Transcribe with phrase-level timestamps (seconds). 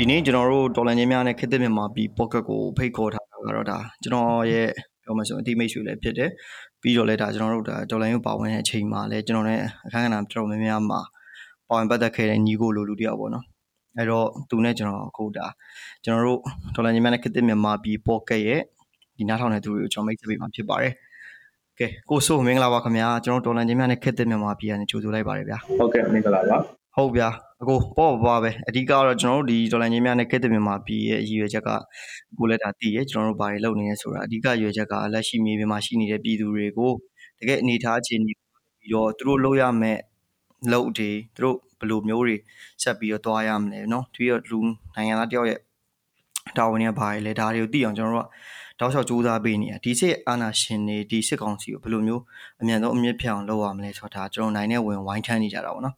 [0.00, 4.68] ဒီနေ့ကျွန်တော်တို့ဒေါ်လာချင်းများနဲ့ခေတ်သစ်မြန်မာပြည် pocket ကိုဖိတ်ခေါ်ထားတာကတော့ဒါကျွန်တော်ရဲ့
[5.02, 6.30] ပြောမှဆိုအတိမိတ်ဆွေလည်းဖြစ်တယ်
[6.82, 11.00] ပြီးတော့လည်းဒါကျွန်တော်တို့ဒါဒေါ်လာချင်းပါဝင်တဲ့အချိန်မှာလည်းကျွန်တော်နဲ့အခန်းကဏ္ဍတော်တော်များများမှာ
[11.68, 13.44] ပါဝင်ပတ်သက်ခဲ့တဲ့ညီကိုလိုလူတယောက်ပေါ့နော်
[13.96, 15.46] အဲ့တော့သူနဲ့ကျွန်တော်အခုဒါ
[16.04, 16.40] ကျွန်တော်တို့
[16.74, 18.60] ဒေါ်လာချင်းများနဲ့ခေတ်သစ်မြန်မာပြည် pocket ရဲ့
[19.16, 20.92] ဒီနားထောင်တဲ့သူတွေကိုကျွန်တော်မိတ်ဆက်ပေးမှာဖြစ်ပါတယ်
[21.78, 26.56] ကဲကိုဆိုမင်္ဂလာပါခင်ဗျာကျွန်တော်ဒေါ်လာချင်းများနဲ့ခေတ်သစ်မြန်မာပြည်ကနေကြိုဆိုလိုက်ပါတယ်ဗျာဟုတ်ကဲ့မင်္ဂလာပါ
[26.96, 27.28] ဟုတ်ဗျာ
[27.61, 31.69] အကိုပေါ့ပါပဲအဓိကတော့ကျွန်တော်တို့ဒီဒေါ်လာချင်းများနဲ့ကက်တမင်မှာပြည်ရဲ့ရည်ရွယ်ချက်က
[32.37, 36.91] ကိုလည်းဒါတည်ရဲ့ကျွန်တော်တို့ဘာတွေလုပ်နေလဲဆိုတာအဓိကရည်ရွယ်ချက်ကလက်ရှိမြေပြင်မှာရှိနေတဲ့ပြည်သူတွေကို
[37.39, 39.99] တကယ်အနေထားအခြေအနေပြီးတော့သူတို့လုပ်ရမယ့်
[40.71, 42.35] လုပ်တွေသူတို့ဘယ်လိုမျိုးတွေ
[42.83, 44.59] ဆက်ပြီးတော့သွားရမလဲเนาะပြီးတော့လူ
[44.95, 45.59] နိုင်ငံသားတယောက်ရဲ့
[46.57, 48.29] တာဝန်တွေကဘာတွေလဲဒါတွေကိုသိအောင်ကျွန်တော်တို့က
[48.79, 52.21] တောက်လျှောက်စူးစမ်းပေးနေရဒီစစ်အာဏာရှင်တွေဒီစစ်ကောင်စီကိုဘယ်လိုမျိုး
[52.61, 55.95] အမြန်ဆုံးအမြင့်ဖြတ်အောင်လုပ်ရမလဲဆိုတာဒါကျွန်တော်နိုင်တဲ့ဝင်ဝိုင်းထမ်းနေကြတာပေါ့နော်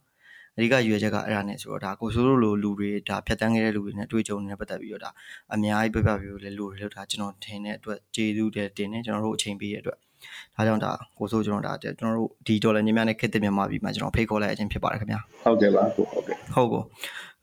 [0.61, 5.09] အဓိကရွေချက်ကအဲ့ဒါနဲ့ဆိုတော့ဒါကိုဆိုးလိုလူတွေဒါဖြတ်တန်းခဲ့တဲ့လူတွေနဲ့တွေ့ကြုံနေတဲ့ပတ်သက်ပြီးတော့ဒါ
[5.53, 9.97] အများကြီးပြပြပြလဲလူတွေလို့ဒါကျွန်တော်ထင်တဲ့အတွက်ကျေးဇူးတင်တယ်ကျွန်တော်တို့အချိန်ပေးရတဲ့အတွက်
[10.55, 16.83] ဒါကြောင့်ဒါကိုဆိုးကျွန်တော်ဒါကျွန်တော်တို့ဒီဒေါ်လာညများနဲ့ခက်တဲ့မြန်မာပြည်မှာကျွန်တော်ဖိတ်ခေါ်လိုက်အချင်းဖြစ်ပါတယ်ခင်ဗျာဟုတ်ကဲ့ပါဟုတ်ကဲ့ဟုတ်ကော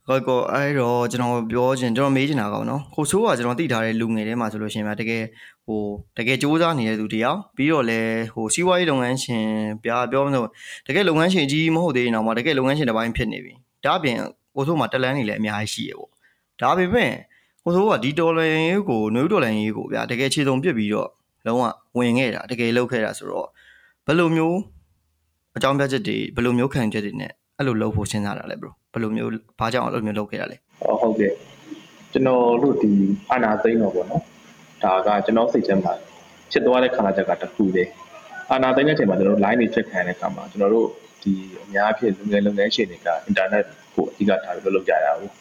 [0.08, 5.22] ဟုတ်ကောအဲ့တော့ကျွန်တော်ပြောချင်ကျွန်တော်မေးချင်တာကောနော်ကိုဆိုးကကျွန်တော်သိထားတဲ့လူငယ်ထဲမှာဆိုလို့ရှိရင်ဗျတကယ်
[5.68, 5.84] ဟို
[6.16, 9.44] တကယ်စူးစမ်းနေတဲ့သူတယောက်ပြီးတော့လည်းဟိုစီးပွားရေးလုပ်ငန်းရှင်
[9.82, 10.48] ပြပြောမလို့
[10.86, 13.52] တကယ်လုပ်ငန်းရှင်ကြီးမဟုတ်သေးရင်တော့တကယ်လုပ်ငန်းရှင်တစ်ပိုင်းဖြစ်နေပြီ
[13.84, 14.16] ဒါအပြင်
[14.56, 16.10] ကိုဆိုးမှာတက်လန်းနေလည်းအများကြီးရှိရပေါ့
[16.60, 17.12] ဒါပေမဲ့
[17.62, 21.08] ကိုဆိုးကဒီဒေါ်လာရေးကိုနွေဒေါ်လာရေးကိုဗျာတကယ်ခြေစုံပြစ်ပြီးတော့
[21.46, 21.62] လုံးဝ
[21.98, 23.46] ဝင်ခဲ့တာတကယ်လုပ်ခဲ့တာဆိုတော့
[24.06, 24.58] ဘယ်လိုမျိုး
[25.56, 30.56] အကြောင်းပြချက်တွေဘယ်လိုမျိုးခံချက်တွေနဲ့အဲ့လိုလုပ်ဖို့စဉ်းစားတာလဲ bro ဘယ်လိုမျိုးဘာကြောင့်အဲ့လိုမျိုးလုပ်ခဲ့တာလဲ
[31.00, 31.32] ဟုတ်ကဲ့
[32.12, 32.90] ကျွန်တော်တို့ဒီ
[33.30, 34.22] အာနာသိန်းတော့ပေါ့နော်
[34.84, 35.92] ဒါကကျွန်တော်စိတ်ထဲမှာ
[36.50, 37.84] ဖြစ်သွားတဲ့ခါလာချက်ကတခုလေ
[38.50, 40.88] အာနာသိန်းတဲ့အချိန်မှာကျွန်တော်တို့ line တွေ check ခံရတဲ့အခါမှာကျွန်တော်တို့
[41.22, 45.32] ဒီအများဖြင့်လူငယ်လုပ်ငန်းရှင်တွေက internet ကိုအဓိကထားပြီးလုပ်ကြရတာဟုတ်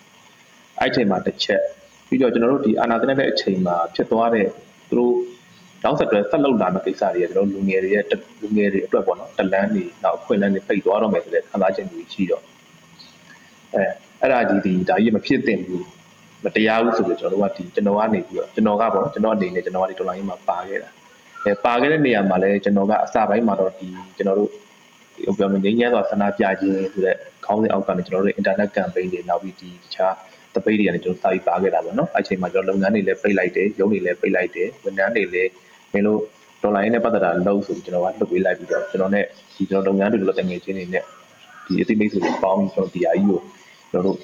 [0.80, 1.62] အဲ့အချိန်မှာတစ်ချက်
[2.08, 4.48] ပြီးတော့ကျွန်တော်တို့ဒီအာနာသိန်းတဲ့အချိန်မှာဖြစ်သွားတဲ့
[4.90, 5.16] သူတို့
[5.84, 8.04] နောက်ဆက်တွဲဆက်လုပ်လာမယ့်ကိစ္စတွေကျွန်တော်လူငယ်တွေရဲ့
[8.42, 12.44] လူငယ်တွေအတွက်ပေါ့နော်တလန်းတွေနောက်ခွင့်လန်းတွေပိတ်သွားတော့မယ်ဆိုတဲ့ခံစားချက်တွေရှိတော့
[13.74, 13.84] အဲ
[14.22, 15.86] အဲ့ဒါဒီဒီဒါကြီးမဖြစ်သင့်ဘူး
[16.44, 20.90] မတရားဘူးဆိုပြီးကျွန်တော်တို့ကဒီကျွန်တော်ကနေပြီးတော့ကျွန်တော်ကပေါ့ကျွန်တော်အနေနဲ့ကျွန်တော်ကဒီဒေါ်လာကြီးမှာပါခဲ့တာ
[21.44, 23.88] အဲပါခဲ့တဲ့နေရာမှာလည်းကျွန်တော်ကအစပိုင်းမှာတော့ဒီ
[24.18, 24.50] ကျွန်တော်တို့
[25.26, 27.16] ဟိုပြောမယ်ငင်းရဲစွာဆန္ဒပြခြင်းဆိုတဲ့
[27.46, 30.14] ခေါင်းစဉ်အောက်ကနေကျွန်တော်တို့ internet campaign တွေနောက်ပြီးဒီတခြား
[30.56, 35.52] တပိတ်တွေကနေကျွန်တော်စာပြီးပါခဲ့တာပေါ့နော်အဲ့ချိန်မှာကျွန်တော်လုပ်ငန်းတွေလည်းပိတ်လိုက်တယ်ရုံးတွေလည်းပိတ်လိုက်တယ်ဝန်ထမ်းတွေလည်း
[35.94, 36.20] မင်းတို့
[36.62, 39.26] ဒေါ်လာရင်းနဲ့ပတ်သက်တာလုပ်ဆိုပြီးကျွန်တော်ကလုပ်ပေးလိုက်ပြီးတော့ကျွန်တော်နဲ့
[39.56, 41.04] ဒီကျွန်တော်လုပ်ငန်းတွေလုပ်တဲ့ငွေချင်းတွေနဲ့
[41.66, 43.40] ဒီအသိမိတ်ဆွေတွေပေါင်းပြီးကျွန်တော်ဒီအကြီးကို
[43.92, 44.18] ကျွန်တော်တို့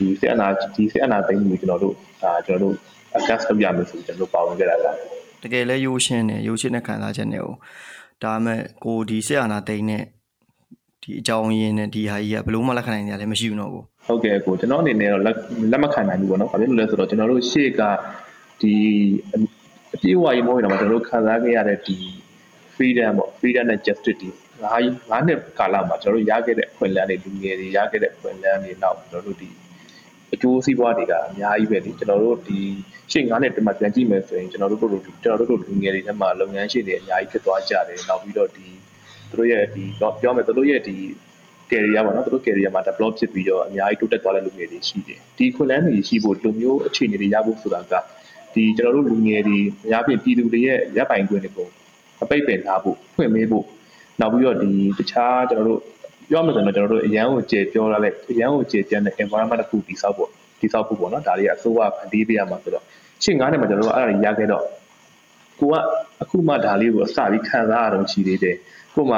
[0.00, 2.74] ဒီစေအနာဒီစေအနာသိမ်းမှုကျွန်တော်တို့အာကျွန်တော်တို့
[3.16, 4.96] adjust လုပ်ရမယ်ဆိုကျွန်တော်တို့ပါဝင်ခဲ့တာလား
[5.42, 7.54] တကယ်လဲရိုးရှင်းတယ်ရိုးရှင်းတဲ့ခံစားချက်နဲ့ဟို
[8.24, 10.02] ဒါမဲ့ကိုဒီစေအနာသိမ်းနဲ့
[11.02, 15.22] ဒီအကြောင်းရင်းနဲ့ဒီဟာကြီးကဘလို့မှလက်ခံနိုင်ကြလည်းမရှိဘူးတော့ကိုဟုတ်ကဲ့ကိုကျွန်တော်အနေနဲ့တော့
[15.72, 17.82] လက်မခံနိုင်ဘူးပေါ့နော်ဘာဖြစ်လို့လဲဆိုတော့ကျွန်တော်တို့ရှေ့က
[18.60, 18.74] ဒီ
[19.94, 21.96] အပြည့်အဝကြီးမဟုတ်ရင်တော့ကျွန်တော်တို့ခံစားခဲ့ရတဲ့ဒီ
[22.74, 24.28] freedom ပေါ့ freedom နဲ့ justice ဒီ
[24.62, 29.48] ငါးငါးနှစ်ကာလမှာကျွန်တော်တို့ရခဲ့တဲ့အခွင့်အလမ်းတွေလူငယ်တွေရခဲ့တဲ့အခွင့်အလမ်းတွေနောက်ကျွန်တော်တို့ဒီ
[30.34, 32.58] အကျိုးစီးပွားတွေကအများကြီးပဲဒီကျွန်တော်တို့ဒီ
[33.12, 38.66] ရှေ့ငါးနှစ်တည်းမှာပြန်ကြည့်မယ်ဆိုရင်ကျွန်တော်တို့တို့ကျွန်တော်တို့လူငယ်တွေထဲမှာလုပ်ငန်းရှင်တွေအများကြီးဖြစ်သွားကြတယ်နောက်ပြီးတော့ဒီ
[39.30, 39.84] သူတို့ရဲ့ဒီ
[40.20, 40.96] ပြောမယ်သူတို့ရဲ့ဒီ
[41.70, 47.94] career ပေါ့နော်သူတို့ career မှာ develop ဖြစ်ပြီးတော့အများကြီးတိုးတက်သွားတဲ့လူငယ်တွေရှိတယ်ဒီခွင့်လန်းတွေရှိဖို့လူမျိုးအခြေအနေတွေရဖို့ဆိုတာက
[48.54, 51.68] ဒီကျွန်တော်တို့လူငယ်တွေအများပြပြည်သူတွေရဲ့ရပ်ပိုင်ခွင့်တွေကို
[52.22, 53.64] အပိတ်ပင်ထားဖို့ဖွင့်မေးဖို့
[54.20, 55.80] နောက်ပြီးတော့ဒီတခြားကျွန်တော်တို့
[56.30, 60.28] ပြောမှဆိုတော့ကျွန်တော်တို့အရန်ကိုကျေပြောရတဲ့အရန်ကိုကျေပြန်တဲ့ environment တစ်ခုတည်ဆောက်ဖို့
[60.60, 62.84] တည်ဆောက်ဖို့ပေါ့နော်ဒါတွေအစိုးရဖန်တီးပေးရမှာဆိုတော့
[63.22, 64.64] ရှင်းငါးနှစ်မှာကျွန်တော်တို့အဲ့ဒါတွေရခဲ့တော့
[65.60, 65.74] ကိုက
[66.22, 68.56] အခုမှဒါလေးကိုအစပြီးခံစားရတော့ရှိသေးတယ်
[68.94, 69.16] ကိုမှ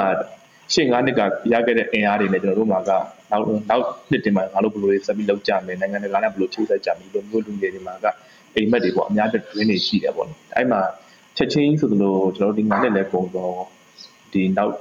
[0.74, 1.20] ရှင်းငါးနှစ်က
[1.52, 2.90] ရခဲ့တဲ့အင်အားတွေနဲ့ကျွန်တော်တို့မှာက
[3.30, 8.06] နောက်နောက်နှစ်တင်မှာငါတို့ဘယ်လိုဆက်ပြီးလုပ်ကြမယ်နိုင်ငံတကာနဲ့ဘယ်လိုချိတ်ဆက်ကြမယ်ဒီလိုမျိုးလူငယ်တွေမှာက
[8.56, 10.80] အိမ်မက်တွေပေါ့အများကြီးတွင်းနေရှိတယ်ပေါ့နော်အဲ့မှာ
[11.36, 13.56] ချက်ချင်းဆိုသလိုကျွန်တော်တို့ဒီ9နှစ်လဲပုံတော့
[14.32, 14.72] ဒီနောက်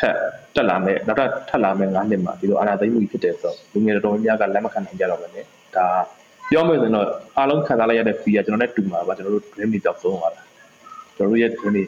[0.00, 0.14] ထပ်
[0.56, 5.42] တက်လာမယ်နောက်ထပ်ထပ်လာမယ်9နှစ်မှာဒီလိုအာဏာသိမ်းမှုဖြစ်တယ်ဆိုတော့လူငယ်တော်များကလက်မခံနိုင်ကြတော့ဘူးလေ
[5.76, 5.86] ဒါ
[6.50, 7.06] ပြောမယ်ဆိုရင်တော့
[7.38, 10.42] အားလုံးခံစားလိုက်ရတဲ့ fee ကကျွန်တော်နဲ့တူမှာပါကျွန်တော်တို့ dream တွေကြောက်ဆုံးသွားတာ
[11.16, 11.84] ကျွန်တော်တို့ရဲ့ dream တွေ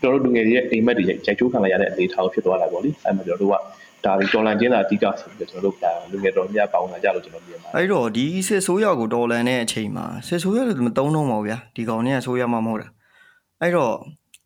[0.00, 3.54] ကျွန်တော်တို့လူငယ်တွေရဲ့အိမ်မက်တွေရိုက်ချိုးခံလိုက်ရတဲ့အနေအထားဖြစ်သွားတာပေါ့လေအဲမှာကျွန်တော်တို့က
[4.04, 12.88] ဒါဒီတော်လန်ချင်းသာအဓိကဆိုပြီးကျွန်တော်တို့ကလူငယ်တော်များပေါင်းလာကြလို့ကျွန်တော်မြင်ပါတယ်အဲ့တော့ဒီစစ်ဆိုးရကိုတော်လန်တဲ့အချိန်မှာစစ်ဆိုးရလို့မတုံးတော့ပါဘူးဗျာဒီကောင်နဲ့ဆိုးရမှာမဟုတ်တာ
[13.60, 13.92] အဲ့တော့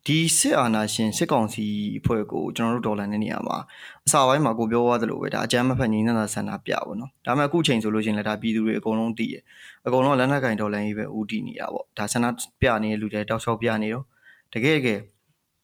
[0.06, 1.67] ဒီစစ်အာဏာရှင်စစ်ကောင်စီ
[1.99, 3.58] အဖွဲ့ကိုကျွန်တော်တို့ဒေါ်လာတဲ့နေရာမှာ
[4.06, 9.37] အစာပိုင်းမှာကိုပြောသွားသလိုပဲဒါအကြမ်းမဖက်ညီနေတာဆန္ဒပြပါတော့ဒါပေမဲ့အခုချိန်ဆိုလို့ရှိရင်လည်းဒါပြည်သူတွေအကုန်လုံးတည်ရ
[9.87, 12.26] အကုန်လုံးလက်နက်ကင်ဒေါ်လာကြီးပဲဦးတည်နေတာပေါ့ဒါဆန္ဒ
[12.61, 14.05] ပြနေတဲ့လူတွေတောက်လျှောက်ပြနေတော့
[14.55, 15.00] တကယ်ကယ်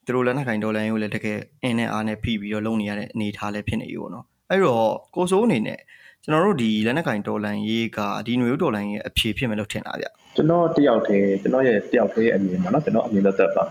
[0.05, 5.79] သူတို့လက်နက်ကင်ဒေါ်လာကြီးကိုလည်းတကယ်အင်းနဲ့အားနဲ့ဖိပြီးတော့လုံနေရတဲ့အနေအထားလည်းဖြစ်နေပြီပေါ့နော်အဲ့တော့ကိုစိုးအနေနဲ့
[6.23, 13.63] ကျွန်တော်တို့ဒီလက်နက်ကင်ဒေါ်လာရေးကဒီຫນွေဒေါ်လာရေးရဲ့အဖြေဖြစ်မယ်လို့ထင်တာဗျကျွန်တော်တယောက်တည်းကျွန်တော်ရဲ့တယောက်တည်းအမြင်ပါနော်ကျွန်တော်အမြင်သက်သက်ပါ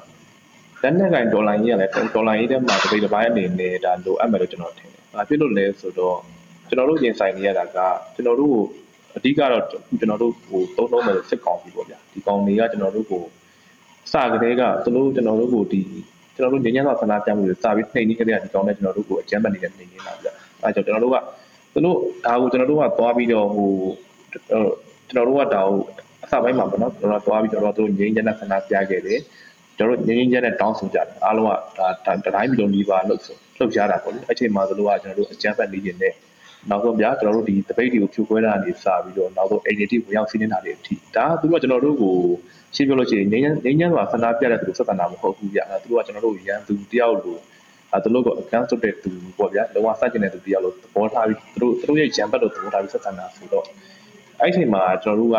[0.82, 6.16] လက်နက်ကင်ဒေါ်လာကြီးကလည်းဒေါ်လာကြီးထဲမှာတစ်ပိတ်တစ်ပိုင်းအနေနဲ့ဒါလိုအပ်မယ်လို့ကျွန်တော်ထင်တယ်။ဘာဖြစ်လို့လဲဆိုတော့
[6.68, 7.78] ကျွန်တော်တို့ရင်ဆိုင်နေရတာက
[8.14, 8.56] ကျွန်တော်တို့
[9.16, 13.22] အဓိကတော့ကျွန်တော်တို့ဟိုသုံးလုံးမဲ့စစ်ကောင်ပြီပေါ့ဗျာ။ဒီကောင်တွေကကျွန်တော်တို့ကို
[14.12, 15.82] စကတည်းကသူတို့ကျွန်တော်တို့ကိုဒီ
[16.34, 20.32] ကျွန်တော်တို့ညဉ့်ညံ့စွာဆန္ဒပြမှုတွေစပြီးနှိမ်နေကြတဲ့ဒီကောင်နဲ့ကျွန်တော်တို့ကိုအကြမ်းဖက်နေတဲ့နှိမ်နေတာဗျာ။
[20.62, 21.16] အဲကြောင့်ကျွန်တော်တို့က
[21.72, 21.96] သူတို့
[22.26, 23.70] ဒါကိုကျွန်တော်တို့ကသွားပြီးတော့ဟို
[25.08, 25.78] ကျွန်တော်တို့ကဒါကို
[26.24, 29.20] အစပိုင်းမှာပေါ့နော်ကျွန်တော်တို့သွားပြီးကျွန်တော်တို့ငြိမ်းချမ်းတဲ့ဆန္ဒပြခဲ့တယ်။
[29.82, 33.20] ကျွန်တော်တို့ငင်းငင်းကျဲနဲ့တောင်းဆိုကြတယ်အားလုံးကဒါတိုင်းပြည်လုံးဒီပါလှုပ်
[33.58, 36.14] လှုပ်ရှားတာပေါ့လေအချိန်မှာဆိုလို့ကကျွန်တော်တို့အကြမ်းဖက်နေခြင်းနဲ့
[36.70, 42.14] နောက်ဆုံးဗျာကျွန်တော်တို့ဒီတပိတ်တွေကိုဖြိုခွဲတာနေစပြီးတော့နောက်ဆုံးအိမ်တွေဝင်ရောက်စီးနေတာတွေအထိဒါကသူတို့ကကျွန်တော်တို့ကို
[42.74, 47.36] ရှင်းပြလို့ရှိရင်ငင်းငင်းငင်းဆိုတာဆန္ဒပြတဲ့သူစက်တနာမဟုတ်ဘူးဗျာသူတို့ကကျွန်တော်တို့ရန်သူတယောက်လို
[47.92, 53.64] အဲသူတို့ကအကန့်စွတ်တဲ့သူပေါ့ဗျာလောကစတင်တဲ့သူတယောက်လိုသဘောထားပြီးသူတို့သူတို့ရဲ့ရန်ဘက်လိုသဘောထားပြီးစက်တနာဆိုတော့
[54.40, 55.38] အဲ့ဒီအချိန်မှာကျွန်တော်တို့က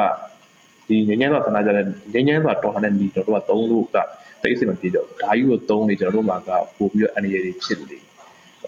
[0.88, 3.98] ဒီငင်းငင်းဆိုတာဆန္ဒပြတဲ့ငင်းငင်းဆိုတာတော်ဟန်တဲ့ဒီကျွန်တော်တို့ကသုံးလို့က
[4.44, 7.98] တိတ်အဆင်မပြေတော့ဓာကြီးကိုသုံးနေကျွန်တော်တို့မှာကပို့ပြီးတော့အနေရည်ဖြစ်နေ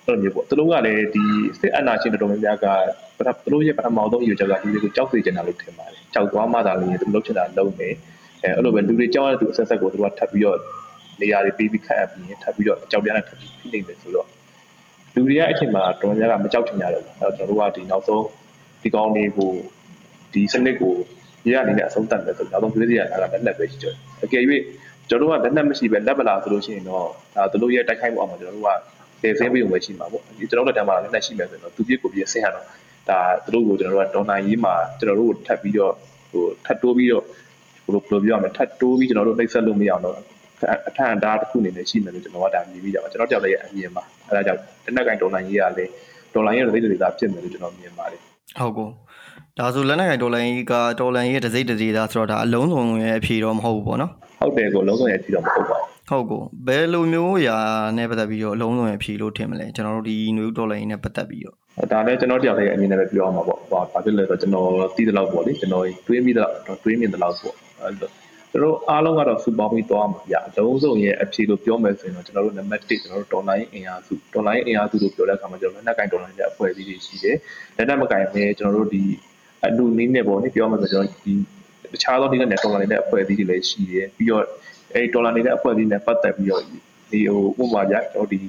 [0.06, 1.24] အဲ့လိုမျိုးပေါ့သူတို့ကလည်းဒီ
[1.60, 2.68] စစ်အနာရှင်တော်များများက
[3.44, 7.89] သူတို့ရဲ့ပထမဆုံးယူချက်ကဒီလေးကိုကြောက်စေချင်တာလို့ထင်ပါတယ်ကြောက်သွားမှသာလေသူလုပ်ချင်တာလုပ်နေ
[8.44, 10.57] အဲအဲ့လိုပဲလူတွေကြောက်ရတဲ့သူအဆက်ဆက်ကိုသူကထပ်ပြီးတော့
[11.22, 14.27] နေရာတွေပြီးပြီးခတ်အပ်ပြီးထပ်ပြီးတော့ကြောက်ပြားနဲ့ထပ်ပြီးဖိနေတယ်ဆိုတော့
[15.13, 18.25] လူတွေရဲ့အချိန်မှာတော်များကမကြောက်ချင်ကြတော့ဘူးအဲ့တော့ကျွန်တော်တို့ကဒီနောက်ဆုံး
[18.81, 19.51] ဒီကောင်းလေးကို
[20.33, 20.94] ဒီစနစ်ကို
[21.48, 24.44] ရရအနေနဲ့အဆုံးသတ်မယ်ဆိုတော့နောက်ဆုံးပြည်စီရတာကလက်လက်ပဲရှိကြတယ်အကယ်၍
[25.10, 27.06] ကျွန်တော်တို့ကလက်နက်မရှိပဲလက်ပလာဆိုလို့ရှိရင်တော့
[27.36, 28.69] ဒါသူတို့ရဲ့တိုက်ခိုက်မှုအောင်မှာကျွန်တော်တို့က
[29.22, 32.66] ဒေဆင်းပြီးုံပဲရှိမှာပေါ့ဒီကျွန်တော်တို့တက်မှာလက်နက်ရှိမယ်ဆိုတော့သူပြစ်ကိုပြစ်ဆင်းရတော့
[33.10, 35.94] ဒါသူတို့ကိုကျွန်တော်တို့ကဒေါ်နာရေးမှာကျွန်တော်တို့ကိုထပ်ပြီးတော့
[36.31, 37.24] ဟိုထပ်တိုးပြီးတော့
[37.86, 40.16] ဘယ်လိုပြောပြရမလဲထပ်တိုးပြီးကျွန်တော်တို့နှိပ်စက်လို့မရအောင်တော့
[40.90, 45.86] အထန်ဒါတစ်ခုအနေနဲ့ရှိမယ်လို့ကျွန်တော်ကဒါမြင်ပြီးကြပါကျွန်တော်ကြောက်လည်းအမြင်ပါအဲဒါကြောင့်လက်နက်ကင်ဒေါ်လာရေးရလဲ
[46.34, 48.88] ဒေါ်လာရေးရဲ့သိတဲ့ဒေတာဖြစ်မယ်လို့ကျွန်တော်မြင်ပါတယ်ဟုတ်ကော
[49.60, 57.57] ဒါဆိုလက်နက်ကင်ဒေါ်လာရေးကဒေါ်လာရေးရဲ့ဒစိမ့်ဒစိတာဆိုတော့ဒါအလုံးစုံရဲ့အဖြေတော့မဟုတ်ဘူးပေါ့နော်ဟုတ်တယ်ကိုလုံးစုံရဲ့အဖြေတော့မဟုတ်ပါဘူးဟုတ်ကိုဘယ်လိုမျိုးရာ
[57.98, 61.56] နဲ့ပတ်သက်ပြီးတော့အလုံးစုံရဲ့အဖြေလို့ထင်မလဲကျွန်တော်တို့ဒီနွေဒေါ်လာရေးနဲ့ပတ်သက်ပြီးတော့
[61.92, 68.10] ဒါလည်းကျွန်တော်တရားရဲ့အမြင်နဲ့ပဲပြောအောင်ပါပေါ့။ဘာဖြစ်လဲဆိုတော့ကျွန်တော်သိတဲ့လောက်ပေါ့လေကျွန်တော်တွေးမိတဲ့လောက်တွေးမြင်တဲ့လောက်ပေါ့။အဲလို
[68.51, 77.36] ကျွန်တော်အားလုံးကတော့စူပေါင်းပြီးသွားမှာဗျ။အလုံးစုံရဲ့အဖြေလို့ပြောမယ်ဆိုရင်တော့ကျွန်တော်တို့နံပါတ်1ကျွန်တော်တို့ဒေါ်လာရင်းအင်အားစုဒေါ်လာရင်းအင်အားစုလို့ပြောတဲ့အခါမှာကျွန်တော်လက်နက်ကင်ဒေါ်လာရင်းတဲ့အဖွဲ့အစည်းတွေရှိတယ်။
[77.77, 79.03] လက်နက်မကင်မဲ့ကျွန်တော်တို့ဒီ
[79.64, 81.34] အလူနည်းနဲ့ပေါ့လေပြောမှဆိုကျွန်တော်ဒီ
[81.94, 84.44] တခြားသောဒီကနေဒေါ်လာနေတဲ့အဖွဲ့အစည်းတွေလည်းရှိတယ်ပြီးတော့
[84.94, 86.62] အဲဒီဒေါ်လာနေတဲ့အဖွဲ့အစည်းနဲ့ပတ်သက်ပြီးတော့
[87.12, 87.20] ဒီ
[87.58, 88.40] ဟိုဥပမာပြကျွန်တော်ဒီ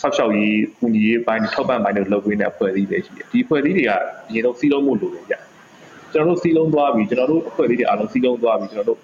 [0.00, 3.90] ဆောက်ရှောက်ရေးကူညီရေးပိုင်းထောက်ပံ့ပိုင်းတွေလုပ်ပေးတဲ့အဖွဲ့အစည်းတွေရှိတယ်ဒီအဖွဲ့အစည်းတွေက
[4.28, 5.34] အရင်ဆုံးစီးလုံးမှုလိုတယ်ကြ
[6.12, 9.00] ကျွန်တော်တို့စီးလုံးသွားပြီကျွန်တော်တို့အဖွဲ့အစည်းတွေအားလုံးစီးလုံးသွားပြီကျွန်တော်တို့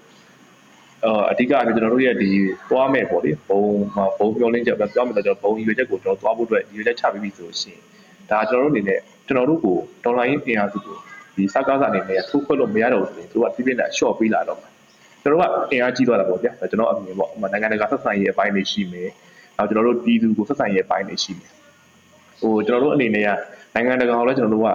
[1.04, 2.30] အာအဓိကအပြင်ကျွန်တော်တို့ရဲ့ဒီ
[2.71, 3.61] သွားမဲ့ပေါ့လေဘုံ
[4.18, 7.78] ဘုံပြောလင်းချက်ပြောမယ်ဆိုတော့ဘုံရွေချက်ကိုကျွန်တော်သွားဖို့အတွက်ရွေချက်ချပြီးပြီဆိုရှင်
[8.30, 10.97] ဒါကျွန်တော်တို့အနေနဲ့ကျွန်တော်တို့ကိုဒေါ်လာရင်းအင်အားစုကို
[11.37, 14.68] ဒီစကားစာအနေနဲ့ထိုးခွက်လို့မရတော့ဘူးဆိုရင်သူကပြပြနဲ့ short ပေးလာတော့မှာ
[15.23, 19.09] ကျွန်တော်ကအင်အားကြီးသွားတာပေါ့ဗျာကျွန်တော်အမြင်ပေါ့နိုင်ငံတကာဆက်ဆံရေးအပိုင်းတွေရှိမယ်
[19.56, 21.52] နောက်ကျွန်တော်တို့ပြည်သူကိုဆက်ဆံရေးအပိုင်းတွေရှိမယ်
[22.40, 23.28] ဟိုကျွန်တော်တို့အနေနဲ့က
[23.75, 24.68] နိုင်ငံတကာကိုလည်းကျွန်တော်တို့က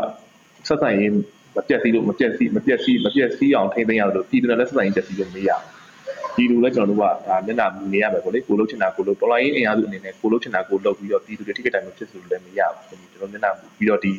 [0.67, 1.11] ဆက်ဆံရေး
[1.55, 5.80] မပြတ်စည်းလို့မပြတ်စည်းမပြတ်စည်းမပြတ်စည်းအောင်ထိန်းသိမ်းရလို့ပြည်သူနဲ့လည်းဆက်ဆံရေးပြတ်စည်းလို့မရဘူး
[6.35, 14.13] ပြည်သူလည်းကျွန်တော်တို့ကဒါမျက်နှာနေရမယ်ပေါ့လေကိုလို့ချင်တာကိုလို့တော်လိုင်းအင်အားစုအနေနဲ့ကိုလို့ချင်တာကိုလုပ်ပြီးတော့ပြည်သူတွေထိခိုက်တိုင်းမဖြစ်ဆိုလို့လည်းမရဘူးကျွန်တော်မျက်နှာပြီးတော့ဒီ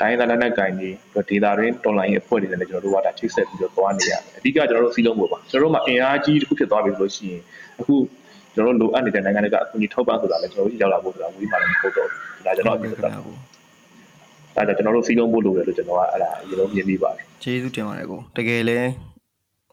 [0.00, 0.90] တိုင်းသားလက်နက်ကင်တွေ
[1.28, 7.40] ဒေတာရင်းတော်လိုင်းရဲ့အဖွဲ့တွေနဲ့ကျွန်တော်တို့ကဒါချိတ်ဆက်ပြီးတော့သွားနေရတယ်အဓိကကျွန်တော်တို့စီးလုံးဖို့ပါကျွန်တော်တို့မှာအင်အားကြီးတစ်ခုဖြစ်သွားပြီလို့ရှိရင်
[7.80, 7.94] အခု
[8.54, 13.36] ကျွန်တော်တို့လိုအပ်နေတဲ့နိုင်ငံတွေကအကူအညီထောက်ပံ့ဆိုတာလည်းကျွန်တော်တို့ရောက်လာဖို့ဆိုတာဝေးမှလည်းမဟုတ်တော့ဘူးဒါကျွန်တော်အမြင်သက်ဘူး
[14.56, 18.78] ဒါကြောင့်ကျွန်တော်တို့စီးလုံးဖို့လိုတယ်လို့ကျွန်တော်ကအဲ့ဒါအရင်ဆုံးမြင်ပြီးပါတယ်ကျေးဇူးတင်ပါတယ်ကိုတကယ်လဲ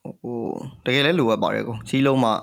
[0.04, 0.40] ဟို
[0.86, 2.34] တကယ်လဲလိုအပ်ပါတယ်ကိုစီးလုံးမှာ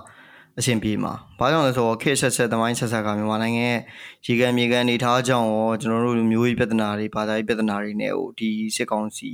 [0.58, 3.80] အဆင်ပြေမှာဘာကြောင့်လဲဆိုတော့ခေတ်ဆက်ဆက်သမိုင်းဆက်ဆက်ကမြန်မာနိုင်ငံရဲ့
[4.26, 9.30] ရေကန်မြေကန်အနေထားကြောင့်ရောကျွန်တော်တို့မျိုးရေးပြဿနာတွေဘာသာရေးပြဿနာတွေနဲ့ဟိုဒီစစ်ကောင်စီ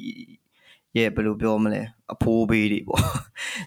[0.97, 3.03] ရဲ့ဘယ်လိုပြောမလဲအဖိုးဘေးတွေပေါ့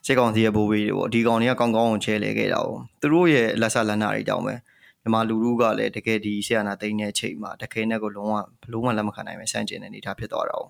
[0.05, 2.69] စစ်ကောင်စီရဲ့ဘိုးဘေးတွေပေါ့ဒီကောင်တွေကကောင်းကောင်းအောင်ချဲလဲခဲ့တာ哦
[3.01, 4.55] သူတို့ရဲ့လက်ဆက်လက်နာတွေတောင်းပဲ
[5.01, 10.63] မြန်မာလူလူကလည်းတကယ်ဒီဆီယနာသိန်းတဲ့အချိန်မှာတခဲနဲ့ကိုလုံးဝဘလုံးဝလက်မခံနိုင်ပဲစန့်ကျင်တဲ့အနေအထားဖြစ်သွားတာ哦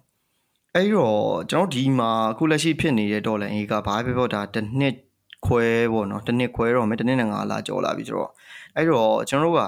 [0.76, 4.96] အဲ့တော့ကျွန်တော်ဒီမှာအခုလက်ရှိဖြစ်နေတဲ့ဒေါ်လာအေးကဘာပဲပြောတာတစ်နှစ်
[5.46, 8.32] ခွဲပေါ့နော်တစ်နှစ်ခွဲတော့မယ်တစ်နှစ်နဲ့ငါလာကြော်လာပြီဆိုတော့
[8.76, 9.62] အဲ့တော့ကျွန်တော်တို့က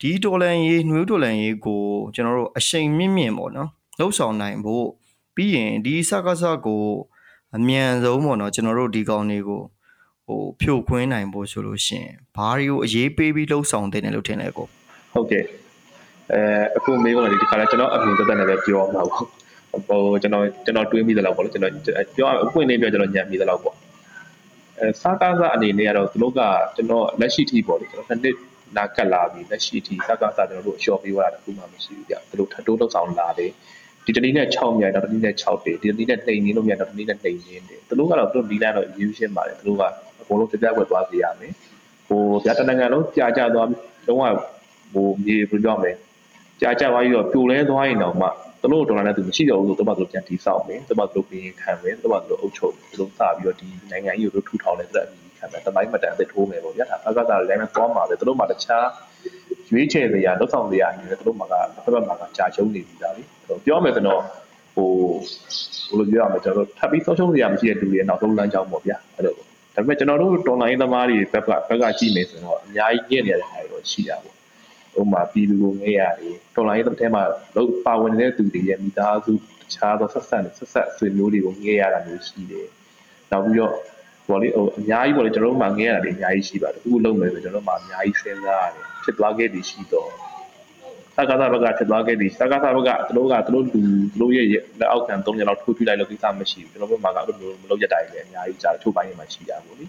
[0.00, 1.82] ဒီဒေါ်လာရေးနှွေးဒေါ်လာရေးကို
[2.14, 4.86] ကျွန်တော်တို့အရှိန်မြင့်မြင့်ပေါ့နော်လှုပ်ဆောင်နိုင်ဖို့
[5.34, 6.84] ပြီးရင်ဒီစကားစကို
[7.56, 9.60] အမြန်ဆုံးပေါ့နော်ကျွန်တော်တို့ဒီကောင်တွေကို
[10.26, 14.66] ဟိုဖြိုခွင်းနိုင်ဖို့ဆိုလို့ရှိရင်ဘာတွေကိုအရေးပေးပြီးလှုပ်ဆောင်တဲ့တယ်လို့ထင်လဲကို
[15.12, 15.44] ဟုတ်ကဲ့
[16.32, 16.40] အဲ
[16.76, 19.24] အခုမေးခွန်းလေးဒီခါလဲကျွန်တော်အမြင်သက်သက်နဲ့ပဲပြောမှာပေါ့
[19.88, 21.72] ဟိုကျွန်တော်ကျွန်တော်တွေးမိသလောက်ပေါ့လေကျွန်တော်
[22.16, 23.76] ပြောအပွင့်လေးပြောကျွန်တော်ညံမိသလောက်ပေါ့
[24.80, 26.40] အဲစားကားစားအနေနဲ့ကတော့သူတို့က
[26.76, 28.36] ကျွန်တော်လက်ရှိထိပေါ့လေကျွန်တော်နှစ်နှစ်
[28.76, 33.50] နာကတ်လာပြီလက်ရှိထိစားကားစားကျွန်တော်တို့အလျှော်ပေးရတာတခုမှမရှိဘူးကြသူတို့ထပ်တိုးလောက်ဆောင်လာတယ်
[34.04, 39.82] ဒီတနည်းနဲ့6မြိုင်တော့တနည်းနဲ့6တယ်ဒီတနည်းနဲ့နှိမ်ရင်းလို့မြိုင်တော့တနည်းနဲ့နှိမ်ရင်းတယ်သူတို့ကတော့သူတို့ဒီလမ်းတော့ယူရှင်းပါတယ်သူတို့က
[40.20, 41.52] အကုန်လုံးပြပြွက်သွားစေရမယ်
[42.08, 43.68] ဟိုဗျာတနင်္ဂနွေလုံးကြာကြသွား
[44.08, 44.24] လုံးဝ
[44.92, 45.92] ဟိုမြေဘယ်လိုပြောမလဲ
[46.60, 48.28] ကြာကြသွားပြီးတော့ပြိုလဲသွားရင်တော့မှ
[48.64, 58.86] သူတို့ဒေါ်လာနဲ့သူမရှိတော့ဘူးဆိုတော့သူတို့ပြန်တီးဆောက်မယ်သူတို့သူတို့ပြင်ခံမယ်သူတို့သူတို့အုပ်ချုပ်သူတို့စပြီးတော့ဒီနိုင်ငံကြီးကိုသူတို့ထူထောင်တယ်ဆိုတဲ့အမြင်ခံမယ်တမိုင်းမတန်အသက်ထိုးမယ်ပေါ့ဗျာဒါအကသာလည်းသွားမှာပဲသူတို့မှတခြား
[59.70, 63.22] ရွေးချယ်စရာလောက်ဆောင်စရာအနေနဲ့သူတို့မှကတစ်ဖက်မှာကကြာရှုံးနေပြီသားလေ
[63.66, 64.22] ပြောမယ်ဆိုတော့
[64.74, 64.90] ဟို
[65.88, 69.44] ဘယ်လိုပြောရမလဲကျွန်တော်တို့ထပ်ပြီးဆုံးရှုံးစရာမရှိတဲ့လူတွေနောက်ဆုံးလမ်းကြောင်းပေါ့ဗျာအဲ့လိုဒါ
[69.74, 74.34] ပေမဲ့ကျွန်တော်တို့တော်လိုင်းသမားတွေဘက်ကဘက်ကကြည့်မယ်ဆိုတော့အများကြီးညံ့နေတဲ့ဟာတွေတော့ရှိတာပေါ့
[75.00, 77.22] ဥပမာပြည်သူကိုငဲရတယ်တော်လိုင်းတစ်ထဲမှာ
[77.56, 79.38] လို့ပါဝင်နေတဲ့သူတွေရဲ့မိသားစုတ
[79.74, 82.66] ခြားသောဆက်ဆက်ဆက်ဆက်ဆွေမျိုးတွေကိုငဲရတာမျိုးရှိတယ်
[83.30, 83.74] နောက်ပြီးတော့
[84.28, 90.10] ဘောလေဟိုအများကြီးပေါ့လေကျွန်တော်တို့မှငဲရတာတွေအများကြီးရှိပါတယ်အခုလုံးမယ်ဆိုကျွန်တော်တို့မှအများကြီးစဉ်းစားရတယ်ဖြစ်သွားခဲ့ပြီးရှိတော့
[91.16, 93.80] စကားသာဘက်ကဖြစ်သွားခဲ့ပြီးစကားသာဘက်ကသူတို့ကသူတို့လူသူ
[94.20, 94.46] တို့ရဲ့
[94.80, 99.84] လက်အောက်ခံ၃ရက်လောက်ထိုးပြလိုက်လို့ကိစ္စမရှိဘူးကျွန်တော်တို့မှကအဲ့လိုမျိုးမလုပ်ရတိုင်းလည်းအများကြီးကြားထုတ်ပိုင်းမှာရှိတာပေါ့လေ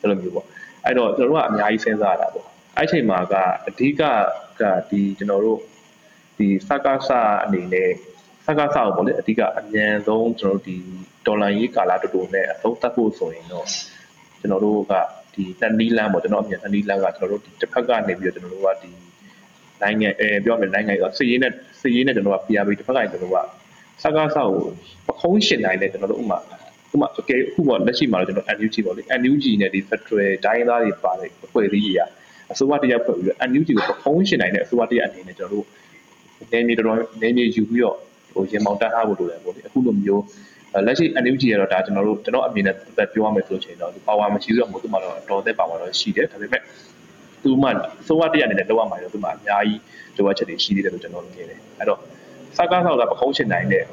[0.00, 0.46] အဲ့လိုမျိုးပေါ့
[0.84, 2.46] အဲ့တော့ကျွန်တော်တို့ကအများကြီးစဉ်းစားရတာပေါ့
[2.76, 3.34] အဲ့ချိန်မှာက
[3.68, 4.02] အဓိက
[4.60, 5.60] ကဒီကျွန်တော်တို့
[6.38, 7.90] ဒီစကားစာအနေနဲ့
[8.46, 10.76] စကားစာကိုပေါ့လေအဓိကအမြန်ဆုံးကျွန်တော်တို့ဒီ
[11.26, 13.66] ဒေါ်လာရေးကာလတူတူနဲ့အသုံးသပ်ဖို့ဆိုရင်တော့
[14.40, 14.92] ကျွန်တော်တို့က
[15.34, 18.90] ဒီတန်နီလန်ပေါ့ကျွန်တော်အမြင်တန်နီလန်ကကျွန်တော်တို့ဒီတစ်ဖက်ကနေပြီးတော့ကျွန်တော်တို့ကဒီ
[19.82, 23.36] နိုင်ငံအဲပြောမယ်နိုင်ငံကစည်ရင်းနဲ့စည်ရင်းနဲ့ကျွန်တော်က PRB တစ်ဖက်ကကျွန်တော်က
[24.02, 24.62] စကားစာကို
[25.06, 26.38] ပခုံးရှင်နိုင်တဲ့ကျွန်တော်တို့ဥမာ
[26.92, 31.96] ဥမာအကယ်အခုပေါ့လက်ရှိမှာတော့ကျွန်တော် NUG ပေါ့လေ NUG နဲ့ဒီ Federal တိုင်းသားတွေပါတဲ့အဖွဲ့အစည်းကြီး
[32.52, 35.66] အစိုးရတရားဖွဲ့ပြီးတော့ NUG ကိုပခုံးရှင်နိုင်တဲ့အစိုးရတရားအနေနဲ့ကျွန်တော်တို့
[36.52, 37.96] နေမြေတော်တော်နေမြေယူပြီးတော့
[38.34, 40.22] ဟိုရင်မောင်တက်ထားဖို့လိုတယ်ပေါ့လေအခုလိုမျိုး
[40.86, 46.62] လက်ရှိ NUG ရတော့ဒါကျွန်တော်တို့ကျွန်တော်အမြင်နဲ့သက်ပြောရမယ်ဆိုချင်တော့ပါဝါမရှိတော့မဟုတ်သူမှတော့တော်သက်ပါဝါတော့ရှိတယ်ဒါပေမဲ့
[47.42, 47.68] သူမှ
[48.06, 49.80] စိုးရတရားအနေနဲ့လောက်ရမှာတော့သူမှအများကြီး
[50.16, 51.98] လိုအပ်ချက်တွေရှိသေးတယ်လို့ကျွန်တော်မြင်တယ်အဲ့တော့
[52.56, 53.84] စကားဆောက်ကပခုံးချင်နိုင်တဲ့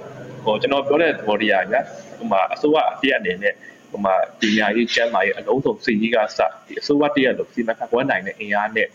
[0.44, 1.82] ဟိုကျွန်တော်ပြောတဲ့သဘောတရားညာ
[2.18, 3.54] ဟိုမှာအစိုးရအပြည့်အနေနဲ့
[3.92, 8.88] ဟိုမှာပညာရေးကျန်းမာရေးအလုံးစုံစီကြီးကစဒီအစိုးရတရားလို့စီမံခန့်ခွဲနိုင်တဲ့အင်အားနဲ့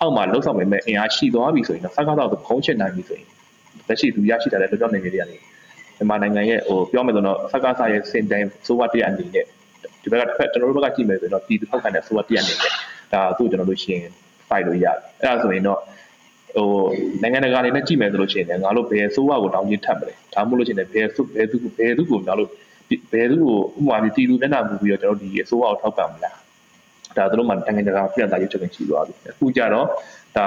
[0.00, 3.28] အောက်မှာလှုပ်ဆောင်နိုင်တဲ့အင်အားရှိသွားပြီဆိုရင်တော့စကားဆောက်ပခုံးချင်နိုင်ပြီဆိုရင်
[3.88, 5.36] လက်ရှိသူရရှိတဲ့လွတ်လပ်နေနေတွေကနေ
[5.96, 9.44] မြန်မာနိုင်ငံရဲ့ဟိုပြောမယ်ဆိုတော့စကားဆောက်ရဲ့စင်တိုင်းစိုးရတရားအနေနဲ့
[10.02, 12.70] ဒီဘက်ကတစ်ဖက်ကျွန်တော်တို့ဘက်ကကြည့်မယ်ဆိုတော့ပြည်သူထောက်ခံတဲ့စိုးရတရားအနေနဲ့
[13.12, 14.00] ဒါသူ့ကျွန်တော်တို့ရှင်
[14.48, 15.80] ဖိုက်လို့ရတယ်အဲ့ဒါဆိုရင်တော့
[16.56, 16.66] ဟို
[17.22, 22.48] နိုင်ငံတကာအနေနဲ့ကြည့်မယ်ဆိုလို့ရှိရင်ငါတို့ဘယ်ဆိုးဝါကိုတောင်းချင်းထပ်မလဲဒါမှမဟုတ်လို့ရှိရင်ဘယ်စုဘယ်သူဘယ်သူကိုငါတို့
[23.12, 26.36] ဘယ်သူကိုဥပမာပြည်သူမျက်နှာမူပြီးတော့ကျွန်တော်ဒီအစိုးရကိုထောက်ပံ့မလား
[27.16, 29.86] ဒါတို့မှနိုင်ငံတကာပြည်သားရုပ်ချက်ရှိသွားပြီအခုကြတော့
[30.36, 30.46] ဒါ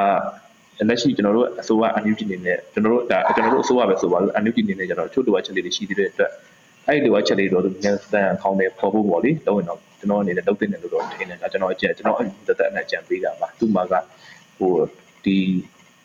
[0.89, 6.32] လက်ရှိကျွန်တော်တို့အစိုးရအန်ယူဂျီနေနဲ့ကျွန်တော်တို့ဒါကျွန်တော်တို့အစိုးရပဲဆိုပါလို့အန်ယူဂျီနေနဲ့ကျတော့ချို့လိုအပ်ချက်လေးတွေရှိသေးတဲ့အတွက်
[6.88, 13.94] အဲ့ဒီလိုအပ်ချက်လေးတော့သူမြန်စတန်ခေါင်းနဲ့ပေါ်ဖို့ပေါ့လေတော့ရင်တော့ကျွန်တော်အနေနဲ့လုပ်တဲ့နေလို့တော့ထင်တယ်ဒါကျွန်တော်အကြံကျွန်တော်အသက်သက်နဲ့အကြံပေးတာပါသူ့မှာက
[14.58, 14.74] ဟို
[15.25, 15.38] ဒီ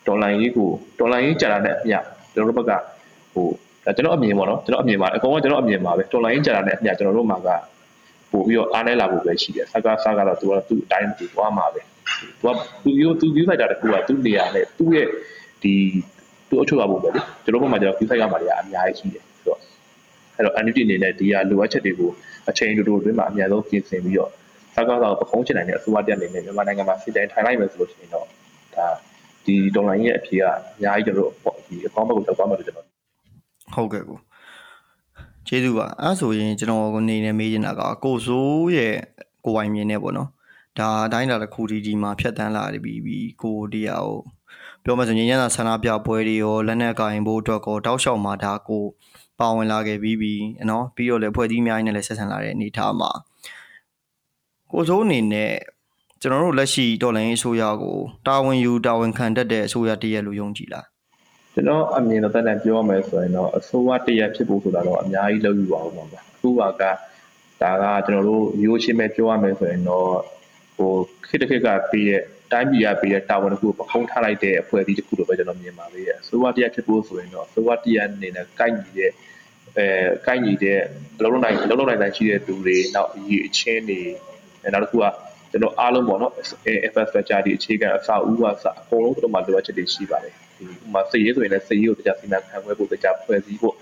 [0.07, 1.99] ဒေါ်လာရေးကိုဒေါ်လာရေးကြာတာနဲ့အမျှ
[2.35, 2.83] ကျွန်တော်တို့ဘက်က
[3.35, 3.47] ဟို
[3.85, 7.49] ဒါကျွန်တော်အမြင်ပေါ့နော်ကျွန်တော်အမြင်ပါအကုန်လုံးကျွန်တော်အမြင်ပါပဲဒေါ်လာရေးကြာတာနဲ့အမျှကျွန်တော်တို့မှာက
[8.33, 11.81] ပို့ပြီးတော့အားနေလာဖို့ပဲရှိတယ်စကားစကားတော့သူကသူ့အတိုင်းသူသွားမှာပဲ
[12.43, 15.07] သူကသူယူသူယူလိုက်တာတခုကသူ့နေရာနဲ့သူ့ရဲ့
[15.63, 15.75] ဒီ
[16.49, 19.59] သူ့အချုပ်ရဖို့ပဲလေကျွန်တော်ဘက်မှာကျတော့ယူဆိုင်ရမှာတွေကအများကြီးရှိတယ်ဆိုတော့
[20.37, 22.11] အဲ့တော့ entity အနေနဲ့ဒီဟာလိုအပ်ချက်တွေကို
[22.51, 24.31] အချိန်တူတူအတွင်းမှာအများဆုံးပြင်ဆင်ပြီးတော့
[24.75, 28.27] စကားတော့ပခုံးချင်နိုင်တဲ့အစိုးရတက်အနေနဲ့မြန်မာနိုင်ငံမှာစစ်တိုင်းထိုင်လိုက်မယ်ဆိုလို့ရှိရင်တော့
[28.77, 28.87] ဒါ
[29.47, 32.89] ဒီဒေါ်လာရဲ့အဖြေကအများကြီးကျွန်တော်တို့ဒီအကောင့်ဘက်ကိုတက်သွားမှလို့ကျွန်တော်
[33.75, 34.19] ဟုတ်ကဲ့ကို
[35.47, 38.95] ကျေးဇူးပါအဲဆိုရင်ကျွန်တော်ကိုနေနေမေးနေတာကကိုစိုးရဲ့
[39.45, 40.29] ကိုပိုင်မြင်နေပေါ့နော်
[40.79, 44.21] ဒါအတိုင်းလာတစ်ခုဒီဒီမှာဖြတ်တန်းလာပြီးပြီးကိုတရားကို
[44.85, 48.85] ပြောမှဆိုရင်ညညဆန္ဒပြပွဲတွေရောလက်နက်ကင်ဖို့အတွက်ကောတောက်လျှောက်မှာဒါကို
[49.39, 53.11] ပါဝင်လာခဲ့ပြီးပြီးနော်ပြီးတော့လည်းဖွဲ့စည်းအများကြီးနဲ့လည်းဆက်ဆံလာတဲ့အနေအထားမှာ
[54.73, 55.53] ကိုစိုးအနေနဲ့
[56.21, 60.87] ကျွန်တော်တို့လက်ရှိတော်လိုင်းအစိုးရကိုတာဝန်ယူတာဝန်ခံတတ်တဲ့အစိုးရတရက်လို့ယုံကြည်လား
[61.61, 66.83] ကျွကျွန်တော်အမြင်တော့တန်ပြောရမယ်ဆိုရင်တော့အစိုးရတရက်ဖြစ်ဖို့ဆိုတာတော့အများကြီးလုပ်ယူပါဦးမှာပါအခုကဒါက
[68.07, 70.09] ကျွန်တော်တို့ရိုးရှင်းပဲပြောရမယ်ဆိုရင်တော့
[70.76, 70.93] ဟို
[71.29, 79.11] ခေတ်တစ်ခေတ်ကပြီးတဲ့တိုင်းပြည်ကပြီးတဲ့တာဝန်တစ်ခုကိုပခုံးထားလိုက်တဲ့အဖွဲ့အစည်းတစ်ခုလိုပဲကျွန်တော်မြင်ပါသေးတယ်အစိုးရတရက်ဖြစ်ဖို့ဆိုရင်တော့အစိုးရတရက်အနေနဲ့ကိုက်ညီတဲ့
[79.79, 79.87] အဲ
[80.26, 80.81] ကိုက်ညီတဲ့
[81.19, 84.00] အလုံးလုံးနိုင်အလုံးလုံးနိုင်နိုင်ရှိတဲ့သူတွေနောက်အရေးအချင်းတွေ
[84.73, 85.05] နောက်တစ်ခုက
[85.50, 86.33] ကျွန်တော်အားလုံးပေါ့နော်
[86.87, 93.75] infrastructure ဒီအခြေခံအဆောက်အဦကအစအကုန်လုံးတို့မှာလိုအပ်ချက်တွေရှိပါတယ် ဒီဥမာစည်ရေးဆိုရင်လည်းစည်ရေးကိုတရားစီမံခန့်ခွဲဖို့တရားဖွဲ့စည်းဖို့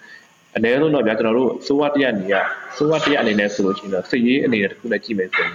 [0.56, 2.34] အနည်းဆုံးတော့ဗျာကျွန်တော်တို့စိုးဝတ်တရားနေရ
[2.76, 5.52] စိုးဝတ်တရားအနေနဲ့ဆိုလို့ရှိရင်တော့စည်ရေးအနေနဲ့တစ်ခုနဲ့ကြည့်မယ်ဆိုရင်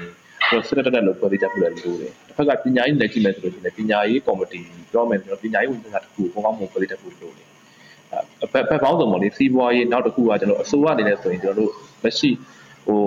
[0.49, 4.61] ကျွန်တော်စစ်တပ်တက်လို့ဖွဲ့စည်းချက်ပြုလို့လိုတယ်တစ်ဖက်ကပညာရေးနဲ့ကြည့်မယ်ဆိုလို့ရှိရင်ပညာရေးကော်မတီ
[4.91, 7.47] ပြောမယ်ဆိုတော့ပညာရေးဝန်ကြီးကတစ်ခုဘုံကောင်းမှုဖွဲ့စည်းချက်ပြုလို့လိုတယ်
[8.43, 11.71] အဖက်ဖက်ပေါင်းစုံပေါ့လေစီးပွားရေးနောက်တစ်ခုကကျွန်တော်အစိုးရအနေနဲ့ဆိုရင်ကျွန်တော်တို့
[12.03, 12.29] လက်ရှိ
[12.85, 12.99] ဟို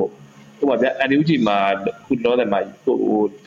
[0.59, 1.59] ဟိုပါဗျာ NUG မှာ
[2.07, 2.97] ခုလောတယ်မှာဟို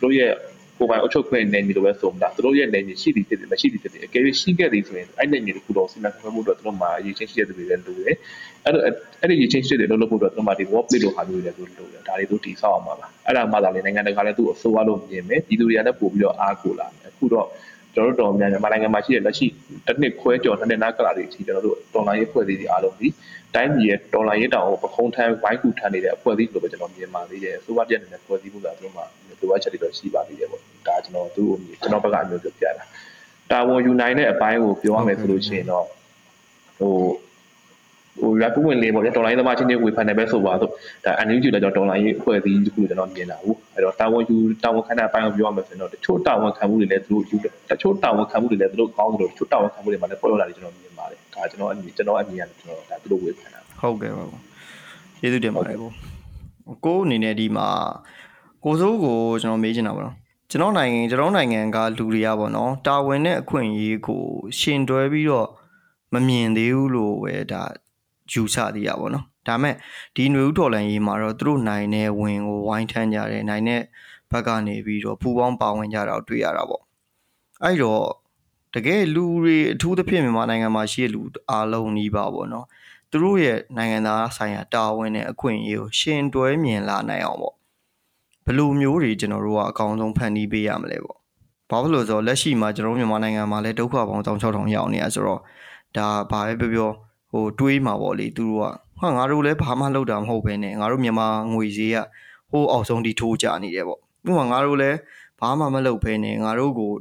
[0.02, 0.32] တို့ရဲ့
[0.80, 8.16] ကိုပိုင်အုပ်ချုပ်ခွင့်နယ်မြေလိုပဲဆိုမှဒါတို့ရဲ့နယ်မြေရှိသည်ဖြစ်တယ်မရှိသည်ဖြစ်တယ်အကယ်၍ရှိခဲ့သည်ဆိုရင်အဲ့နယ်မြေတစ်ခုတော့စီမံခန့်ခွဲမှုတော့တို့မှာအရေးချင်းရှိတဲ့သူတွေလည်းလိုတယ်
[8.66, 8.84] အဲ့တော့
[9.22, 17.48] အဲ့ဒီအရေးချင်းရှိတဲ့လို့လို့ဖို့တော့တို့မှာဒီ work plate လိုဟာမျိုးတွေလည်းတို့လိုတယ်ဒါတွေတို့တည်ဆောက်အောင်ပါလားအဲ့ဒါမှသာလေနိုင်ငံတကာလည်းသူ့အစိုးရလို့မြင်မယ်ပြည်သူတွေကလည်းပို့ပြီးတော့အားကိုလာမယ်အခုတော့
[17.94, 19.48] ကျွန်တော်တို့တော်များမြန်မာနိုင်ငံမှာရှိတဲ့လက်ရှိ
[19.88, 23.08] တစ်နှစ်ခွဲကျော်နှစ်နှစ်နားကလာတွေအထိကျွန်တော်တို့တော်လိုင်းရေးဖွဲ့စည်းတွေအားလုံးဒီ
[23.56, 32.84] တိုင်းပြည်ရဲ့တော်လိုင်းရေးတောင်ကိုပခုံးထမ်းဝိုင်းကူထမ်းနေတဲ့အဖွဲ့အစည်းလိုပဲကျွန်တော်မြင်ပါသေးတယ်အစိုးရပြက်နေတဲ့ဖွဲ့စည်းမှုကသူတို့မှာလိုအပ်ချက်တွေတော့ရှိပါသေးတယ်ပေါ့ဒါကျွန်တော်သူ့အမြင်ကျွန်တော်ဘက်ကအမျိုးပြောပြတာ
[33.52, 35.86] တာဝန်ယူနိုင်တဲ့အပိုင်းကိုပြောရမယ်ဆိုလို့ရှိရင်တော့
[36.80, 36.94] ဟို
[38.22, 40.72] ဟို rap ဝင်လေးပေါ့ဗျာဒေါ်လာရေးသမားချင်းချင်းဝေဖန်နေပဲဆိုပါတော့
[41.06, 47.36] ဒါ NUG လည်းကျွန်တော်ဒေါ်လာရေးအဖွဲ့အစည်းတစ်ခုကျွန်တော်မြင်တာဟုတ်အဲ့တော့တာဝန်ယူတာဝန်ခံတဲ့အပိုင်းကိုပြောရမယ်ဆိုရင်တော့တချို့တာဝန်ခံမှုတွေလည်းသူတို့ယူ
[47.70, 54.26] တချို့တာဝန်ခံမှုတွေလည်းသူတို့ကောင်းတယ်လို့တချို့တာဝန်ခံမှုတွေမှာလည်းပေါ်လာတယ်ကျွန်တော်မြင်ပါတယ်ဒါကျွန်တော်အမြင်ကျွန်တော်အမြင်ကကျွန်တော်ဒါသူတို့ဝေဖန်တာဟုတ်ကဲ့ပါ
[55.20, 55.90] ကျေးဇူးတင်ပါတယ်ကို
[56.86, 57.68] ကိုအနေနဲ့ဒီမှာ
[58.64, 60.16] ကိုစိုးကိုကျွန်တော်မေးချင်တာပါတော့
[60.52, 64.24] ကျွန်တော်နိုင်ငံကျွန်တော်နိုင်ငံကလူတွေကပေါ့နော်တာဝန်နဲ့အခွင့်အရေးကို
[64.60, 65.48] ရှင်တွဲပြီးတော့
[66.14, 67.64] မမြင်သေးဘူးလို့ပဲဒါ
[68.34, 69.76] ယူဆသေးရပါတော့ဒါမဲ့
[70.16, 73.82] ဒီຫນွေဦးတော်လန်ရေးမှာတော့သူတို့နိုင်တဲ့ဝင်ကိုဝိုင်းထမ်းကြတယ်နိုင်တဲ့
[74.32, 76.84] ဘက်ကနေပြီးတော့ပူပေါင်းပါဝင်ကြတာကိုတွေ့ရတာပေါ့
[77.64, 78.04] အဲ့တော့
[78.76, 82.66] တကယ်လူတွေအထူးသဖြင့်မြန်မာနိုင်ငံမှာရှိတဲ့လူအားလုံးကြီးပါပေါ့နော်
[83.12, 87.56] သူတို့ရဲ့နိုင်ငံသားဆိုင်ရာတာဝန်နဲ့အခွင့်အရေးကိုရှင်တွဲမြင်လာနိုင်အောင်ပေါ့
[88.46, 91.18] ဘယ်လိုမျိုးတွေကျွန်တော်တို့ကအကောင်းဆုံးဖန်တီးပေးရမလဲပေါ့
[91.70, 95.42] ဘာဖြစ်လို့ဆိုတော့လက်ရှိမှာကျွန်တော်တို့မြန်မာနိုင်ငံမှာလည်းဒုက္ခပေါင်း1600ရောက်နေရဆိုတော့
[95.98, 96.92] ဒါဘာပဲပြောပြော
[97.32, 101.98] ဟိုတွေးမှာပေါ့လေသူတို့ကဟာငါတို့လည်းဘာမှလုပ်တာမဟုတ်ပဲねငါတို့မြန်မာငွေဈေးက
[102.52, 104.98] ဟိုးအောက်ဆုံးထိထိုးကြနေတယ်ပေါ့ဥပမာငါတို့လည်း
[105.40, 106.92] ဘာမှမလုပ်ဘဲねငါတို့ကို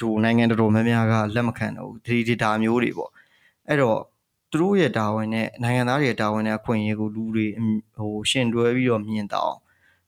[0.00, 3.10] ဒူနိုင်ငံတော်တော်များများကလက်မခံတော့ဘူးဒီဒီဒါမျိုးတွေပေါ့
[3.68, 3.98] အဲ့တော့
[4.50, 7.46] သူတို့ရဲ့တာဝန်နဲ့နိုင်ငံသားတွေရဲ့တာဝန်နဲ့အခွင့်အရေးကိုလူတွေ
[7.98, 9.54] ဟိုရှင်တွဲပြီးတော့မြင်တော့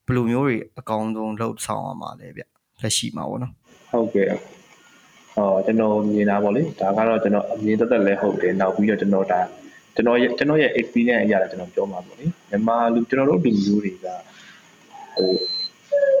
[0.05, 2.41] ဘယ်လိုမျိုးတွေအကောင်းဆုံးလှုပ်ဆောင်အောင်ပါလဲဗျ
[2.81, 3.53] လက်ရှိမှာပေါ့နော်
[3.91, 4.27] ဟုတ်ကဲ့
[5.35, 9.39] ဟောကျွန်တော်မြင်တာပေါ့လေဒါကတော့ကျွန်တော်အမြင်သက်သက်လဲဟုတ်တယ်နောက်ပြီးတော့ကျွန်တော်ဒါ
[9.95, 14.07] ကျွန်တော်ရဲ့ကျွန်တော်ရဲ့ experience အရာလည်းကျွန်တော်ပြောမှာပေါ့လေမြန်မာလူကျွန်တော်တို့လူမျိုးတွေက
[15.15, 15.31] ဟို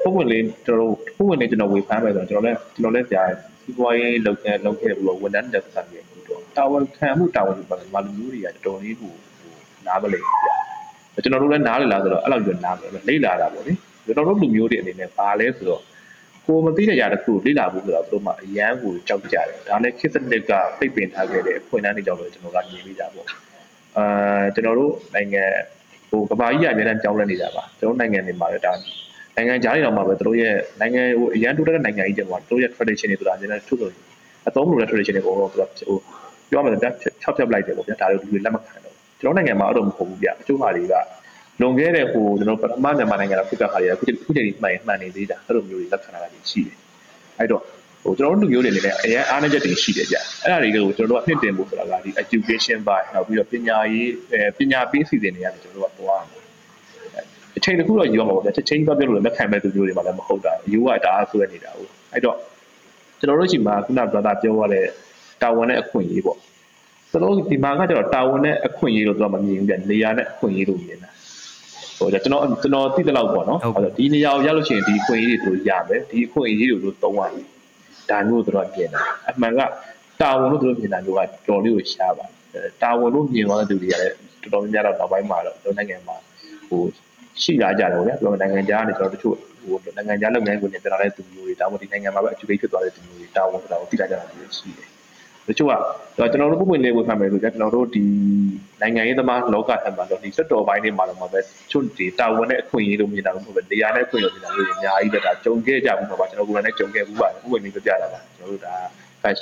[0.03, 3.23] ပုံမှန်လေးကျွန်တော်တို့ပုံမှန်လေးကျွန်တော်ဝေဖန်မယ်ဆိုတော့ကျွန်တော်လည်းကျွန်တော်လည်းကြာ
[3.63, 9.13] စီးပွားရေးလုပ်ခဲ့လုပ်ခဲ့ပြီးတော့ဝန်ထမ်းတက်ဆက်ပြီးတော့တာဝန်ခံမှုတာဝန်ယူပါမြန်မာလူမျိုးတွေကတော်တော်လေးကို
[9.87, 13.73] နားမလည်ဘူးဗျကျွန်တော်တို့လည်းနားလည်လားဆိုတော့အဲ့လိုမျိုးနားမလည်လေ့လာတာပေါ့လေ
[14.05, 15.81] ကျွန်တော်တို့လူမျိုးတွေအနေနဲ့ပါလဲဆိုတော့
[16.47, 23.27] ကိုမသိတဲ့ຢာတစ်ခုလေ့လာဖို့ဆိုတော့သူတို့မှအရန်ကိုကြောက်ကြတယ်ဒါလည်းခေတ်စနစ်ကပြိပင်ထားခဲ့တဲ့ဖွင့်နှန်းနေကြောက်လို့ကျွန်တော်ကမြင်မိတာပေါ့
[23.97, 25.43] အာကျွန်တော်တို့နိုင်ငံ
[26.09, 28.73] ဟိုကဘာကြီးကအများနဲ့ကြောင်းလဲနေတာပါကျွန်တော်နိုင်ငံတွေမှာလည်းဒါ
[29.35, 33.93] နိုင်ငံခြားတွေတော့မှာပဲတို့ရဲ့နိုင်ငံဟိုအရန်တိုးတဲ့နိုင်ငံကြီးတွေမှာတို့ရဲ့ tradition တွေဆိုတာအများနဲ့ထုတ်လို့
[34.47, 35.97] အသုံးလို့တဲ့ tradition တွေကတော့သူကဟို
[36.49, 36.93] ပြောမှလည်းဖြတ်
[37.37, 40.93] ဖြတ်လိုက်တယ်ပေါ့ဗျာဒါတွေလူတွေလက်မခံတော့ကျွန်တော်နိုင်ငံမှာအဲ့လိုမဟုတ်ဘူးဗျအချို့ဟာတွေက
[41.61, 46.77] လွန်ခဲ့တဲ့ဟိုကျွန်တော်ပထမမြန်မာနိုင်ငံကဖြစ်တဲ့ဟာတွေကအခုခုချိန်မှန်မှန်နေသေးတာအဲ့လိုမျိုးတွေလက်ခံလာတာရှိတယ်
[47.39, 47.63] အဲ့တော့
[48.03, 54.09] ဟိုကျွန်တော်တို့လူမျိုးတွေအနေနဲ့အရင်အားနည်းချက်တွေရှိတယ်ဗျအဲ့ဒါတွေကိုကျွန်တော်တို့ကနှင့်တင်ဖို့ဆိုတာကဒီ education by နောက်ပြီးတော့ပညာရေး
[54.57, 56.41] ပညာပေးစီစဉ်တွေရတယ်ကျွန်တော်တို့ကသွားအောင်
[57.57, 62.37] အချိန်တစ်ခုတော့ယူရမှာပေါ့ဗျချက်ချင်းတော့ပြောလို့လက်ခံမဲ့သူမျိုးတွေမှလည်းမဟုတ်တာယူကဒါဆွဲနေတာဟုတ်အဲ့တော့
[63.19, 64.85] ကျွန်တော်တို့ရှိမှာခုနက brother ပြောရတဲ့
[65.41, 66.37] တာဝန်နဲ့အခွင့်အရေးပေါ့
[67.11, 71.09] ကျွန်တော်ဒီမှာကကျတော့တာဝန်နဲ့အခွင့်အရေးလို့တော့မမြင်ဘူးဗျနေရာနဲ့အခွင့်အရေးလို့မြင်တာ
[71.97, 73.59] ဟိုကျွန်တော်ကျွန်တော်သိတဲ့လောက်ပေါ့နော်
[73.97, 77.47] ဒီနေရာကိုရလို့ရှိရင်ဒီအခွင့်အရေးတွေတို့ရမယ်ဒီအခွင့်အရေးတွေတို့သုံးရမယ်
[78.09, 79.59] ဒါမျိုးတို့တော့ပြင်တာအမှန်က
[80.21, 82.25] တာဝန်လို့တို့ပြင်တာမျိုးကတော်လေးကိုရှားပါ
[82.81, 86.15] တာဝန်လို့မြင်သွားတဲ့သူတွေကလည်းတော်တော်များများတော့နောက်ပိုင်းမှာတော့ကျွန်တော်နိုင်ငံမှာ
[86.69, 86.81] ဟို
[87.41, 89.35] ရှိလာကြတယ်ဗျာကျွန်တော်နိုင်ငံခြားကနေကျွန်တော်တို့
[89.83, 94.90] ဟိုနိုင်ငံခြားလုပ်ငန်းကိုတင်ပြလာတဲ့သူမျိုးတွေဒါမှမဟုတ်ဒီနိုင်ငံမှာပဲ educate ဖြစ်သွားတဲ့သူမျိုးတွေတာဝန်ဆိုတာကိုသိလာကြတာမျိုးရှိတယ်
[95.51, 95.73] တချို့က
[96.17, 98.03] ကျွန်တော်တို့ပုံပွင့်လေးဝေဖန်မယ်ဆိုကြကျွန်တော်တို့ဒီ
[98.81, 101.39] နိုင်ငံရေးသမားလောကထက်မှာတော့ဒီစက်တော်ပိုင်းတွေမှာတော့မှပဲ
[101.71, 108.73] ချွတ်ဒီတာဝန်နဲ့အခွင့်အရေးလို့မြင်တာမဟုတ်ပဲတရားနဲ့အခွင့်အရေးလို့မြင်တာမျိုးအများကြီးပဲဒါကြုံခဲ့ကြဘူးမှာပါကျွန်တော်ကိုယ်တိုင်လည်းကြုံခဲ့ဘူးပါတယ်ဥပမာမျိုးပြပြတာပါကျွန်တော်တို့ဒါ
[109.23, 109.33] ဟို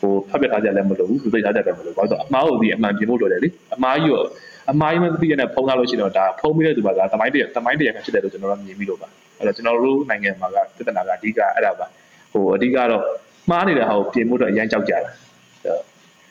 [0.00, 4.22] ဟိုဖတ်ပြထားကြလည်းမလို့ဘူးသူသိထားကြလည်းမလို့ဘာလို့အမားကိုဒီအမှန်ပြင်ဖို့လိုတယ်လေအမားကြီးရော
[4.70, 11.86] အမားကြီးမသိရတဲ့ဖုန်းကားလို့ရှိတော့ဒါဖုန်းပြီးတဲ့သူကဒါတမိုင်းတရတမိုင်းတရကဖြစ်တယ်လို့ကျွန်တော်တို့မြင်ပြီးလို့ပါအဲ့တော့ကျွန်တော်တို့နိုင်ငံမှာကပြဿနာကအဓိကအဲ့ဒါပါ
[12.32, 13.02] ဟိုအဓိကတော့
[13.50, 15.10] မှားနေတဲ့ဟာကိုပြင်ဖို့တော့အရန်ကြောက်ကြတာ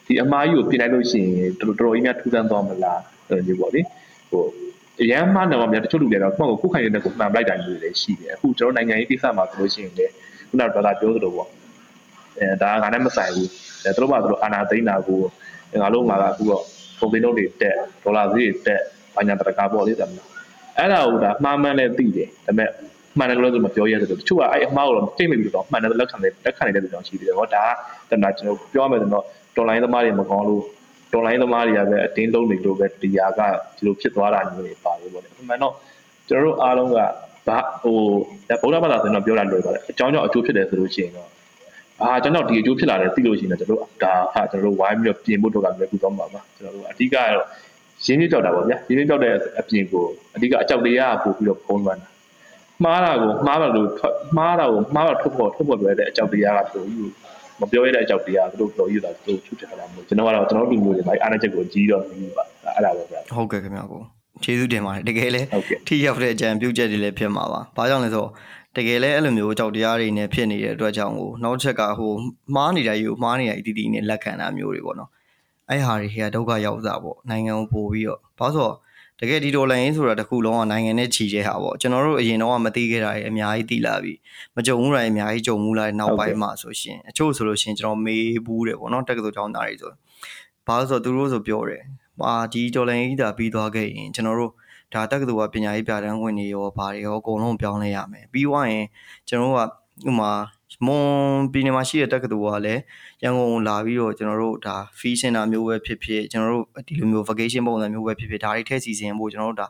[0.06, 3.80] ဒီအမားကြီးကိုပြင်လိုက်လို့ရှိရင်တော်တော်ကြီးများထူးဆန်းသွားမလားအဲ့လိုပေါ့လေ
[4.30, 4.44] ဟို
[5.02, 10.06] အရန်မှားနေမှာများတချို့လူတွေတော့ကိုယ့်ကိုခုခိုင်နေတဲ့ကိုမှန်ပလိုက်တာမျိုးတွေရှိတယ်အခုကျွန်တော်နိုင်ငံရေးကိစ္စမှာဆိုလို့ရှိရင်လေ
[10.48, 11.48] ခုနကဒေါ်လာပြောသလိုပေါ့
[12.40, 13.48] အဲဒါကငါနဲ့မဆိုင်ဘူး
[13.84, 15.20] အဲသူတို့ကသူတို့အာနာသိန်းတာကို
[15.82, 16.62] ငါတို့မှာကအခုတော့
[16.98, 18.80] ပုံသိန်းတို့တွေတက်ဒေါ်လာဈေးတွေတက်
[19.16, 20.28] ဘာညာတရကားပေါ့လေတယ်မလား
[20.78, 22.70] အဲ့ဒါကိုဒါမှားမှန်းနဲ့သိတယ်ဒါပေမဲ့
[23.18, 27.64] မှန်တယ်လို့ဆိုမပြောရဲတယ်တချို့ကအဲ့အမှားကိုတော့သိမိပြီးတော့မှန်တယ်လက်ခံတယ်လက်ခံနေတဲ့လူကြောင့်ရှိတယ်ဟောဒါ
[28.10, 29.24] ကဒါကျွန်တော်ပြောရမယ်ဆိုတော့
[29.56, 30.62] တော်လိုင်းသမားတွေမကောင်းလို့
[31.12, 33.40] တော်လိုင်းသမားတွေကပဲအတင်းလုံးနေလို့ပဲဒီဟာက
[33.76, 35.74] ဒီလိုဖြစ်သွားတာမျိုးတွေပါတယ်ပေါ့လေအမှန်တော့
[36.28, 36.96] ကျွန်တော်တို့အားလုံးက
[37.48, 37.98] ဘာဟို
[38.62, 41.28] ဗုဒ္ဓဘာသာဆိုတော့ပြောတာလွယ်ပါတယ်အကြောင်းကြောင့်အကျိုးဖြစ်တယ်ဆိုလို့ရှိရင်တော့
[42.02, 47.46] အာကျွန်တော်ဒီအကျိုးဖြစ်လာတယ်သိလို့ရှိရင်တော့ကျွန်တော်ဒါဟာကျွန်တော်တို့ဝိုင်းပြီးတော့ပြင်ဖို့တော့ကလည်းကူတော့မှာပါကျွန်တော်တို့အဓိကတော့
[48.04, 52.08] ရင်းနှီးကြောက်တာပေါ့ဗျာရင်းနှီးကြောက်တဲ့အပြင်ကိုအဓိကအကြောက်တရားပို့ပြီးတော့ဖုံးလွှမ်းတာ
[52.84, 53.88] မှားတာကိုမှားတယ်လို့
[54.36, 57.12] မှားတာကိုမှားတော့ထုတ်ဖို့ထုတ်ဖို့ပြောတဲ့အကြောက်တရားကပို့ပြီး
[57.60, 64.02] မပြောရတဲ့အကြောက်တရားသူတို့ပြောရတာသူတို့ချုပ်ချတာမျိုးကျွန်တော်ကတော့ကျွန်တော်လူမျိုးတွေလိုက်အားနဲ့ချက်ကိုကြီးတော့ပြီးပါအဲ့ဒါပဲဗျာဟုတ်ကဲ့ခင်ဗျာကို
[64.44, 65.42] ကျေးဇူးတင်ပါတယ်တကယ်လဲ
[65.86, 68.30] ထိရောက်တဲ့အကြံပြုချက်တွေလည်းဖြစ်မှာပါဘာကြောင့်လဲဆိုတော့
[68.76, 72.12] တကယ်လဲအဲ့လိုမျိုးကြောက်တရားတွေနဲ့ဖြစ်နေတဲ့အတွက်ကြောင့်ကိုနောက်ချက်ကဟို
[72.54, 75.10] မှားနေတာကြီးကိုမှားနေရအတီးတီးနဲ့လက်ခံတာမျိုးတွေပေါ့နော်
[75.70, 78.74] အဲ့ဟာတွေကဒုက္ခရောက်စားပေါ့နိုင်ငံကိုပို့ပြီးတော့ဘာလို့ဆိုတော့
[79.20, 84.14] တကယ်ဒီဒေါ်လာရင်းဆိုတာတခုလုံးကနိုင်ငံနဲ့ချီတဲ့ဟာပေါ့ကျွန်တော်တို့အရင်တော့မသိခဲ့တာတွေအများကြီးသိလာပြီ
[84.56, 89.92] မကြုံဘူးတာအများကြီးကြုံဘူးလာနောက်ပိုင်းမှာဆိုရှင်အချို့ဆိုလို့ရှင်ကျွန်တော်မေးဘူးတယ်ပေါ့နော်တက္ကသိုလ်ကျောင်းသားတွေဆို
[90.66, 91.82] ဘာလို့ဆိုတော့သူတို့ဆိုပြောတယ်
[92.20, 94.52] ဟာဒီဒေါ်လာရင်းကြီးတာပြီးသွားခဲ့ရင်ကျွန်တော်တို့
[94.92, 98.86] ဒါတက္ကသိုလ်ကပညာရေးပြတန်းဝင်နေရောဘာတွေရောအကုန်လုံးပြောင်းလဲရမယ်ပြီးွားရင်
[99.28, 99.58] ကျွန်တော်တို့
[100.04, 100.30] ကဥမာ
[100.86, 101.06] မွန်
[101.52, 102.82] ပြည်နယ်မှာရှိတဲ့တက္ကသိုလ်ကလည်း
[103.22, 109.66] ရန်ကုန်လာပြီးတော့ကျွန်တော်တို့ဒါ fee center မျိုးပဲဖြစ်ဖြစ်ကျွန်တော်တို့ဒီလိုမျိုး vacation ပုံစံမျိုးပဲဖြစ်ဖြစ်ဒါတွေထည့်စီစဉ်ဖို့ကျွန်တော်တို့ဒါ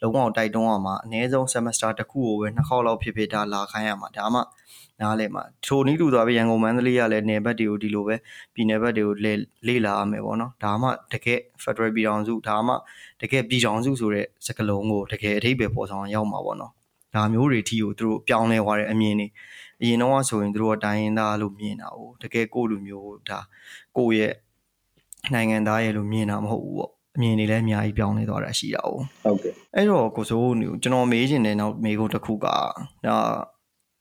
[0.00, 4.40] လုံးဝတိုက်တွန်းရမှာအနည်းဆုံး semester တစ်ခုကိုပဲနှစ်ခေါက်လောက်ဖြစ်ဖြစ်ဒါလာခိုင်းရမှာဒါမှ
[5.00, 8.14] နားလဲမှာထိုနည်းတူသွားပဲရန်ကုန်မန္တလေးကလည်းနယ်ဘက်တွေကိုဒီလိုပဲ
[8.54, 9.32] ပြည်နယ်ဘက်တွေကိုလေ
[9.66, 12.74] လေ့လာရမယ်ပေါ့နော်ဒါမှတကယ် Federal ပြည်ထောင်စုဒါမှ
[13.20, 16.72] တကယ်ပြည်ထောင်စုဆိုတဲ့စကားလုံးကိုတကယ်အထိပ္ပယ်ပေါ်ဆောင်ရောက်မှာပေါ့နော်
[17.14, 19.26] ဒါမျိုးတွေထီကိုသူတို့ပြောင်းလဲသွားတဲ့အမြင်တွေ
[19.82, 23.40] အရင်တော့ဆိုရင်သူတို့ကတိုင်းရင်းသားလို့မြင်တာ哦တကယ်ကိုလူမျိုးဒါ
[23.96, 24.32] ကိုရဲ့
[25.34, 28.90] နိုင်ငံသားရဲ့လို့မြင်တာမဟုတ်ဘူးပေါ့အမြင်တွေလည်းအများကြီးပြောင်းလဲသွားတာရှိတာ哦
[29.24, 32.56] ဟုတ်ကဲ့အဲ့တော့ကိုစိုးကျွန်တော်မေးချင်တဲ့နောက်မေးခွန်းတစ်ခုကဒါ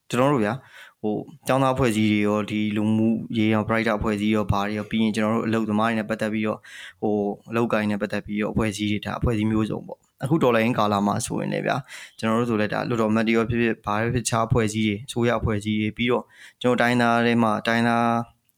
[0.09, 0.53] ကျွန်တော်တို့ဗျာ
[1.01, 1.15] ဟို
[1.47, 6.59] ကျောင်းသားဖွဲ့စည်းတွေရောဒီလူမှုရေးရော brighter ဖွဲ့စည်းရောဘာတွေရောပြီးရင်ကျွန်တော်တို့အလုပ်သမားတွေနဲ့ပတ်သက်ပြီးတော့
[7.01, 7.15] ဟို
[7.49, 11.75] အလုပ်ကိုင်းနဲ့ပတ်သက်ပြီးတော့အဖွဲ့အစည်းတွေဒါအဖွဲ့အစည်းမျိုးစုံပေါ့ အခုဒေါ်လာရင်းကာလာမှာဆိုရင်လည်းဗျာ
[12.19, 16.23] ကျွန်တော်တို့ဆိုလည်းဒါလွတ်တော်မတ်တီရောဖြစ်ဖြစ်ဘာဖြစ်ခြားအဖွဲ့အစည်းတွေအစိုးရအဖွဲ့အစည်းတွေပြီးတော့
[16.61, 18.07] ကျွန်တော်တိုင်းသားတွေမှာတိုင်းသား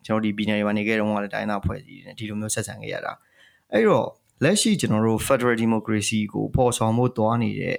[0.05, 3.13] ကျွန်တော်ဒီပြည်နယ်တွေမှာနေခဲ့တော့ကလည်းတိုင်းသားအဖွဲ့အစည်းတွေဒီလိုမျိုးဆက်ဆံခဲ့ရတာ
[3.73, 4.07] အဲ့တော့
[4.43, 7.77] လက်ရှိကျွန်တော်တို့ Federal Democracy ကိုပေါ်ဆောင်ဖို့တွားနေတဲ့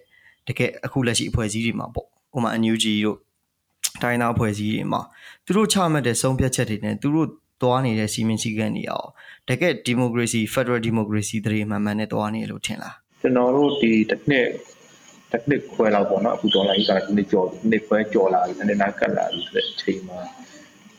[0.49, 3.19] တကယ်အခုလက်ရှိအဖွဲ့အစည်းတွေမှာပေါ့ဥပမာ NUG တို့
[4.03, 5.01] တိုင်းသားအဖွဲ့အစည်းတွေမှာ
[5.45, 7.29] သူတို့ချမှတ်တဲ့ဆုံးဖြတ်ချက်တွေနဲ့သူတို့
[7.63, 9.09] သွားနေတဲ့စီမင်းစည်းကမ်းတွေအောင်
[9.49, 14.49] တကယ် democracy federal democracy တရေမှန်မှန်နဲ့သွားနေလို့ထင်လား ကျွန်တော်တို့ဒီတစ်နှစ်
[15.33, 20.21] တစ်နှစ်ခွဲလောက်ပေါ့နော်အခုဒေါ်လာကြီးကတစ်နှစ်ကျော်နှစ်ခွဲကျော်လာပြီနည်းနည်းကတ်လာပြီဆိုတဲ့အချိန်မှာ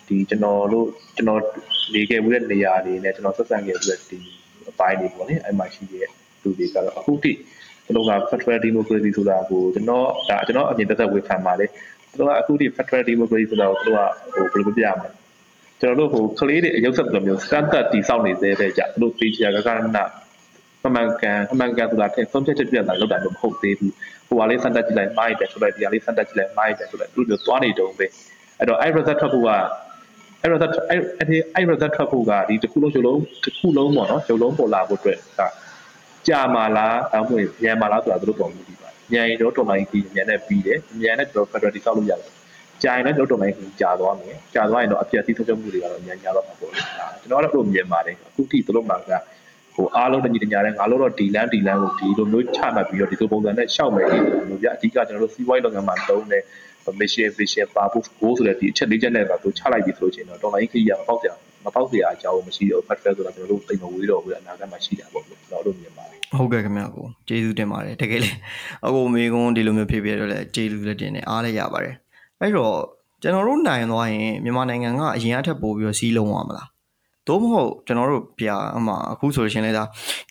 [0.07, 1.41] ဒီကျွန်တော်တို့ကျွန်တော်
[1.93, 4.19] နေခဲ့မှုတဲ့နေရာတွေနဲ့ကျွန်တော်ဆက်ဆံခဲ့ပြီးဒီ
[4.69, 6.07] အပိုင်းတွေပေါ့လေအဲ့မှာရှိတဲ့
[6.43, 7.31] လူတွေကတော့အခုထိ
[7.85, 11.69] ကျွန်တော်က Federal Democracy ဆိုတာကိုကျွန်တော်ဒါကျွန်တော်အမြင်သက်သက်ဝေဖန်ပါတယ်
[12.09, 14.09] ကျွန်တော်ကအခုထိ Federal Democracy ဆိုတာကိုကျွန်တော်
[14.53, 15.09] ကဟိုဘယ်လိုပြရမလဲ
[15.81, 20.03] ကျွန်တော်တို့ဟိုကလေးတွေအယုတ်ဆက်လိုမျိုးစတတ်တီဆောက်နေသေးတဲ့ကြသူတို့တေးချာကကနာ
[20.87, 23.93] အမှန်ကန်အမှန်ကန်ဆိုတာတဲ့ဆုံးဖြတ်ချက်ပြတာလောက်တာတော့မဟုတ်သေးဘူး
[24.27, 28.05] ဟိုဟာလေးစတတ်ကြည့်လိုက်မိုက်တယ်ဆိုလိုက်ဒီဟာလေးစတတ်ကြည့်လိုက်မိုက်တယ်ဆိုလိုက်သူတို့သွားနေတုံးပဲ
[28.59, 29.49] အဲ့တော့အဲ့ result ထွက်ဖို့က
[30.41, 30.99] အဲ့ result အဲ့
[31.55, 35.41] အဲ့ result ထွက်ဖို့ကဒီတစ်ခုလုံးရုပ်လုံးတစ်ခုလုံးပေါ့နော်ရုပ်လုံးပေါ်လာဖို့အတွက်က
[36.27, 42.31] ကြာမာလားအမှန်ညံမာလားဆိုတာသူတို့ပုံမှုဒီပါညံရင်တော့တော်လိုင်းကြီးညံနဲ့ပြီးတယ်ညံနဲ့ကျွန်တော် federal ဆောက်လို့ရတယ်
[42.83, 46.71] ကြာရင်လည်းကျွန်တော်တော်လိုင်းကြီးကြာသွားမယ်ကြာသွားရင်တော့အပြည့်အစည်ဆုံးဖြတ်မှုတွေကတော့ညံ့ညားတော့မှာပေါ့
[47.21, 49.11] ကျွန်တော်ကတော့အဲ့လိုမြင်ပါတယ်အခုထိသူတို့မှာက
[49.75, 56.43] ဟိုအားလုံးတညီတညာနဲ့ငါတို့တော့ဒီလန်းဒီလန်းကိုဒီလိုမျိုးချမှတ်ပြီးတော့ဒီလိုပုံစံနဲ့ရှောက်မယ်လို့ပြအဓိကကျွန်တော်တို့စီးပွားရေးလုပ်ငန်းမှာတုံးတဲ့
[56.99, 61.27] mission vision ပါဖို့ goal ဆိုတဲ့ဒီအချက်လေးချက်နဲ့တော့သူချလိုက်ပြီဆိုလို့ရှိရင်တော့ online ခရီးရမပေါက်ကြ
[61.65, 68.31] မပေါက်စရာအကြောင်းမရှိတော့ federal ဆိုတာကျွန်တော်တို့တိတ်မဝေးတော့ဘူးအနာဂတ်မှာရှိတာပေါ့ကျွန်တော်တို့မြင်ပါတယ်ဟုတ်ကဲ့ခင်ဗျာကိုကျေးဇူးတင်ပါတယ်တကယ်လေ
[68.85, 71.95] အခုမေကွန်းဒီလိုမျိုးဖြစ်ပြတော့လေကျေးဇူးလည်းတင်တယ်အားလည်းရပါတယ်
[72.39, 72.75] အဲ့တော့
[73.21, 76.67] ကျွန်တော်တို့နိုင်သွားရင်မြန်မာနိုင်ငံကအရင်အထက်ပို့ပြီးတော့စီးလုံးရမလား
[77.27, 79.83] သို့မဟုတ်ကျွန်တော်တို့ပြအမှအခုဆိုရှင်လဲဒါ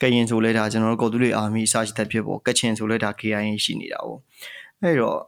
[0.02, 4.08] ကရင်ဆိုလဲဒါကျွန်တော်တို့ကော်တူလီအာမီစာရှိတဲ့ဖြစ်ပေါ့ကချင်ဆိုလဲဒါ KIA ရှိနေတာ哦
[4.82, 5.18] အဲ့တော့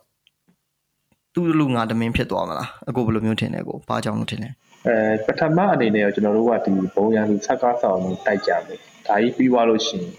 [1.34, 4.48] သူ့လူငါတမင်းဖြစ်သွားမလားအခုဘယ်လိုမျိုးထင်လဲကိုဘာကြောင့်လို့ထင်လဲ
[4.86, 4.96] အဲ
[5.26, 10.10] ပထမအနေနဲ့ကျွန်တော်တို့ကဒီဘုံရန်သူဆက်ကားဆောင်ကိုတိုက်ကြမယ်ဒါကြီးပြီးသွားလို့ရှိရင်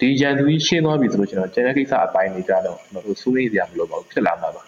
[0.00, 4.62] ဒီရန်သူကြီးရှင်းသွားပြီဆိုလို့ကျွန်တော်ကျန်တဲ့ကိစ္စအပိုင်းတွေကြတော့ကျွန်တော်တို့စိုးရိမ်စရာမလိုပါဘူးဖြစ်လာမှာပါ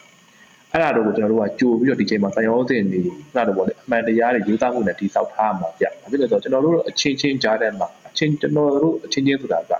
[0.72, 3.00] အဲ့ဒါတော့ကျွန်တော်တို့ကကြိုပြီးတော့ဒီချိန်မှာစံရောစင်နေ
[3.34, 9.72] နားတော့ဗောလေအမှန်တရားတွေယူသားမှုနဲ့တိစောက်ထားမှာဗျ။ဘာဖြစ်လဲဆိုတော့ကျွန်တော်တို့အချင်းချင်းကြားထဲမှာအချင်းကျွန်တော်တို့အချင်းချင်းဆိုတာက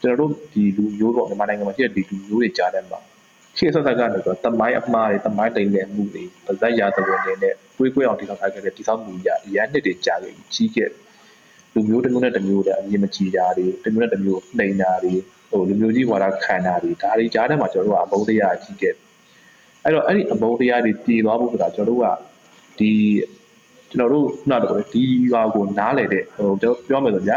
[0.00, 2.98] ကျွန်တော်တို့ဒီလူမျိုးတော့မြန်မာနိုင်ငံမှာရှိတဲ့ဒီလူမျိုးတွေကြားထဲမှာ
[3.58, 10.90] ရှေ့ဆက်ဆက်ကနေတော့တမိုင်းအမှားတွေတမိုင်းတိမ်တဲ့မှုတွေဗဇက်ရာသဝင်တွေနဲ့ကိုယ်ကိုယ်အောင်တိစောက်ထားခဲ့တဲ့တိစောက်မှုရရန်နှစ်တွေကြားခဲ့ကြီးခဲ့
[11.74, 15.14] လူမျိုးတစ်မျိုးနဲ့တစ်မျိုးနဲ့အမြင်မကြည်တာတွေတစ်မျိုးနဲ့တစ်မျိုးနှိမ်တာတွေ
[15.50, 18.94] ဟိုလူမျိုးကြီးဝါဒခံတာတွေဒါတွေကြားထဲမှာကျွန်တော်တို့ကအဘုံတရားကြီးခဲ့
[19.88, 22.06] အဲ့တော့အဲ့ဒီအဘုံတရားတွေပြည်သွားဖို့ဆိုတာကျွန်တော်တို့က
[22.78, 22.90] ဒီ
[23.90, 27.36] ကျွန်တော်တို့ခုနကတော့ဒီဟာကိုနားလေတဲ့ဟိုကျွန်တော်ပြောမယ်ဆိုဗျာ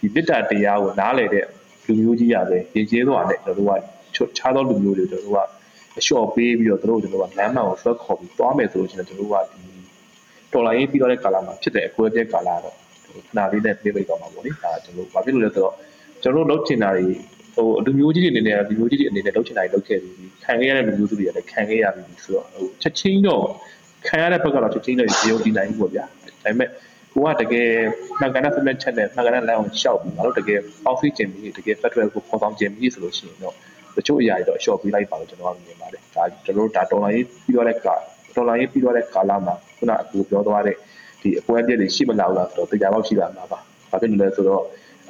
[0.00, 1.44] ဒီမေတ္တာတရားကိုနားလေတဲ့
[1.86, 5.40] လူမျိုးကြီးရပဲရင်ကျေးသွားတဲ့ကျွန်တော်တို့ကခြားသောလူမျိုးတွေကျွန်တော်တို့က
[5.98, 9.60] အလျှော့ပေးပြီးတော့တို့ကျွန်တော်ကလမ်းမှန်ကိုဆွဲခေါ်ပြီးသွားမယ်ဆိုလို့ရှိရင်ကျွန်တော်တို့ကဒီ
[10.52, 15.74] တော်လိုင်းရေးပြီးတော့တဲ့ကာလမှာဖြစ်တဲ့အကွဲပြဲကာလတော့ခဏလေးနဲ့ပြေးပိတ်သွားမှာပေါ့လေဒါကျွန်တော်ဘာဖြစ်လို့လဲဆိုတော့
[16.22, 17.06] ကျွန်တော်တို့လုပ်ချင်တာတွေ
[17.54, 23.44] ဟိုလူမျိုးကြီးတွေအနေနဲ့လူမျိုးကြီးတွေအနေနဲ့လုပ်ချင်တာတွေလုပ်ခဲ့ပြီးခံခဲ့ရတဲ့လူမျိုးစုတွေကလည်းခံခဲ့ရပြီးဆိုတော့ဟိုချက်ချင်းတော့
[24.06, 26.68] ခံရတဲ့ဘက်ကတော့ချက်ချင်းတော့ရုံတည်နိုင်ဘူးပေါ့ဗျာဒါပေမဲ့
[27.14, 27.70] ကိုကတကယ်
[28.20, 33.54] မှန်ကန်တဲ့ဖက်မဲ့ချက်နဲ့မှန်ကန်တဲ့လမ်းကိုရှောက်ပြီးငါတို့တကယ်ပေါင်းစည်းခြင်းပြီးတကယ် federal ကိုပေါ်ဆောင်ခြင်းပြီးဆိုလို့ရှိရင်တော့
[33.96, 37.94] တချို့အရာတွေတော့အလျှော့ပေးလိုက်ပါလို့ကျွန်တော်ကမြင်ပါတယ်ဒါကျွန်တော်တို့ဒါတော်လိုင်းရေးပြီးတော့တဲ့ကာ
[38.36, 40.76] တော်လိုင်းရေးပြီးတော့တဲ့ကာလမှာခုနကပြောသွားတဲ့
[41.22, 43.58] ဒီအပွဲပြည့်တွေရှိမလာဘူးလားဆိုတော့တရားပေါက်ရှိလာမှာပါ
[43.90, 44.62] ဘာဖြစ်လို့လဲဆိုတော့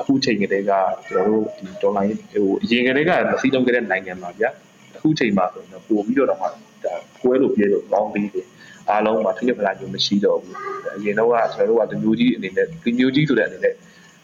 [0.03, 0.73] အခုချိန်ကလေးက
[1.09, 4.51] ကျွန်တော်တို့ဒီဒေါ်လာဟိုအရင်ကလေးကမစည်းလုံးခဲ့တဲ့နိုင်ငံမှာဗျာ
[4.97, 8.47] အခုချိန်မှာဆိုတော့ပို့ပြီးတော့တော့မှဒါပွဲလို့ပြေလို့ကောင်းပြီးတယ်
[8.91, 10.57] အားလုံးမှာထိရဖလာမျိုးမရှိတော့ဘူး
[10.97, 13.75] အရင်တော့ကကျွန်တော်တို့ကဒီမျိုးကြီးအနေနဲ့ဒီမျိုးကြီးဆိုတဲ့အနေနဲ့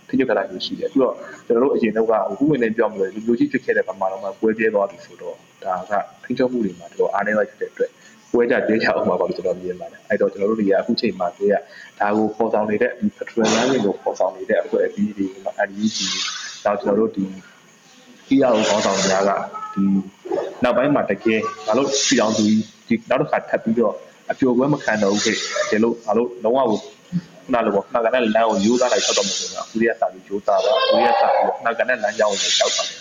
[0.09, 1.15] ထိရဖလာမျိုးရှိတယ်အခုတော့
[1.47, 5.93] ကျွန်တော်တို့အရင်တော့ကအခုဝင်နေပြောမလို့ဒီမျိုးကြီးဖြစ်ခဲ့တဲ့ပမာဏမှာပွဲပြဲသွားပြီဆိုတော့ဒါက
[6.25, 7.91] ထိချုပ်မှုတွေမှာတော့အားနေလိုက်တဲ့အတွက်
[8.33, 11.55] ပွဲကြကြေးချအောင်ပါလို့ကျွန်တော်မြင်ပါတယ်အဲ့တော့ကျွန်တော်တို့တွေကအခုချိန်မှာတွေ့ရ
[12.01, 15.99] ဒါကိုပေါ်ဆောင်နေတဲ့ဒီ petrol line ကိုပေါ်ဆောင်နေတဲ့အဖွဲ့အစည်းတွေမှာ NUG
[16.65, 17.25] တော့ကျွန်တော်တို့ဒီ
[18.27, 19.31] PR ကိုပေါ်ဆောင်များက
[19.75, 19.85] ဒီ
[20.63, 22.45] နောက်ပိုင်းမှာတကယ်ဘာလို့ပြည်အောင်သူ
[22.89, 23.95] ဒီနောက်တစ်ခါထပ်ပြီးတော့
[24.31, 25.37] အပြိုပွဲမခံတော့ဘူးခဲ့
[25.71, 26.89] တယ်လို့ဘာလို့လုံးဝကိုခု
[27.53, 33.01] နလိုပေါ့ခဏကနဲ့လမ်းကိုယူသားလိုက်ဆက်တော့မှာဆိုတော့အခုရစာပြီးယူသားပါအခုရစာပြီးခဏကနဲ့လမ်းကြောင်းကိုကြောက်ပါတယ်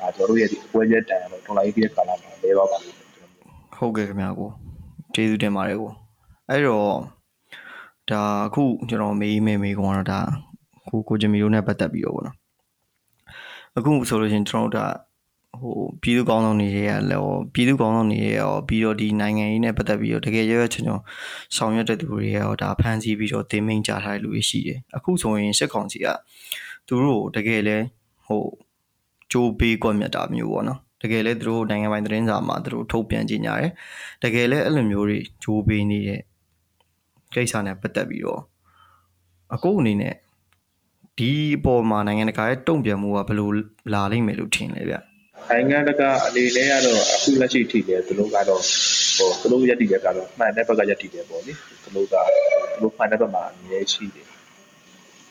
[0.00, 3.01] ဒါကျွန်တော်တို့ရဲ့ဒီအပွဲကျတန်တော့ထွန်လိုက်ပြီးတဲ့ကာလမှာလဲပါပါလို့
[3.82, 4.50] ဟုတ်ကဲ့ခင်ဗျာကို
[5.14, 5.90] ကျေးဇူးတင်ပါတယ်ကို
[6.48, 6.94] အဲ့တော့
[8.10, 10.20] ဒါအခုကျွန်တော်မေးမေးမေးကောင်တော့ဒါ
[10.88, 12.36] ကိုကိုဂျမီတို့နဲ့ပတ်သက်ပြီးတော့ပေါ့နော်
[13.76, 14.86] အခုဆိုလို့ရှင်ကျွန်တော်တို့ဒါ
[15.60, 21.00] ဟိုပြည်သူကောင်းဆောင်တွေရဲ့လောပြည်သူကောင်းဆောင်တွေရဲ့ရောပြီးတော့ဒီနိုင်ငံရေးနဲ့ပတ်သက်ပြီးတော့တကယ်ရွရွချွန်ချွန်
[21.56, 26.06] ဆောင်ရွက်တဲ့သူတွေရဲ့ရောဒါဖန်ဆီးပြီးတော့တင်မိန်ကြထားတဲ့လူတွေရှိတယ်အခုဆိုရင်စစ်ကောင်စီက
[26.86, 27.76] သူတို့တကယ်လဲ
[28.26, 28.42] ဟို
[29.32, 33.70] ကြိုးပေးကွက်မြတ်တာမျိုးပေါ့နော် တကယ်လဲသူတို့နိုင်ငံပိုင်သတင်းစာမှာသူတို့ထုတ်ပြန်ကြေညာတယ်
[34.24, 36.20] တကယ်လဲအဲ့လိုမျိုးတွေဂျိုးပေးနေတဲ့
[37.34, 38.42] ကိစ္စနဲ့ပတ်သက်ပြီးတော့
[39.54, 40.14] အကုအနေနဲ့
[41.18, 43.48] ဒီအပေါ်မှာနိုင်ငံတကာရဲ့တုံ့ပြန်မှုကဘယ်လို
[43.92, 44.94] လာလိမ့်မယ်လို့ထင်လဲဗျ
[45.50, 48.62] နိုင်ငံတကာအနေနဲ့ကတော့အခုလက်ရှိထိတယ်သူတို့ကတော့
[49.16, 52.14] ဟိုသူတို့ရက်တည်တဲ့ကတော့မှန်တဲ့ဘက်ကရက်တည်တယ်ပေါ့လေသူတို့က
[52.72, 54.26] သူတို့မှန်တဲ့ဘက်မှာအမြဲရှိတယ်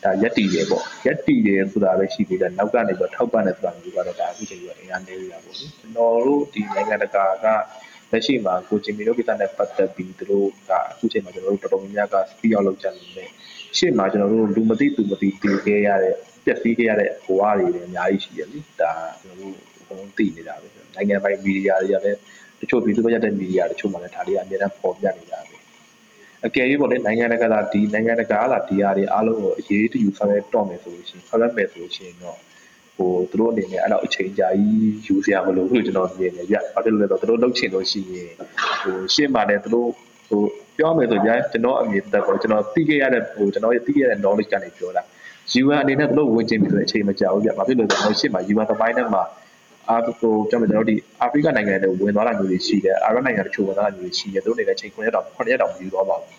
[0.04, 7.48] ဒါရက်တည်တယ်ပေါ့ရက်တည်တယ်ဆိုတာပဲရှိသေးတယ်နောက်ကနေပြီးထောက်ပံ့တယ်ဆိုတာမျိုးကတော့ဒါအခုချိန်ကအင်အားနည်းရတာပေါ့လေကျွန်တော်တို့ဒီနိုင်ငံတကာက
[8.12, 13.30] လက်ရှိမှာကိုဂျင်မီတို့ကိစ္စနဲ့ပတ်သက်ပြီးသူတို့ကအခုချိန်မှာကျွန်တော်တို့တော်တော်များများကစပီးအောင်လုပ်ကြနေတယ်
[13.78, 22.18] ရှေ့မှာကျွန်တော်တို့လူမသိသူမသိတည်ခဲ့ရတဲ့ပျက်စီးခဲ့ရတဲ့ဘဝတွေလည်းအများကြီးရှိရလေဒါကျွန်တော်တို့အကုန်လုံးသိနေတာပဲနိုင်ငံပိုင်မီဒီယာတွေကလည်း
[22.60, 25.51] တချို့ဗီဒီယိုရတဲ့မီဒီယာတချို့မှလည်းဒါတွေအများအားပေါ်ပြနေတာပဲ
[26.48, 32.38] အကယ်၍ပေါ့လေနိုင်ငံတကာကဒီနိုင်ငံတကာကလာဒီဟာတွေအားလုံးကိုအရေးတယူဆောင်ရွက်တော့မယ်ဆိုလို့ရှိရင်ဆောင်ရွက်မယ်ဆိုလို့ရှိရင်တော့
[32.98, 38.30] ဟိုသူတို့အနေနဲ့အဲ့တော့အချိန်ကြာကြီးယူစရာမလိုဘူးလို့ကျွန်တော်မြင်တယ်ဗျ။ဘာဖြစ်လို့လဲဆိုတော့သူတို့လုပ်ချင်လို့ရှိရင်
[38.84, 39.90] ဟိုရှင်းပါတယ်သူတို့
[40.30, 40.42] ဟို
[40.78, 45.04] ပြောမယ်ဆိုကြကျွန်တော်အမြင်သက်ပေါ့ကျွန်တော်သိခဲ့ရတဲ့ဟိုကျွန်တော်သိခဲ့ရတဲ့ knowledge ကနေပြောတာ
[45.62, 49.24] UN အနေနဲ့သူတို့ဝင်ကျင်ပြီဆိုတဲ့အချိန်မကြာဘူးဗျ။ဘာဖြစ်လို့လဲဆိုတော့ရှင်းမှာ UN သမိုင်းထဲမှာ
[49.90, 56.30] အာဟိုကျွန်တော်တို့ဒီအာဖရိကနိုင်ငံတွေဝင်သွားတာမျိုးတွေရှိတယ်အာရပ်နိုင်ငံတချို့ဝင်သွားတာမျိုးတွေရှိတယ်သူတို့အနေနဲ့ချိန်9ရက်တောင်9ရက်တောင်ယူသွားပါဘူး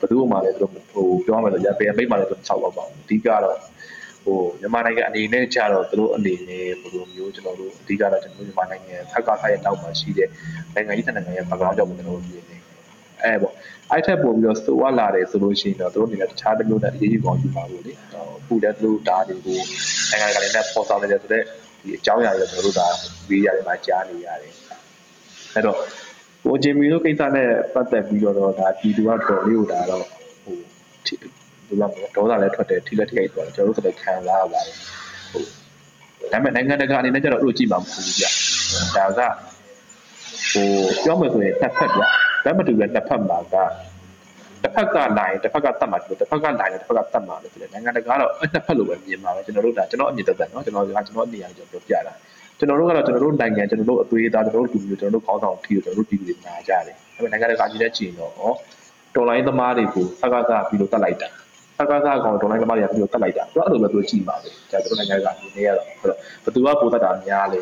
[0.00, 3.58] ဘယ်သူမှလည်းသူတို့ဟိုပြောရမယ်ဆိုရပေမိတ်မှလည်းသူတို့၆လောက်ပါအဓိကတော့
[4.24, 10.28] ဟိုမြန်မာနိုင်ငံအနေနဲ့ကြတော့သူတို့အနေနဲ့ဘယ်လိုမျိုးကျွန်တော်တို့အဓိကတော့ကျွန်တော်တို့မြန်မာနိုင်ငံဖက်ကဖက်ရဲ့နောက်မှာရှိတဲ့
[10.74, 12.56] နိုင်ငံကြီးနိုင်ငံရဲ့ background ကြောင့်ကျွန်တော်တို့မြင်နေ
[13.22, 13.54] အဲပေါ့
[13.90, 17.96] အဲ့ထက်ပိုပြီးတော့ဆိုဝလာတယ်ဆိုလို့ရှိရင်တော့သူတို့အနေနဲ့တခြားတစ်မျိုးနဲ့အရေးကြီးကောင်းယူပါလို့လေအ
[18.46, 19.58] ခုလည်းသူတို့ဒါတွေကို
[20.10, 21.44] နိုင်ငံတကာနဲ့ပေါ်ဆောင်နေတယ်ဆိုတော့
[21.82, 22.86] ဒီအကြောင်းအရာတွေကျွန်တော်တို့ဒါ
[23.28, 24.52] ဗီဒီယိုတွေမှာကြားနေရတယ်
[25.54, 25.76] အဲ့တော့
[26.44, 30.04] ကိုဂျင်မီတို့ကိစ္စနဲ့ပတ်သက်ပြီးတော့ဒါပြည်သူကတော်လေးကိုဒါတော့
[30.44, 30.56] ဟို
[31.06, 34.74] ဒီလောက်ဒေါသလည်းထွက်တယ်ထိလက်ထိခိုက်သွားတယ်ကျွန်တော်တို့ဆိုလည်းခံစားရပါတယ်
[35.32, 35.42] ဟို
[36.32, 38.24] ဒါပေမဲ့နိုင်ငံတကာအနေနဲ့ကျတော့အဲ့လိုကြည့်မှာမဟုတ်ဘူးဗျ
[38.96, 39.20] ဒါက
[40.52, 40.68] ဟို
[41.04, 42.02] ပြောမယ်ဆိုရင်တစ်ဖက်ဗျ
[42.44, 43.56] ဘက်မတူတဲ့တစ်ဖက်မှာက
[44.62, 52.12] တစ်ဖက်ကနိုင်တစ်ဖက်ကတတ်မှာဒီလိုတစ်ဖက်ကနိုင်တစ်ဖက်ကတတ်မှာလို့ဆိုတယ်နိုင်ငံတကာကတော့အဲ့တစ်ဖက်လိုပဲမြင်မှာပဲကျွန်တော်တို့ဒါကျွန်တော်အမြင်သက်သက်နော်ကျွန်တော်ကျွန်တော်အနေအထားပြောပြတာ
[52.58, 58.32] ကျွန်တော်တို့ကတော့ကျွန်တော်တို့နိုင်ငံကျွန်တော်တို့အသွေးသားကျွန်တော်တို့လူမျိုးကျွန်တော်တို့ခေါင်းဆောင်ထီကျွန်တော်တို့ပြည်သူတွေညာကြတယ်ဒါပေမဲ့နိုင်ငံတကာကြီးတဲ့ချိန်တော့
[59.14, 61.28] တော်လိုင်းသမားတွေကိုဖက်ကကပြီးလို့တတ်လိုက်တာ
[61.78, 65.86] ဖက်ကကကောင်တော်လိုင်းသမားတွေကပြီးလို့တတ်လိုက်တာသူကအဲ့လိုပဲသူကြည့်ပါပဲဒါကျွန်တော်နိုင်ငံတကာအနေနဲ့ကတော့
[66.44, 67.60] ဘယ်သူကပိုတတ်တာများလဲ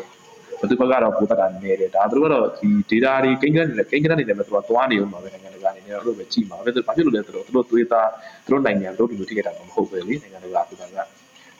[0.61, 8.09] ဘသူဘက်ကတော့ပိုတတ်တာနည်းတယ်ဒါသူတို့ကတော့ဒီ data တွေကိန်းကနေကိန်းကနေလည်းသူကသွားနေအောင်ပါပဲနိုင်ငံတကာအနေနဲ့အဲ့လိုပဲကြည့်မှာပဲဘာဖြစ်လို့လဲဆိုတော့သူတို့သွေးသား
[8.45, 11.03] သူတို့နိုင်ငံတို့ဒီလိုထိခဲ့တာမဟုတ်ဘူးလေနိုင်ငံတကာဆိုတာကဒါ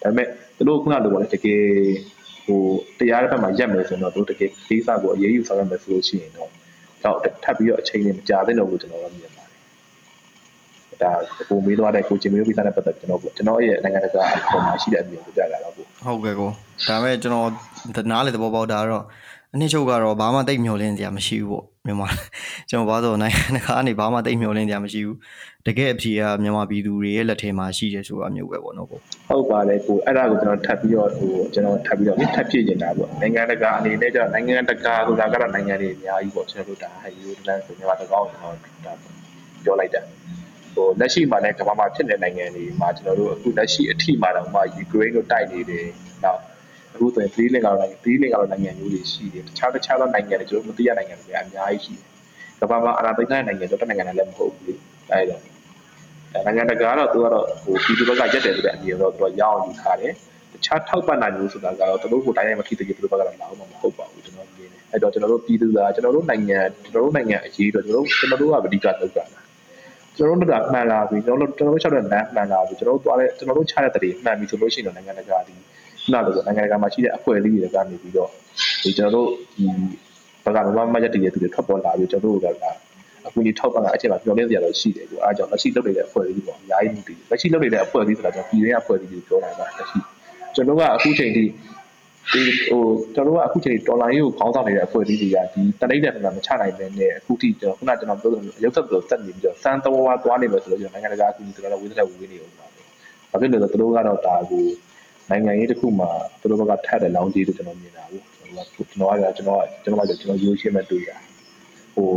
[0.02, 1.64] ပေမဲ့သူတို့ခုနလိုပေါ့လေတကယ်
[2.46, 2.62] ဟို
[3.00, 6.50] တရားတဲ့ဘက်မှာရက်မယ်ဆိုတော့တို့တကယ်ကိစ္စကိုအရေးယူဆောင်ရမယ်ဆိုလို့ရှိရင်တော့
[7.04, 9.52] တော့ထပ်ပြီးတော့အချိန်နဲ့မကြာသေးတော့ဘူးကျွန်တော်တို့မြင်ပါတ
[10.94, 11.12] ယ်ဒါ
[11.50, 16.50] ကိုမေးသွားတဲ့ကိုချင်မေးပြီးသားတဲ့ပတ်သက်ကျွန်တော်ကျွန်တော်ရဲ့နိုင်ငံတကာအပေါ်မှာရှိတဲ့အမြင်ကိုကြားကြတာပေါ့ဟုတ်ကဲ့ကို
[16.88, 17.50] ဒါပေမဲ့ကျွန်တော်
[18.12, 19.04] နားလေသဘောပေါက်တာတော့
[19.54, 22.08] အနှစ်ချုပ်ကတော့ဘာမှတိတ်မျောလင်းစရာမရှိဘူးပေါ့မြန်မာ
[22.70, 25.18] ကျွန်တော်ဘာလို့နိုင်ငံတကာကနေဘာမှတိတ်မျောလင်းစရာမရှိဘူး
[25.68, 38.94] တကယ်အဖြေကမြန်မာပြည်သူတွေရဲ့လက်ထဲမှာရှိတယ်ဆိုတာမျိုးပဲပေါ့နော်ကိုဟုတ်ပါတယ်ကိုအဲ့ဒါကိုကျွန်တော်ထပ်ပြီးတော့ဟိုကျွန်တော်ထပ်ပြီးတော့ထပ်ပြည့်နေတာပေါ့နိုင်ငံတကာအနေနဲ့ကျတော့နိုင်ငံတကာဆိုတာကတော့နိုင်ငံတွေအများကြီးပေါ့ကျွန်တော်တို့ဒါဟဲ့ယူတန်းဆိုမြန်မာတကောင်းကျွန်တော်ဒါ
[39.64, 40.02] ပြောလိုက်တာ
[40.76, 45.88] ဟိုလက်ရှိမှာလည်းကမ္ဘာမှာဖြစ်နေတဲ့နိုင်ငံတွေမှာကျွန်တော်တို့အခုလက်ရှိအထိမှာတော့မှယူကရိန်းတို့တိုက်နေတယ်
[46.24, 46.42] နောက်
[46.94, 52.08] အခုဆိုရင်3လင်ကတော့နိုင်ငံ3လင်ကတော့နိုင်ငံမျိုးတွေရှိတယ်တခြားတခြားသောနိုင်ငံတွေကျွန်တော်မသိရနိုင်ငံတွေအများကြီးရှိတယ်
[52.62, 54.74] ကမ္ဘာမှာအနာသိတဲ့နိုင်ငံတော့နိုင်ငံလည်းမဟုတ်ဘူးလေ
[55.12, 55.38] အဲဒါ
[56.46, 60.14] နိုင်ငံတကာကတော့သူကတော့ဟိုပြည်သူဘက်ကရက်တယ်ဆိုတဲ့အမြင်တော့သူကရအောင်ယူထားတယ်
[60.54, 69.26] တခြားထောက်ပံ့နိုင်လို့ဆိုတာကတော့သူတို့ကိုတိုင်းတိုင်းမထိတကယ်သူတို့ဘက်ကလည်းလာအောင်မဟုတ်ပါဘူးကျွန်တော်မြင်တယ်အဲ့တော့ကျွန်တော်တို့ပြည်သူကကျွန်တော်တို့နိုင်ငံကျွန်တော်တို့နိုင်ငံအရေးတော့ကျွန်တော်တို့ကျွန်တော်တို့ကအဓိကလုပ်တာ
[70.18, 75.56] ကျွန်တော်တို့ကမှန်လာပြီကျွန်တော်တို့ကျွန်တော်တို့ချက်တဲ့လမ်းမှန်လာပြီကျွန်တော်တို့သွားတဲ့ကျွန်တော်တို့ချတဲ့တရေမှန်ပြီဆိုလို့ရှိရင်တော့နိုင်ငံတကာဒီ
[76.04, 78.30] ခုနလိုနိုင်ငံတကာမှာရှိတဲ့အဖွဲ့အစည်းတွေကနေပြီးတော့
[78.84, 79.66] ဒီကျွန်တော်တို့ဒီ
[80.44, 82.48] ဘက်ကမမမရက်တည်ရသူတွေထွက်ပေါ်လာပြီးကျွန်တော်တို့က
[83.28, 90.00] အခုဒီထောက်ပံ့တာအချက်မှာပြောလဲစရာတော့ရှိတယ်ကိုအားကြောင့်လက်ရှိလုပ်နေတဲ့အဖွဲ့အစည်းပေါ့အများကြီးမှုတည်လက်ရှိလုပ်နေတဲ့အဖွဲ့အစည်းဆိုတာကျွန်တော်ပြည်ရင်းအဖွဲ့အစည်းကိုပြောတာပါလက်ရှိ
[90.56, 91.44] ကျွန်တော်ကအခုချိန်ထိ
[92.34, 92.84] ဒီဟို
[93.16, 102.80] ကျွန်တော်တို့ကအခုချိန်ဒေါ်လာရေးကိုခေါင်းဆောင်နေတဲ့အဖွဲ့အစည်းတွေကဒီတနိဒတ်ကမချနိုင်တဲ့နဲ့အခုထိကျွန်တော်ခုနကျွန်တော်ပြောသလိုရုပ်သက်ဆိုတက်နေပြီးတော့စမ်းသဘောသွားနေမယ်ဆိုလို့ကျွန်တော်နိုင်ငံတကာအကူအညီကျွန်တော်ဝေးတဲ့ဝေးနေအောင်ပါပဲ။
[103.32, 104.64] ဘာဖြစ်လို့လဲဆိုတော့သူတို့ကတော့ဒါကို
[105.30, 111.18] နိုင်ငံရေးတစ်ခုမှာသူတို့ဘက်ကထပ်တဲ့လောင်းကြီးလို့ကျွန်တော်မြင်တာဘူးကျွန်တော်ကကျွန်တော်ကကျွန်တော်ကကျွန်တော်ကကျွန်တော်ရိုးရှင်းမဲ့တွေ့တာ
[111.96, 112.10] ဟို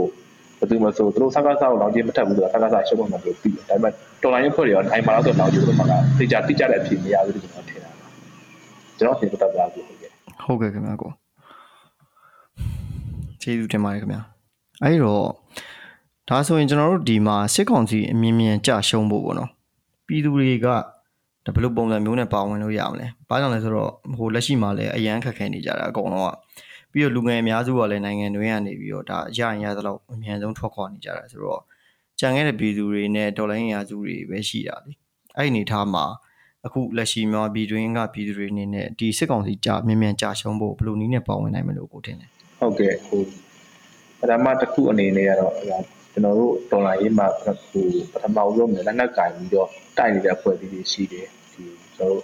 [0.59, 7.91] ဘယ်သူမှဆိုသူတို့စကားစားကိုလောင်းကြီးမထပ်ဘူးဆိုတာစကားစားရှုံးမှမလို့ပြီးတယ်ဒါပေမဲ့တော်လိုင်းရဲ့ဖွဲ့တွေရောအိမ်မှာတော့လောင်းကြီးတို့မှာကသိကြတိကျတဲ့အဖြစ်မရဘူးလို့ကျွန်တော်ထင်တာ
[8.99, 10.11] ကျွန်တော်ထင်တတ်တာဘူးဟုတ်ကဲ့
[10.45, 11.11] ဟုတ်ကဲ့ခင်ဗျာကို
[13.43, 14.21] ကျေးဇူးတင်ပါတယ်ခင်ဗျာ
[14.83, 15.25] အဲ့တော့
[16.29, 19.51] ဒါဆိုရင်ကျွန်တော်တို့ဒီမှာစစ်ကောင်စီအမြင်မြန်ကြရှုံးဖို့ပေါ့နော်
[20.07, 20.67] ပြည်သူတွေက
[21.45, 26.31] ဒါဘယ်လိုပုံစံမျိုးနဲ့ပါဝင်လို့ရမလဲ။ဘာကြောင့်လဲဆိုတော့ဟိုလက်ရှိမှာလည်းအရန်ခက်ခဲနေကြတာအကုန်လုံးက
[26.93, 31.61] ပြီးတော့လူငယ်အများစုကလည်းနိုင်ငံတွင်းကနေပြီးတော့ဒါရရင်ရသလောက်အမြန်ဆုံးထွက်ခွာနေကြတာဆိုတော့
[32.21, 34.93] ကြံခဲ့တဲ့ပြည်သူတွေနဲ့ဒေါ်လာရင်းရာစုတွေပဲရှိတာလေ။
[35.37, 36.05] အဲ့ဒီအနေထားမှာ
[36.67, 42.27] အခုလက်ရှိမြန်မာပြည်တွင်းကပြည်သူတွေအနေနဲ့ဒီစစ်ကောင်စီကြာမြန်မြန်ကြာရှုံးဖို့ဘယ်လိုနည်းနဲ့ပါဝင်နိုင်မလို့ကိုထင်လဲ။
[42.61, 43.21] ဟုတ်ကဲ့ဟို
[44.21, 45.55] ပထမတစ်ခုအနေနဲ့ကတော့
[46.15, 51.65] ကျွန်တော်တို့ဒေါ်လာရေးမှာဟိုပထမဆုံးလက်နက်ကင်ပြီးတော့တိုက်နေတဲ့အဖွဲ့အစည်းတွေရှိတယ်ဒီ
[51.97, 52.23] ကျွန်တော်တို့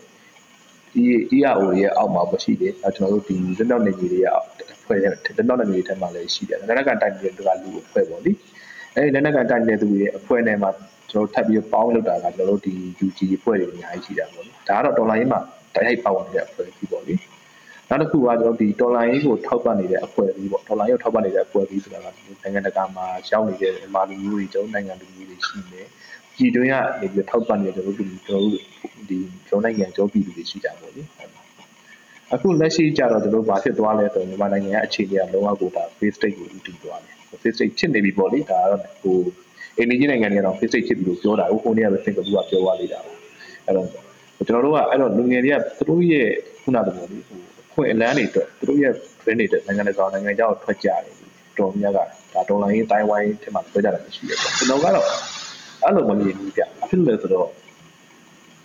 [0.93, 1.03] ဒီ
[1.37, 8.33] ERO ရဲ့အောက်မှာမရှိတယ်အဲကျွန်တော်တို့ဒီလက်နောက်နေကြီးတွေရဲ့အဖွဲ့ရဲ့လက်နောက်နေကြီးတွေထဲမှာလည်းရှိတယ်လက်နက်ကတိုက်နေတဲ့သူကလူအဖွဲ့ပေါ့လေ
[8.95, 10.71] အဲဒီလက်နက်ကတိုက်နေတဲ့သူရဲ့အဖွဲ့နဲ့မှာ
[11.11, 12.75] ကျွန်တော်ထပ်ပြီးပေါင်းလုပ်တာကကျွန်တော်တို့ဒီ
[13.07, 15.41] UG အဖွဲ့တွေအများကြီးရှိတာပေါ့လေဒါကတော့ဒေါ်လာရင်းမှာ
[15.75, 17.15] တိုက်ရိုက်ပါဝင်နေတဲ့အဖွဲ့အစည်းပေါ့လေ
[17.91, 25.83] နောက်တစ်ခုကကျွန်တော်ဒီဒေါ်လာရင်းကိုထောက်ပံ့နေတဲ့အဖွဲ့အစည်းပေါ့ဒေါ်လာရင်းကိုထောက်ပံ့နေတဲ့အဖွဲ့အစည်းဆိုတာကနိုင်ငံတကာမှာရောက်နေတဲ့မာလူမျိုးတွေကျွန်တော်နိုင်ငံလူမျိုးတွေရှိနေ
[26.35, 28.63] ပြည်တွင်းကနေပြီးထောက်ပံ့နေတဲ့ကျွန်တော်တို့ကျွန်တော်တို့
[29.09, 31.07] ဒီကျွန်တော်နိုင်ငံကျောပြည်သူတွေရှိကြပါဘူး
[32.35, 39.17] အခုလက်ရှိကြတော့ကျွန်တော်ဘာဖြစ်သွားလဲဆိုတော့မြန်မာနိုင်ငံရဲ့အခြေအနေကလုံးဝကိုဒါ face state ကိုဦးတည်သွားတယ် face state ဖြစ်နေပြီပေါ့လေဒါကတော့ဟို
[39.79, 43.17] အိန္ဒိယနိုင်ငံတွေကတော့ face state ဖြစ်ပြီလို့ပြောတာဟိုကိုနေကပဲစင်ကာပူကပြောသွားလိုက်တာပေါ့
[43.67, 43.87] အဲ့တော့
[44.47, 46.29] ကျွန်တော်တို့ကအဲ့တော့လူငယ်တွေကသူတို့ရဲ့
[46.63, 47.50] ခုနကပြောလေဟို
[47.81, 48.93] ခွင့်အလန်းတွေအတွက်သူတို့ရဲ့
[49.25, 51.01] brand တွေအတွက်နိုင်ငံတကာနိုင်ငံခြားကိုထွက်ကြတယ်
[51.59, 52.05] တော်များကဒါ
[52.49, 55.07] ဒေါ်လာရင်းတိုင်းဝိုင်းထဲမှာပြောကြတာရှိတယ်ပေါ့ကျွန်တော်ကတော့
[55.83, 57.49] အဲ့လိုမမြင်ဘူးဗျအဖြစ်လို့လဲဆိုတော့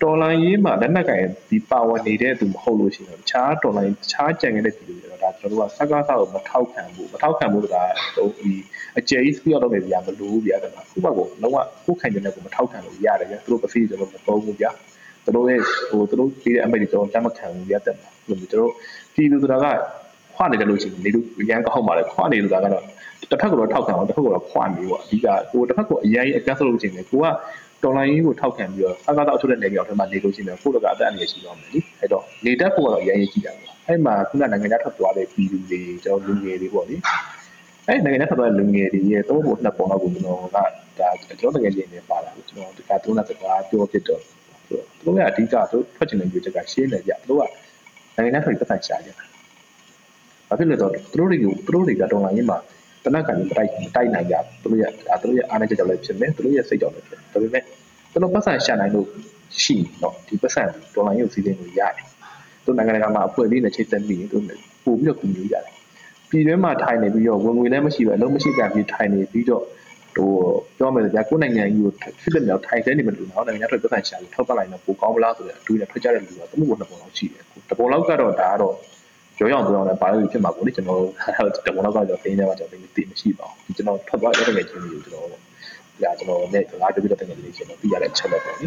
[0.01, 7.84] တော်လိုင်းရေးမှာလက်နက်ကင်ဒီပါဝင်နေတဲ့သူမဟုတ်လို့ရှိရင်တခြားတော်လိုင်းတခြားကြံခဲ့တဲ့ပြည်သူတွေတော့ဒါကျွန်တော်တို့ကစကားစားကိုမထောက်ခံဘူးမထောက်ခံဘူးဆိုတာ
[8.16, 8.53] ဟိုဒီ
[8.97, 14.72] အကျယ်ကြီးစပြတော့နေပြမလို့ဗျာဒါကခုမှကိုလုံးဝကိုခိုင်တဲ့ကိုမထောက်ခံလို့ရတယ်ဗျသူတို့ပစီကျွန်တော်မသုံးဘူးဗျာ
[15.26, 15.59] သူတို့ရဲ့
[15.89, 18.71] ဟိုသူတို့ပေးတဲ့အမိတ်တွေကျွန်တော်တတ်မခံဘူးဗျာတက်မှာ လို့ကျွန်တော်
[19.13, 19.65] ပြည်သူဆိုတာက
[20.36, 22.84] ခွနေတယ်လို့ရှိရင်နေလို့ရန်ကောက်ပါလေခွနေလို့ဆိုတာကတော့
[23.32, 27.26] တစ်ဖက်ကတော့ထောက်ခံအောင်တစ်ဖက်ကတော့ခွနေပေါ့အဓိကဟိုတစ်ဖက်ကအရင်အကန့်ဆိုလို့ရှိရင်ကိုက
[27.84, 36.95] တော်လိုင်းရေးကိုထောက်ခံပြီးတော့အကားတော့အထုတ်တဲ့နေပြောင်းထဲမှာနေလို့ရှိရင်ကိုယ့်တော့ကအသက်အန္တရာယ်ရှိတော့မယ်လीအဲ့တော့နေတတ်ဖို့ကတော့အရင်ကြီးတာပေါ့အဲ့မှာခုနနိုင်ငံခြားထွက်သွားတဲ့ပြည်သူတွေကျွန်တော်လူငယ်တွေပေါ့လी
[37.88, 40.63] အဲ့နိုင်ငံခြားထွက်သွားတဲ့လူငယ်တွေရဲ့သုံးပုံနှစ်ပုံလောက်ကိုကျွန်တော်ကဒါ
[40.97, 44.21] ကျွန်တော်တကယ်ချင်းနေပါလာကျွန်တော်ဒီကသုံးတဲ့စကားပြောဖြစ်တော့
[44.69, 47.43] သူတို့ကအဓိကသူထွက်ချင်တဲ့ကြိုးချက်ကရှင်းနေကြသူတို့က
[48.16, 49.26] နိုင်ငံသားတွေပတ်သက်ရှာကြတာ
[50.49, 52.57] ဘာဖြစ်လဲဆိုတော့သူတို့တွေကိုသူတို့တွေကတော့လာရင်းမှာ
[53.03, 57.63] တနက်ကန်တိုက်တိုက်နိုင်ကြသူတို့ရဲ့ဒါသူတို့ရဲ့အားနည်းချက်ကြောင့်လည်းဖြစ်မယ်သူတို့ရဲ့စိတ်ကြောင့်လည်းဖြစ်ဒါပေမဲ့
[58.11, 59.07] သူတို့ပတ်သက်ရှာနိုင်လို့
[59.61, 62.05] ရှိတော့ဒီပတ်သက်ဒေါ်လာရုပ်စီးစဉ်ကိုရတယ်
[62.66, 64.38] သူနိုင်ငံတကာမှာအဖွဲ့အစည်းနဲ့ချိတ်ဆက်ပြီးသူ
[64.86, 65.74] ပို့ပြီးတော့ကူညီရတယ်
[66.30, 69.63] ပြည်တွင်းမှာထိုင်နေပြီးတော့ဝင်ငွေလည်းမရှိပဲအလုံးမရှိကြပြီးထိုင်နေပြီးတော့
[70.16, 70.30] ဟို
[70.78, 78.76] ပြောမယ်ကြာကိုယ်နိုင်ငံကြီးကိုဖြစ်တဲ့မြောက်ထိုင်တဲ့နေမလို့နော်နိုင်ငံထွက်ပတ်သက်ရှာပြီးထောက်ပံ့လိုက်တော့ပိုကောင်းမလားဆိုတဲ့အတူနဲ့ထွက်ကြတဲ့လူကသူ့ဘုံနှစ်ပုံလောက်ရှိတယ်တပုံလောက်ကတော့ဒါကတော့
[79.38, 81.01] ကြောရောက်ကြောင်းလည်းပါလို့ဖြစ်မှာပေါ့လေကျွန်တော်
[81.68, 88.66] တပုံလောက်ကတော့ခင်းနေမှာကျွန်တော်သိမရှိပါဘူးကျွန်တော်ထွက်သွားရတဲ့ချင်းတွေကိုကျွန်တော်ဒါကျွန်တော်နဲ့ငါကြည့်ပြီးတော့တင်နေလေးကျွန်တော်ပြရတဲ့အချက်လက်ပေါ့လေ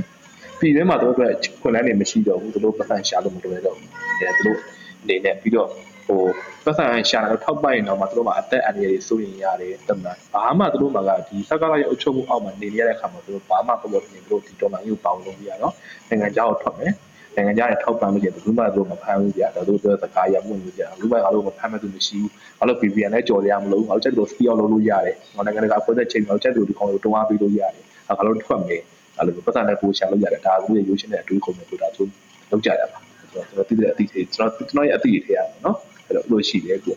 [0.61, 3.91] ပြည်တွင်းမှာတို့အတွက်ခွန်လန်းနေမရှိတော့ဘူးတို့ပတ်သက်ရှာလို့မလွယ်တော့ဘူး
[4.21, 4.59] အဲတို့
[5.03, 5.69] အနေနဲ့ပြီးတော့
[6.09, 6.23] ဟို
[6.65, 15.73] ပတ်စံရှာလာတော့ထောက်ပိုက်တော့မှသူတို့မှအသက်အန္တရာယ်စိုးရင်ရတယ်တမန်ဘာမှသူတို့မှကဒီစကားရဲ့အုပ်ချုပ်မှုအောက်မှာနေရတဲ့အခါမှာသူတို့ဘာမှပေါ်ပေါ်နေသူတို့ဒီတော်လိုင်းကိုပေါင်းလို့မရတော့
[16.09, 16.93] နိုင်ငံခြားကိုထွက်မယ်
[17.37, 28.83] နိုင်ငံခြားရဲ့ထောက်ပံ့မှုတွေဘယ်သူမှသူတို့မဖမ်းဘူးကြတော့သူတို့ပြောစကားရမှုတွေကြဘူးမှငါတို့မဖမ်းမဲ့သူမရှိဘူးငါတို့ VPN နဲ့ကြော်ရမလို့ငါတို့ချက်တို့ ski အောင်လုပ်လို့ရတယ်ငါနိုင်ငံတကာဖွဲ့တဲ့ချိန်မှာချက်တို့ဒီကောင်ကိုတွန်းအားပေးလို့ရတယ်ငါတို့ထွက်မယ်
[29.19, 32.03] အဲ့လိုပတ်စံနဲ့ပို့ချလို့ရတယ်ဒါကူရဲ့ရိုးရှင်းတဲ့အတွေးခုံမျိုးတို့ဒါသူ
[32.51, 32.99] လုပ်ကြရပါ
[33.33, 35.77] ကျွန်တော်သိတဲ့အသည့်တွေကျွန်တော်ကျွန်တော်ရဲ့အသည့်တွေထဲရပါနော်
[36.09, 36.97] အဲ့တော့လို့ရှိတယ်ကို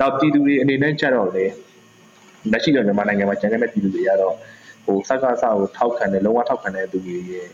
[0.00, 1.44] နောက်ပြည်သူတွေအနေနဲ့ကြတော့လေ
[2.52, 4.34] လက်ရှိတော့မြန်မာနိုင်ငံမှာကျန်တဲ့ပြည်သူတွေကတော့
[4.84, 7.46] ဟိုစက္ကစကိုထောက်ခံတယ်လုံးဝထောက်ခံတဲ့သူတွေရဲ့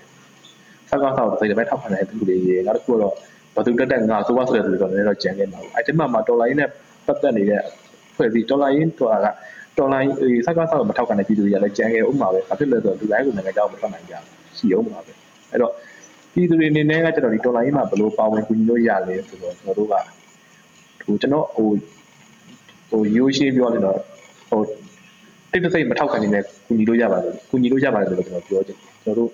[0.90, 3.14] စက္ကစကိုစိတ်တပဲထောက်ခံတဲ့သူတွေရဲ့နောက်တစ်ခုတော့
[3.56, 6.68] ဘသူတက်တက်ငါဆိုပါဆိုတဲ့သူတွေတော့လည်းတော့ကျန်ခဲ့မှာပေါ့အဲ့ဒီမှာမှာတော်လိုင်းနဲ့
[7.06, 7.62] ပတ်သက်နေတဲ့
[8.16, 9.26] ဖွဲ့စည်းတော်လိုင်းဆိုတာက
[9.78, 10.10] တော်လိုင်း
[10.46, 15.12] စက္ကစကိုမထောက်ခံတဲ့ပြည်သူတွေကလည်းကျန်ခဲ့ဥပမာပဲဘာဖြစ်လဲဆိုတော့လူတိုင်းကိုနိုင်ငံကြောက်မထွက်နိုင်ကြဘူးရှိအောင်ပါပဲ
[15.50, 15.72] အဲ့တော့
[16.32, 19.94] ပြည်သူတွေအနေနဲ့ကကျွန်တော်ဒီတော်လိုင်းမှာဘယ်လိုပါဝင်ကူညီလို့ရလဲဆိုတော့ကျွန်တော်တို့က
[21.04, 21.68] ဟိုကျွန်တော်ဟို
[22.90, 23.98] ဟိုရိုးရှင်းပြောနေတော့
[24.50, 24.60] ဟို
[25.50, 29.30] တိတ်တဆိတ်မထောက်ခံနေနဲ့ကူညီလို့ရပါတယ်ကူညီလို့ရပါတယ်လို့ကျွန်တော်ပြောချင်ကျွန်တော်တို့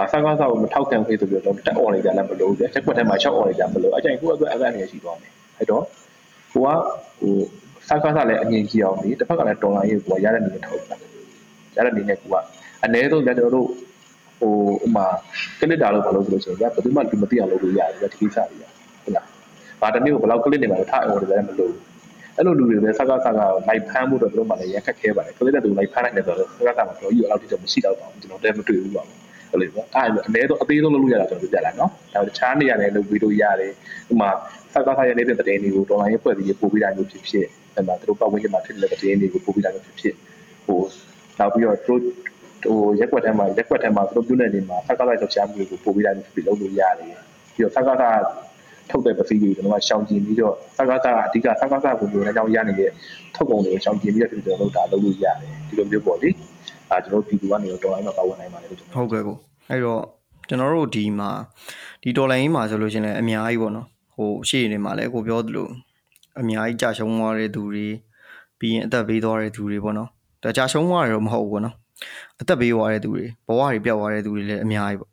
[0.00, 5.82] အဆန်းကားစာကိုမထောက်ခံခဲ့ဆိုပြီးတော့တက်អော်နေကြလည်းမလို့ပြချက်ကွက်ထဲမှာရှောက်អော်နေကြမလို့အကြိမ်ကိုအတွက်အကန့်နေရှိသွားမယ်အဲ့တော့
[6.52, 6.68] ဟိုက
[7.20, 7.34] ဟို
[7.88, 10.96] ဆန်းကားစာလည်းအငြင်းကြီးအောင်ဒီတစ်ဖက်ကလည်းတော်လာရေးကိုရတဲ့နေနဲ့ထောက်တာ
[11.76, 12.34] ရတဲ့နေနဲ့ကိုက
[12.84, 13.68] အနည်းဆုံးကျွန်တော်တို့
[14.40, 14.52] ဟို
[14.86, 15.06] ဥမာ
[15.60, 18.72] ကလစ်တာလို့မလုပ်လို့ဆိုရင်ဘယ်သူမှလူမသိအောင်လုပ်လို့ရတယ်ဒီကိစ္စတွေဟုတ်လား။
[19.80, 21.80] ဘာတနည်းကိုဘယ်လောက်ကလစ်နေမှာလဲထားအောင်လည်းမလုပ်ဘူး။
[22.36, 29.16] အဲ့လိုလူတွေပဲစကားစကားလိုက်ဖမ်းဖို့တော့တို့မှလည်းရခက်ခဲပါတယ်။ကလစ်တဲ့သူလိုက်ဖမ်းနိုင်တယ်ဆိုတော့စကားစကားမှာတော့ကြီးအဲ့လောက်တိကျမရှိတော့ပါဘူးကျွန်တော်တည်းမတွေ့ဘူးပါဘူး။
[29.50, 33.72] ဟုတ်လေပေါ့။အဲ့လိုအနည်းဆုံးအသေးဆုံးလုပ်လို့ရတာကျွန်တော်ပြလိုက်နော်။ဒါတခြားနေရာနဲ့လုပ်ပြီးလို့ရတယ်။
[34.12, 34.30] ဥမာ
[34.72, 40.14] စကားစကားရဲ့နေတဲ့တဲ့တွေကိုတော်လိုင်းရေးဖွဲ့ပြီးပို့ပြီးတာမျိုးဖြစ်ဖြစ်အဲ့မှာတို့ပတ်ဝန်းကျင်မှာဖြစ်နေတဲ့တဲ့တွေကိုပို့ပြီးတာမျိုးဖြစ်ဖြစ်
[40.66, 40.80] ဟို
[41.38, 42.00] နောက်ပြီးတော့တို့
[42.64, 47.08] ဟိုရက်ွက်ထဲမှာရက်ွက်ထဲမှာသူတို့ပြုနေနေမှာစကားလိုက်တော့ရှားမှုတွေကိုပို့ပြီးတာမျိုးဖြစ်လုပ်လို့ရတယ်
[47.54, 48.18] ပြီးတော့စကားစကား
[48.90, 52.90] ထုတ်တဲ့ပစ္စည်းတွေကျွန်တော်ကရှောင်ကျင်ပြီးတော့စကားစကားအဓိကစကားစကားကိုမျိုးနဲ့ကြောင်းရနေတဲ့
[53.34, 56.28] ထုတ်ကုန်တွေကိုရှောင်ကျင်ပြီးတော့ကျွန်တော်တို့ဒါလုပ်လို့ရတယ်ဒီလိုမျိုးပေါ့လေ
[56.90, 59.36] အဲကျွန်တော်ပြည်သူကနေတော့တော်လိုင်းမှာပါဝင်နိုင်ပါတယ်လို့ကျွန်တော်ဟုတ်ကဲ့ကို
[59.70, 60.02] အဲ့တော့
[60.48, 61.30] ကျွန်တော်တို့ဒီမှာ
[62.02, 65.68] ဒီတော်လိုင်းမှာဆိုလို့ရှိရင်လည်းအများကြီးပေါ့နော်ဟိုရှေ့နေမှာလည်းကိုပြောသလို
[66.40, 67.86] အများကြီးကြာရှုံးသွားတဲ့သူတွေ
[68.58, 70.08] ပြီးရင်အသက်ပေးသွားတဲ့သူတွေပေါ့နော်
[70.42, 71.74] ဒါကြာရှုံးသွားတယ်တော့မဟုတ်ဘူးပေါ့နော်
[72.40, 75.12] အသက်ပေးသွားတဲ့သူတွေဘဝတွေပျောက်သွားတဲ့သူတွေလည်းအများကြီးပေါ့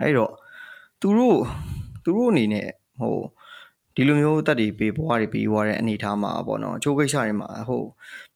[0.00, 0.32] အဲ့တော့
[1.00, 1.38] သူတို့
[2.04, 2.68] သူတို့အနေနဲ့
[3.00, 3.16] ဟို
[3.94, 7.82] ဒီလိုမျိုးတက်တွေပေးဘဝတွေပေးသွားတဲ့အနေအထားမှာပေါ့နော်အချိုးကိစ္စတွေမှာဟို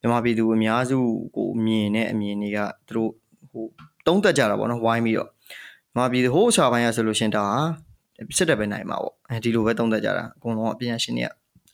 [0.01, 0.99] မြန်မာပြည်သူအများစု
[1.37, 2.59] ကိုမြင်တဲ့အမြင်တွေက
[2.89, 3.11] သူတို့
[3.51, 3.65] ဟို
[4.07, 5.29] တုံးတက်ကြတာပေါ့နော်ဝိုင်းပြီးတော့
[5.95, 7.45] မြန်မာပြည်သူဟိုးချာပိုင်းရဆိုလို့ရှင်ဒါ
[8.37, 11.31] စစ်တပ်ပဲနိုင်မှာပေါ့အဲဒီလိုပဲတုံးတက်ကြတာအကုန်လုံးအပြင်ရှင်တွေက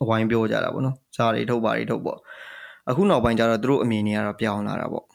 [0.09, 2.19] ဝိုင်းပြောကြတာပေါ့နော်ဇာတွေထုတ်ပါတွေထုတ်ပေါ့
[2.91, 5.07] အခုနောက်ပိုင်းကျတော့သူတို့အမြင်တွေကတော့ပြောင်းလာတာပေါ့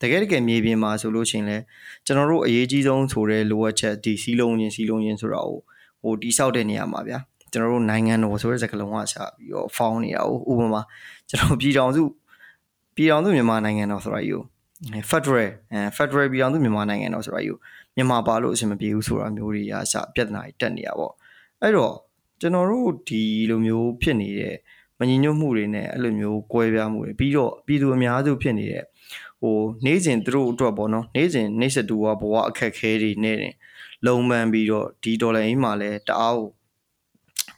[0.00, 1.56] တကယ်တကယ်မြေပြင်မှာဆိုလို့ရှိရင်လဲ
[2.06, 5.60] ကျွန်တော်တို့အရေးကြီးဆုံးဆိုတဲ့လိုအပ်ချက်ဒီစီးလုံးချင်းစီးလုံးချင်းဆိုတော့
[6.04, 7.18] ဟိုတိဆောက်တဲ့နေရာမှာဗျာ
[7.52, 10.82] ကျွန်တော်တို့နိုင်ငံတော်ဆိုတဲ့စကားလုံးကစပြီးတော့ဖောင်းနေတာဥပမာ
[11.28, 12.02] ကျွန်တော်ပြည်ထောင်စု
[12.96, 14.38] ပြည်ထောင်စုမြန်မာနိုင်ငံတော်ဆိုတာယူ
[15.10, 17.52] Federal အဲ Federal ပြည်ထောင်စုမြန်မာနိုင်ငံတော်ဆိုတာယူ
[17.96, 21.12] မြန်မာပါလို့အဆင်မပြေဘူးဆိုတာမျိုးတွေအစပြဿနာတွေတက်နေတာပေါ့
[21.62, 21.94] အဲ့တော့
[22.40, 24.56] ကျွန်တော်တို့ဒီလိုမျိုးဖြစ်နေတဲ့
[24.98, 28.84] မညီညွတ်မှုတွေနဲ့အဲ့လိုမျိုးကွဲပြားမှုတွေပြီးတော့ပြည်သူအများစုဖြစ်နေတဲ့
[29.40, 33.38] ဟိုနေ့စဉ်သူတို့အတွက်ပေါ့နော်နေ့စဉ်နေ့စတူကဘဝအခက်ခဲတွေနဲ့
[34.06, 36.48] လုံမှန်ပြီးတော့ဒီဒေါ်လာအင်းမှာလည်းတအားကို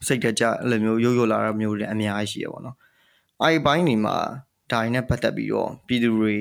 [0.07, 2.76] စိတ်တကြအဲ့လိုမျိုးရုပ်ရုပ်လာတာမျိုးတွေအများကြီးရှိရပေါ့နော်
[3.42, 4.16] အဲ့ဒီဘိုင်းတွေမှာ
[4.72, 6.34] ဒါရင်းနဲ့ပတ်သက်ပြီးတော့ပြည်သူတွေ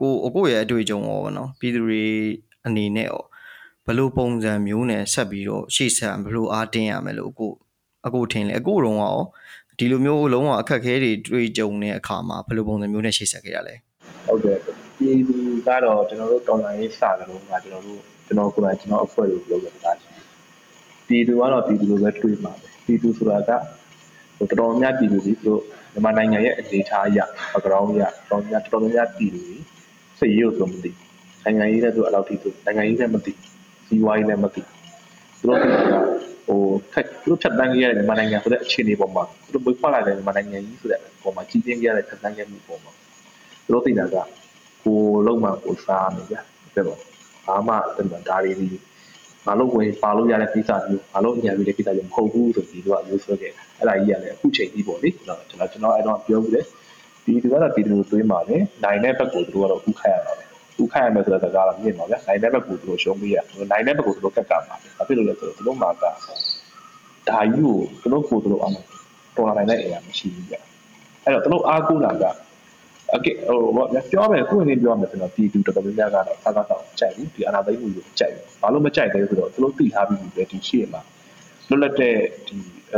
[0.00, 2.02] ကိုအကိုရဲ့အတွေ့အကြုံရောပေါ့နော်ပြည်သူတွေ
[2.66, 3.22] အနေနဲ့ရော
[3.86, 7.52] ဘလို့ပုံစံမျိုးနဲ့ဆက်ပြီးတော့ရှေ့ဆက်ဘလို့အားတင်းရမယ်လို့အကို
[8.06, 9.18] အကိုထင်လေအကိုတော့ရော
[9.78, 13.74] ဒီလိုမျိုးလုံးဝအခက်ခဲတွေတွေ့ကြုံတဲ့အခါမှာဘလို့ပုံစံမျိုးနဲ့ရှေ့ဆက်ခဲ့ရလဲ
[14.26, 14.58] ဟုတ်ကဲ့
[14.98, 15.34] ပြည်သူ
[15.66, 20.10] ကတော့ကျွန်တော်တို့တော်လိုင်းရေးစာကြလို့ကကျွန်တော်တို့ ကျွန်တော်ကိုယ်တိုင်ကျွန်တော်အဖွဲ့လို့ပြောခဲ့တာရှိ
[21.08, 23.50] ပြည်သူကတော့ပြည်သူလိုပဲတွေ့မှာပဲပြည်သူဆိုတာက
[24.38, 25.60] ဟိုတော်တော်များပြည်သူတွေသူတို့
[25.92, 27.18] မြန်မာနိုင်ငံရဲ့အနေအထားအရ
[27.52, 29.56] background အရတော်တော်များတော်တော်များပြည်သူတွေ
[30.18, 30.90] စိတ်ရိုးဆိုမသိ
[31.44, 33.32] နိုင်ငံရေးလည်းသူအဲ့လောက်ထိသူနိုင်ငံရေးလည်းမသိ
[33.86, 35.64] စီးပွားရေးလည်းမသိသူတို့က
[36.46, 36.60] ဟို
[36.92, 42.92] ခက်သူတို့ဖြတ်တန်းခဲ့ရတဲ့မြန်မာနိုင်ငံဆိုတဲ့အခြေအနေပေါ်မှာသူတို့ဘယ်ခွာလာတဲ့မြန်မာနိုင်ငံကြီးဆိုတဲ့ပုံမှာကြီးပြင်းခဲ့ရတဲ့ဖြတ်တန်းခဲ့မှုပုံမှာ
[43.64, 44.16] သူတို့သိတာက
[44.84, 46.34] ကိုလုံးမှကိုစားနေကြ
[46.74, 46.98] တဲ့ပေါ့
[47.46, 48.66] ဘာမှအဲ့ဒါဒါတွေဒီ
[49.46, 56.62] ငါလို့ဝင်ပါလို့ရတဲ့ကိစ္စမျိုးငါလို့အညာပြီးတဲ့ကိစ္စမျိုးမဟုတ်ဘူးဆိုပြီးသူကရိုးဆွဲခဲ့အဲ့ဒါကြီးကလည်းအခုချိန်ကြီးပေါ့လေကျွန်တော်ကျွန်တော်ကျွန်တော်အဲ့တော့ပြောဘူးလေ
[57.24, 60.44] ဒီသူကတော့ဒီလိုသွင်းပါလေနိုင်တဲ့ဘက်ကိုသူတို့ကတော့ဥခတ်ရတာပဲ
[60.82, 63.36] ဥခတ်ရမယ်ဆိုတဲ့စကားတော့မြင်ပါဗျာနိုင်တဲ့ဘက်ကိုသူတို့ရှုံးပေးရ
[63.70, 66.12] နိုင်တဲ့ဘက်ကိုသူတို့ကတ်ကမှာဘာဖြစ်လို့လဲဆိုတော့သူတို့မှာကဒါ
[67.54, 68.74] ကြီးကိုသူတို့ကိုသူတို့အောင်
[69.36, 70.54] တော်လာနိုင်တဲ့အရာမရှိဘူးဗျ
[71.24, 72.24] အဲ့တော့သူတို့အားကိုးတာက
[73.16, 81.00] အကဲဟိုဘာပြောမယ်ကိုယ်နေပြောမယ်ဆိုတော့ပြည်သူတော်တော်များများကတော့စားကားတော့ကြိုက်ဘူးဒီအနာသိမှုကိုကြိုက်တယ်ဘာလို့မကြိုက်လဲဆိုတော့သူတို့သိထားပြီးပြီပဲဒီရှေ့မှာ
[81.68, 82.56] လွတ်လပ်တဲ့ဒီ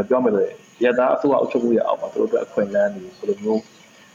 [0.09, 0.45] ပြောမယ်ဆို
[0.85, 3.63] ရတာအစိုးရအုပ်ချုပ်မှုရအောင်ပါသူတို့အတွက်အခွင့်အလမ်းတွေဘယ်လိုမျိုး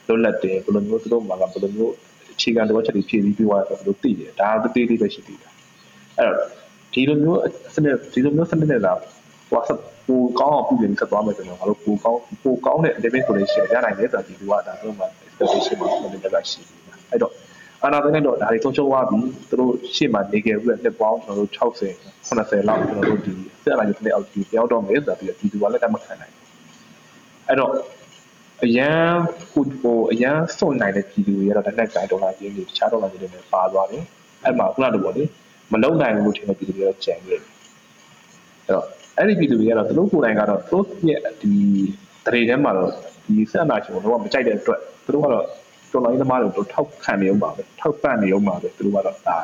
[0.07, 1.93] လွတ်လပ်တယ်ဘယ်လိုမျိုးသူတို့မှာကဘယ်လိုမျိုး
[2.33, 5.51] အခြေခံတော့ချက်တွေဖြည့်ပြီးပြီးသွားတယ်ဆိုတော့သိတယ်ဒါတသေးသေးပဲရှိသေးတယ်
[6.17, 6.47] အဲ့တော့
[6.93, 7.39] ဒီလိုမျိုး
[7.75, 8.93] စနစ်ဒီလိုမျိုးစနစ်နဲ့လာ
[9.49, 15.05] ဟိုဆက်ပိုကောင်းအောင်ပြုပြင်ဆက်သွားမယ်ဆိုတော့ငါတို့ပိုကောင်းပိုကောင်းတဲ့ element solution ရနိုင်တယ်ဆိုတာဒီလိုကဒါဆိုမှ
[15.41, 16.79] expectation မှာမနေ့ကရှိတယ်
[17.11, 17.33] အဲ့တော့
[17.83, 19.17] အာနာသိနေတော့ဒါတွေဆုံးရှုံးသွားပြီ
[19.49, 21.93] သူတို့ရှေ့မှာနေခဲ့ပြီးနှစ်ပေါင်းကျွန်တော်တို့60
[22.29, 23.33] 80လောက်ကျွန်တော်တို့ဒီ
[23.63, 26.33] ဆက်လာရတဲ့အောက်ကြီးပြောင်းတော့မယ်ဆိုပြီးဒီသူကလည်းတမခံနိုင်
[27.47, 27.71] အဲ့တော့
[28.65, 29.03] အရန်
[29.51, 34.03] ဟိုဟိုအရန်စွန့်နိုင်တဲ့ပြည်သူတွေကတော့တစ်နက်တိုင်းဒေါ်လာချင်းတွေတခြားဒေါ်လာချင်းတွေနဲ့ပါသွားတယ်
[34.43, 35.23] အဲ့မှာခုနကလိုပေါ့လေ
[35.73, 37.49] မလုံနိုင်ဘူးလို့ထင်တဲ့ပြည်သူတွေကတော့ကြံခဲ့တယ်
[38.65, 38.85] အဲ့တော့
[39.17, 41.53] အဲ့ဒီပြည်သူတွေကတော့သူတို့ကိုယ်တိုင်ကတော့သူတို့ရဲ့ဒီ
[42.25, 42.89] တရေထဲမှာတော့
[43.25, 45.45] ဒီဆက်နာရှင်ကိုတော့မကြိုက်တဲ့အတွက် သူတို့ကတော့
[45.93, 49.37] တော်လိုင်းသမားတွေကိုထောက်ခံနေအောင်ပါပဲထောက်ပံ့နေအောင်ပါပဲသူတို့ကတော့ဒါ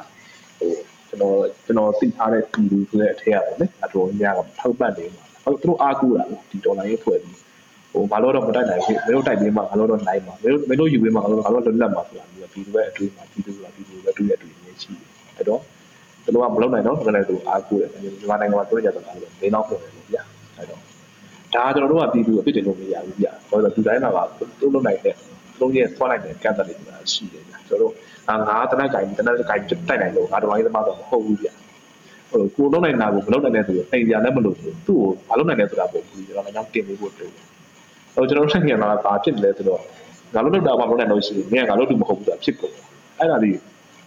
[0.60, 0.72] ဟို
[1.10, 1.36] ကျွန်တော်
[1.66, 7.38] ကျွန်တော်သိထားတဲ့ပြည်သူဆိုတဲ့အထက်ကပေါ့လေအတော်များကထောက်ပံ့နေအောင်ပါဟုတ်သူတို့အားကိုးတာဒီဒေါ်လာရေးဖွဲ့ပြီး
[7.92, 15.62] ဟိုဘာလို့တော့မတိုက်နိုင်ဘူးမင်းတို့တိုက်ပြီးမှဘာလို့တော့နိုင်မှာမင်းတို့မင်းတို့ယူပြီးမှဘာလို့ဘာလို့လွတ်လပ်မှာဆိုတာပြီးတော့ဒီလိုပဲအတွေ့မှာဒီလိုပဲဒီလိုပဲတွေ့ရတွေ့နေရှိတယ်အဲ့တော့
[16.24, 20.24] သူတို့ကမလုပ်နိုင်တော့ဘယ်နဲ့သူအားကိုးတယ်မြန်မာနိုင်ငံမှာတွေ့ကြတာလည်းမင်းတော့ပုံတယ်ဗျာ
[20.58, 20.82] အဲ့တော့
[21.56, 25.16] ဒါကျွန်တော်တို့ကပြည်သူအဖြစ်တင်လို့မရဘူးဗျာဘာလို့လဲဒီတိုင်းမှာကသူတို့လုပ်နိုင်တဲ့
[25.60, 26.76] လုံးရဲ့ဆွားလိုက်တဲ့ကန့်သက်တွေ
[27.14, 27.94] ရှိတယ်ဗျာကျွန်တော်တို့
[28.48, 31.54] ငါတနက်ကိုင်တနက်ကင်တိုက်နိုင်လို့ငါတော်ရေးသမားတော့မဟုတ်ဘူးဗျာ
[32.32, 35.00] ဟိုကိုလုံးနိုင်တာကိုမလုံးနိုင်တဲ့သူကိုအိမ်ပြန်လည်းမလို့သူ့ကို
[35.30, 37.46] မလုံးနိုင်တဲ့ဆိုတာပုံပြီးကျွန်တော်လည်းတင်ပေးဖို့တူတယ်
[38.16, 39.82] ဟိုကျွန်တော်တို့နိုင်ငံမှာဘာဖြစ်လဲဆိုတော့
[40.34, 42.74] ငါလုံးလောက်တာမှမလုံးနိုင်လို့ရှိရင်မင်းကငါလုံးတူမဟုတ်ဘူးဆိုတာဖြစ်ကုန်
[43.20, 43.52] အဲ့ဒါဒီ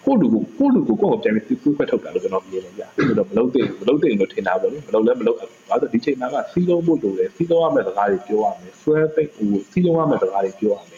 [0.04, 5.36] ကိုလူကိုကိုလူကိုကိုယ်ပြန်ပြီးသူ့ခွဲထုတ်တာလို့ကျွန်တော်မြင်တယ်ဗျာအဲ့တော့မလုံးသိမလုံးသိလို့ထင်တာပေါ့လေမလုံးလည်းမလုံး
[5.68, 10.97] ဘာလို့ဒီချိန်မှာကစီးလုံးဖို့လိုတယ်စီးလုံးရမယ့်စကားတွေပြောရမယ်ဆွဲသိဟိုစီးလုံးရမယ့်စကားတွေပြောရမယ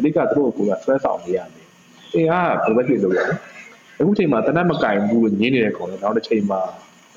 [0.00, 1.66] အဓိကသူတို့ကဆွဲဆောင်နေရမယ်
[2.14, 3.34] အင်းဟာဘယ်ဘက်ဖြစ်လို့ရလဲ
[4.00, 6.60] အခုချိန်မှာတနက်မကင်ဘူးလို့ညင်းနေတဲ့ကောင်လည်းနောက်တစ်ချိန်မှာ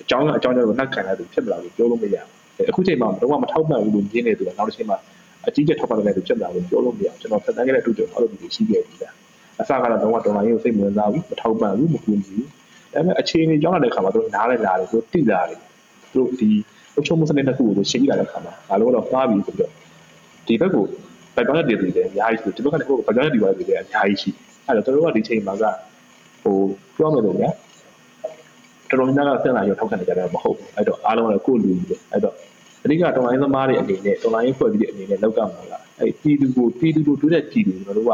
[0.01, 2.15] အကြောင်းကအကြောင်းကြောင့်နှက်ခံရသူဖြစ်မလာဘူးပြောလို့မရ
[2.57, 4.97] ဘူးအခုချိန်မှာတော့မထောက်ပံ့ဘူးလို့ညင်းနေသူကနောက်တစ်ချိန်မှာ
[5.47, 9.13] အကြီးကျယ်ထောက်ပံ့တဲ့သူဖြစ်လာလို့ပြောလို့မရဘူးကျွန်တော်ဆက်တန်းခဲ့တဲ့အတူတူအဲ့လိုမျိုးရှိခဲ့ပြီလား
[9.61, 12.47] အစကတော့တော့ဒေါ်လာရေးကိုစိတ်ဝင်စားဘူးမထောက်ပံ့ဘူးမကူညီဘူး
[12.93, 15.59] ဒါပေမဲ့အခြေအနေကြောင်းလာတဲ့ခါမှာတို့နားလဲလာတယ်တို့တိလာတယ်
[16.15, 16.49] တို့ဒီ
[16.99, 19.71] အချုပ်မှုစနစ်တစ်ခုကိုရှင်းပြလာတဲ့ခါမှာဒါလို့တော့မှားပြီဆိုတော့
[20.47, 20.85] ဒီဘက်ကို
[21.35, 24.29] ဘက်ကတော့တည်တည်တယ်အများကြီးဆိုဒီဘက်ကလည်းဘက်ကတော့တည်ပါတယ်အများကြီးရှိ
[24.65, 25.63] အဲ့တော့တို့ကဒီချိန်မှာက
[26.43, 26.55] ဟို
[26.97, 27.49] ပြောမယ်လို့ညာ
[28.89, 32.35] တော်တော်များများကဆက်လာရထောက်ခံနေကြတယ်မဟုတ်ဘူးအဲ့တော့အားလုံးလည်းကိုယ်လူကြီးပဲအဲ့တော့
[32.83, 38.11] အဓိကတော်လိုင်းသမားတွေအနေနဲ့တော်လိုင်းဖွဲ့ပြီးတဲ့အနေနဲ့လောက်ကမှာကအဲ့ပြည်သူကိုပြည်သူတို့တွေ့တဲ့ပြည်သူကျွန်တော်တို့က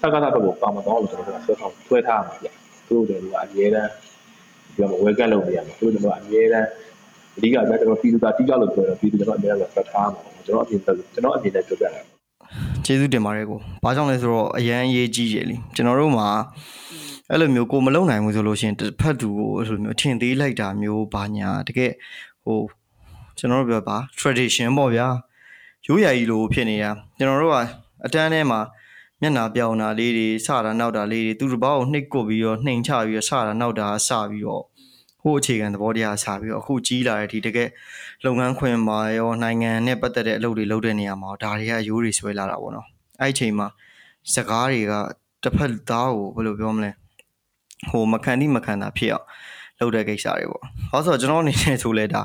[0.00, 2.46] စကားကတော့ပါမတော့လို့ကျွန်တော်တို့ကဆွဲဆောင်ဆွဲထားမှာပြ
[2.86, 3.90] သူတို့တွေကအမြဲတမ်း
[4.76, 6.68] ပြောမှာဝဲကတ်လုပ်နေရမှာသူတို့ကအမြဲတမ်း
[7.36, 12.15] အဓိကကျွန်တော်ပြည်သူကတိကျလို့ပြောတယ်ပြည်သူကျွန်တော်အမြဲတမ်းဆွဲထားမှာကျွန်တော်အပြင်ကျွန်တော်အပြင်နဲ့ပြောပြတယ်
[12.86, 16.28] ကျေးဇူးတင်ပါတယ်ကို။ဘာကြောင့်လဲဆိုတော့အရန်ရေးကြီးရလေကျွန်တော်တို့မှာ
[17.30, 21.92] အဲ့လိုမျိုးကိုမလုံနိုင်ဘူးဆိုလို့ရှိရင်တစ်ဖက်သူကိုအဲ့လိုမျိုးထင်သေးလိုက်တာမျိုးဘာညာတကယ်
[22.44, 22.60] ဟို
[23.38, 25.08] ကျွန်တော်တို့ပြောပါ tradition ပေါ့ဗျာ
[25.86, 27.58] ရိုးရာကြီးလိုဖြစ်နေတာကျွန်တော်တို့က
[28.06, 28.60] အတန်းထဲမှာ
[29.20, 34.64] မျက်နာပြောင်တာလေးတွေစတာနောက်တာလေးတွေသူတစ်ပေါက်ကိုနှိပ်ကွပြီးတော့နှိမ်ချပြီးတော့စတာနောက်တာစပြီးတော့
[35.26, 37.68] ဟိုအခြေခံသဘောတရားစပြီးတော့အခုကြီးလာတဲ့ဒီတကယ်
[38.24, 42.86] လုပ်ငန်းခွင်မှာရောနိုင်ငံနဲ့ပတ်သက်တဲ့အလုပ်တွေလုပ်တဲ့နေရာမှာဒါတွေကရိုးတွေဆွဲလာတာပေါ့နော်
[43.20, 43.68] အဲ့အချိန်မှာ
[44.34, 44.92] စကားတွေက
[45.42, 46.90] တစ်ဖက်သားကိုဘယ်လိုပြောမလဲ
[47.90, 49.26] ဟိုမခံတိမခံတာဖြစ်အောင်
[49.80, 52.22] လုပ်တဲ့ကိစ္စတွေပေါ့။ဟောဆိုတော့ကျွန်တော်အနေနဲ့ဆိုလဲဒါ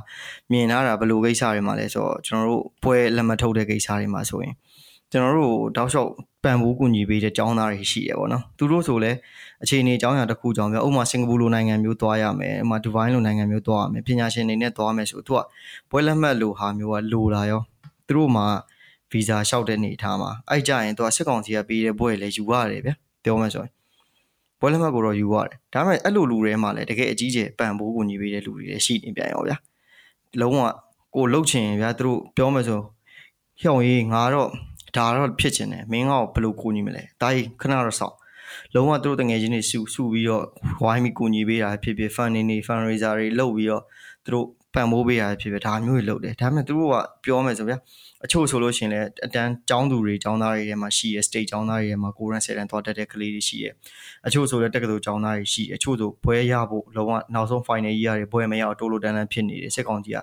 [0.52, 4.54] မြင်လာတာဘယ်လိုကိစ္စတွေမှာလဲဆိုတော့ကျွန်တော်တို့ပွဲလက်မထုတ်တဲ့ကိစ္စတွေမှာဆိုရင်
[5.12, 6.12] ကျွန်တော်တို့တောက်လျှောက်
[6.44, 9.12] ပံ့ပိုးကူညီပေးတဲ့ចောင်းသားတွေရှိရပေါ့နော်သူတို့ဆိုလဲ
[9.64, 15.42] အခြေအနေအကြောင်းအရာတစ်ခုကြောင့်ပြဥပမာစင်ကာပူလိုနိုင်ငံမျိုးသွားရမယ်ဥပမာဒူဘိုင်းလိုနိုင်ငံမျိုးသွားရမယ်ပညာရှင်တွေနဲ့သွားမယ်ဆိုသူက
[15.90, 17.62] ပွဲလက်မှတ်လိုဟာမျိုးကလိုလာရော
[18.08, 18.46] သူတို့မှာ
[19.12, 22.92] ဗီဇာလျှောက်တဲ့နေထားမှာအဲ့ကြရင်သူကစစ်ကောင်စီကပေးတဲ့ပွဲလည်းယူရတယ်ဗျ
[23.24, 23.72] ပြောမှဆိုရင်
[24.60, 29.58] ပွဲလက်မှတ်ကိုတော့ယူရတယ်ဒါပေမဲ့အဲ့လိုလူတွေမှာလည်းတကယ်အကြီးကျယ်ပံ့ပိုးကူညီပေးတဲ့လူတွေလည်းရှိနေပြန်ရောဗျာ
[30.42, 30.62] လုံးဝ
[31.16, 32.80] ကိုလှုပ်ချင်ဗျာသူတို့ပြောမှဆို
[33.62, 34.50] ဟျောင်းရေးငါတော့
[34.98, 38.16] ဒါတော့ဖြစ်ချင်တယ်မင်းကဘယ်လိုကူညီမလဲဒါကြီးခဏတော့စောင့်
[38.75, 40.45] လုံးဝသူတို့တငယ်ချင်းတွေစုစုပြီးတော့
[40.83, 43.83] ဝိုင်းပြီးကူညီပေးတာဖြစ်ဖြစ် fund နေနေ fundraiser တွေလုပ်ပြီးတော့
[44.25, 47.79] သူတို့ပံ့ပိုးပေးတာဖြစ်ဖြစ်ဒါမျိုးတွေလုပ်တယ်ဒါပေမဲ့သူတို့ကပြောမယ်ဆိုဗျာ
[48.25, 53.67] အချို့ဆိုလို့ရှိရင်လည်းအတန်းចောင်းသူတွေចောင်းသားတွေထဲမှာရှိရ state ចောင်းသားတွေထဲမှာကိုရန်7တန်းသွားတက်တဲ့ကလေးတွေရှိရ
[54.27, 60.19] အချို့ဆိုလည်းတက္ကသိုလ်ចောင်းသားတွေရှိအချို့ဆိုဘွဲရဖို့လုံးဝနောက်ဆုံး final year တွေဘွဲမရအောင်တိုးလို့တန်းတန်းဖြစ်နေတယ်စစ်ကောင်ကြီးက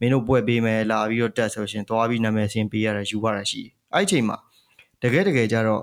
[0.00, 3.62] မင်းတို့ဘွဲပေးမယ်လာပြီးတော့တက်ဆိုရှင်သွားပြီးနာမည်စင်ပေးရတာယူရတာရှိ
[3.94, 4.36] အဲ့ချိန်မှာ
[5.02, 5.82] တကယ်တကယ်ကြတော့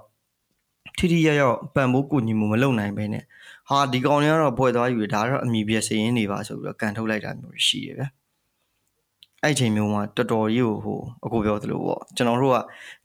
[0.98, 3.24] ထိထိရရောက်ပံ့ပိုးကူညီမှုမလုပ်နိုင်ဘဲနဲ့
[3.68, 8.08] ဟာဒီကောင်တွေကတော့ဘွဲသွားယူတယ်ဒါကတော့အမိပြစရင်နေပါဆိုပြီးတော့ကန်ထုတ်လိုက်တာမျိုးရှိရဗျာ
[9.42, 12.56] အဲ့ချိန်မျိုးမှာတော်တော်ကြီးကိုဟိုအခုပြောသလိုပေါ့ကျွန်တော်တို့က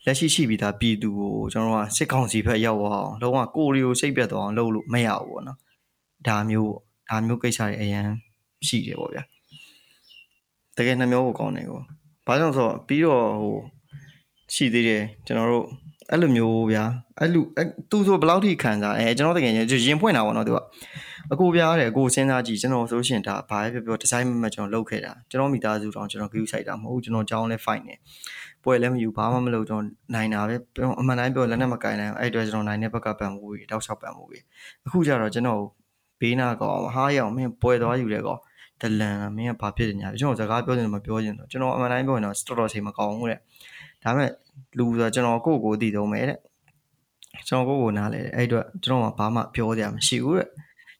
[0.05, 5.57] လက်ရှိရှိပြီးသားပြည်သူကိုကျွန်တော်တို့ကစစ်ကောင်စီဘက်ရောက်အောင်လုံးဝကိုရီကိုစိတ်ပြတ်သွားအောင်လုပ်လို့မရဘူးပေါ့နော်
[6.27, 6.73] ဒါမျိုး
[7.09, 8.05] ဒါမျိုးကိစ္စတွေအရင်
[8.67, 9.23] ရှိတယ်ပေါ့ဗျာ
[10.77, 11.81] တကယ်နှမျိုးကိုကောင်းတယ်ကို
[12.27, 13.57] ဘာကြောင့်ဆိုတော့ပြီးတော့ဟို
[14.53, 15.65] ရှိသေးတယ်ကျွန်တော်တို့
[16.11, 16.83] အဲ့လိုမျိုးဗျာ
[17.19, 17.43] အဲ့လို
[17.89, 19.53] သူဆိုဘယ်လောက်ထိခံစားအဲကျွန်တော်တကယ်
[19.85, 20.59] ရင်ဖွင့်တာပေါ့နော်သူက
[21.33, 27.95] အကိုပြားတယ်အကိုစဉ်းစားကြည့်ကျွန်တော်ဆိုရှင်ဒါဘာပဲပြောပြောဒီဇိုင်းမမကျွန်တော်လုပ်ခဲ့တာကျွန်တော်မိသားစုတောင်ကျွန်တော် view site တာမဟုတ်ကျွန်တော်ကြောင်းလဲ fight နေ
[28.63, 30.55] ပွဲလည်းမယူဘာမှမလုပ်ကျွန်တော်နိုင်တာပဲ
[31.01, 34.43] အမှန်တိုင်းပြောလက်နဲ့မကင်နိုင်အဲ့အတွက်ကျွန်တော်နိုင်တဲ့ဘက်ကပံ့ပိုးပြီးတောက်လျှောက်ပံ့ပိုးပြီး
[34.85, 35.61] အခုကျတော့ကျွန်တော်
[36.19, 38.37] ဘေးနာကောင်ဟားရအောင်မင်းပွဲသွားယူတယ်ကော
[38.81, 43.39] ဒလန်မင်းကဘာဖြစ်နေညာကျွန်တော်စကားပြောနေမပြောချင်တော့ကျွန်တော်အမှန်တိုင်းပြောရင်တော့တော်တော်ချိန်မကောင်းဘူးတဲ့
[44.05, 44.31] ဒါပေမဲ့
[44.77, 46.39] လူဆိုကျွန်တော်ကိုယ့်ကိုယ်တည်သုံးမယ်တဲ့
[47.47, 50.47] ကျွန်တော်ကိုယ့်ကိုနားလဲတဲ့အဲ့အတွက်ကျွန်တော်ကဘာမှပြောစရာမရှိဘူးတဲ့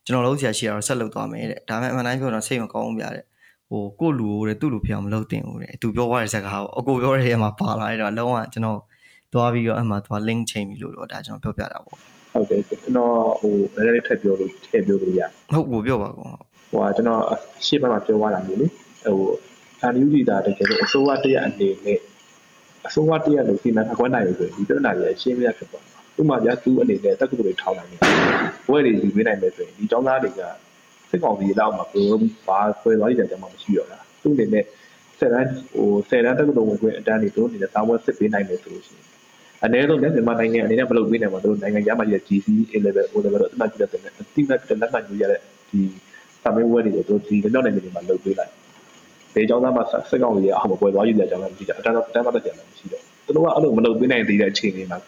[0.04, 3.24] ကျွန်တော်လုံးဆရာရှိရတော့ဆက်လုပ်သွားမယ်တဲ့ဒါပေမဲ့အမှန်တိုင်းပြောတော့စိတ်မကောင်းဘူးဗျာတဲ့
[3.70, 8.78] ဟိုကိုလူကိုတဲ့သူ့လူဖြစ်အောင်မလုပ်တင်ဘူးတဲ့သူပြောသွားတဲ့စကားကိုအကိုပြောတဲ့ထဲမှာပါလာတဲ့တော့လုံးဝကျွန်တော်
[9.32, 11.96] သွားပြီးတော့အမှသွား link ချိန်ပြီလို့တော့ဒါကျွန်တော်ပြောပြတာပေါ့
[12.32, 13.52] ဟုတ်တယ်ကျွန်တော်ဟို
[13.84, 15.20] နည်းနည်းထပ်ပြောလို့ထည့်ပြောလို့ရ
[15.52, 16.26] ဟုတ်ကိုပြောပါကော
[16.70, 17.22] ဟိုကကျွန်တော်
[17.66, 18.66] ရှေ့ဘက်မှာပြောသွားတာမျိုးလေ
[19.04, 19.18] ဟို
[19.82, 21.98] အန်ယူဒီတာတကယ်လို့အစိုးရတရအနေနဲ့
[22.88, 25.84] အစိုးရတရလို့စီမံအကွက်နိုင်လို့ဆိုဒီပြဿနာကြီးရှင်းပြဖြစ်သွား
[26.18, 28.00] ဥပမာပြသူအနေနဲ့တက္ကသိုလ်တွေထောင်းနိုင်တယ်
[28.66, 30.40] ဘွဲတွေယူပေးနိုင်မယ်ဆိုရင်ဒီကျောင်းသားတွေက
[31.10, 32.14] စစ်ကောင်စီလောက်မှာဘယ်
[32.46, 34.64] ဘာဆွဲသွားကြတယ်မှမရှိတော့တာသူအနေနဲ့
[35.18, 39.06] ဆယ်တန်းဟိုဆယ်တန်းတက္ကသိုလ်ဝင်ခွင့်အတန်းတွေသူတို့အနေနဲ့စာဝတ်စစ်ပေးနိုင်မယ်ဆိုလို့ရှိရင်
[39.64, 45.80] အနည်းဆုံးမြန်မာနိုင်ငံအနေနဲ့မလုပ်ပေးနိုင်မှာသူတို့နိုင်ငံခြားမှာရ GC A level O level တော့အမှတ်ကြီးတဲ့နဲ့အတိမတ်တဲ့လက်မှတ်ယူရတဲ့ဒီ
[46.42, 48.52] စာမေးပွဲတွေကိုသူတို့ဒီလောက်နိုင်ငံတွေမှာလုပ်ပေးလိုက်
[49.36, 49.80] ဘယ်ကျောင်းသားမှ
[50.10, 54.98] စစ်ကောင်စီရဲ့အောက်မှာပွဲသွားယူတဲ့အကြောင်းလည်းမရှိကြအတန်းတော့တန်းမတက်ကြလည်းမရှိတော့သူတို့ကအဲ့လိုမလုပ်ပေးနိုင်သေးတဲ့အခြေအနေမှာ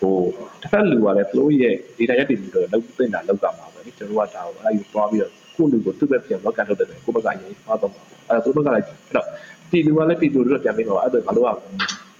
[0.00, 0.14] ဟို
[0.62, 7.92] တစ်ဖက်လူကလည်းသူတို့ရဲ့ data ရက်တွေပြီးတော့လောက်သိနေတာလောက်ကမှာပဲလေကျွန်တော်ကဒါကိုအဲ့ဒီသွားပြီးတော့ကိုလူကိုသူ့ဘက်ပြန်လောက်ကန်ထုတ်တယ်ကိုဘက်ကရင်သွားတော့
[8.28, 9.26] အဲ့တော့သူဘက်ကလည်းအဲ့တော့
[9.70, 11.48] ပြည်သူကလည်းပြည်သူတို့ပြန်ပြီးတော့အဲ့ဒါဘာလို့က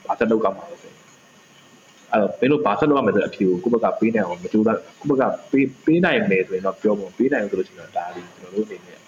[0.06, 0.98] ဘာသက်လောက်ကမှာလဲအဲ့တော့
[2.40, 8.98] ဘယ်လိုဘာဆက်လုပ်ရမလဲဆိုတဲ့အဖြေကိုကိုယ့်ဘက်ကပေးနိုင်အောင်မကြိုးစားကိုယ့်ဘက်ကပေးပေးနိုင်မယ်ဆိုရင်တော့ပြောဖို့ပေးနိုင်လို့ဆိုလို့ရှိရင်ဒါလေးကျွန်တော်တို့အနေနဲ့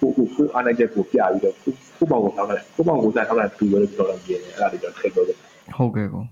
[0.00, 5.36] ကိုကိုကိုအားနိုင်ချက်ကိုပြပြီးတော့ကိုကိုပေါ့ကိုထောင်းတယ်ကိုပေါ့ကိုစားထောင်းတယ်သူပဲလို့ပြောတော့ပြင်းတယ်အဲ့ဒါလေးတော့ထည့်ပြောတယ်
[5.76, 6.22] ဟုတ်ကဲ့ကော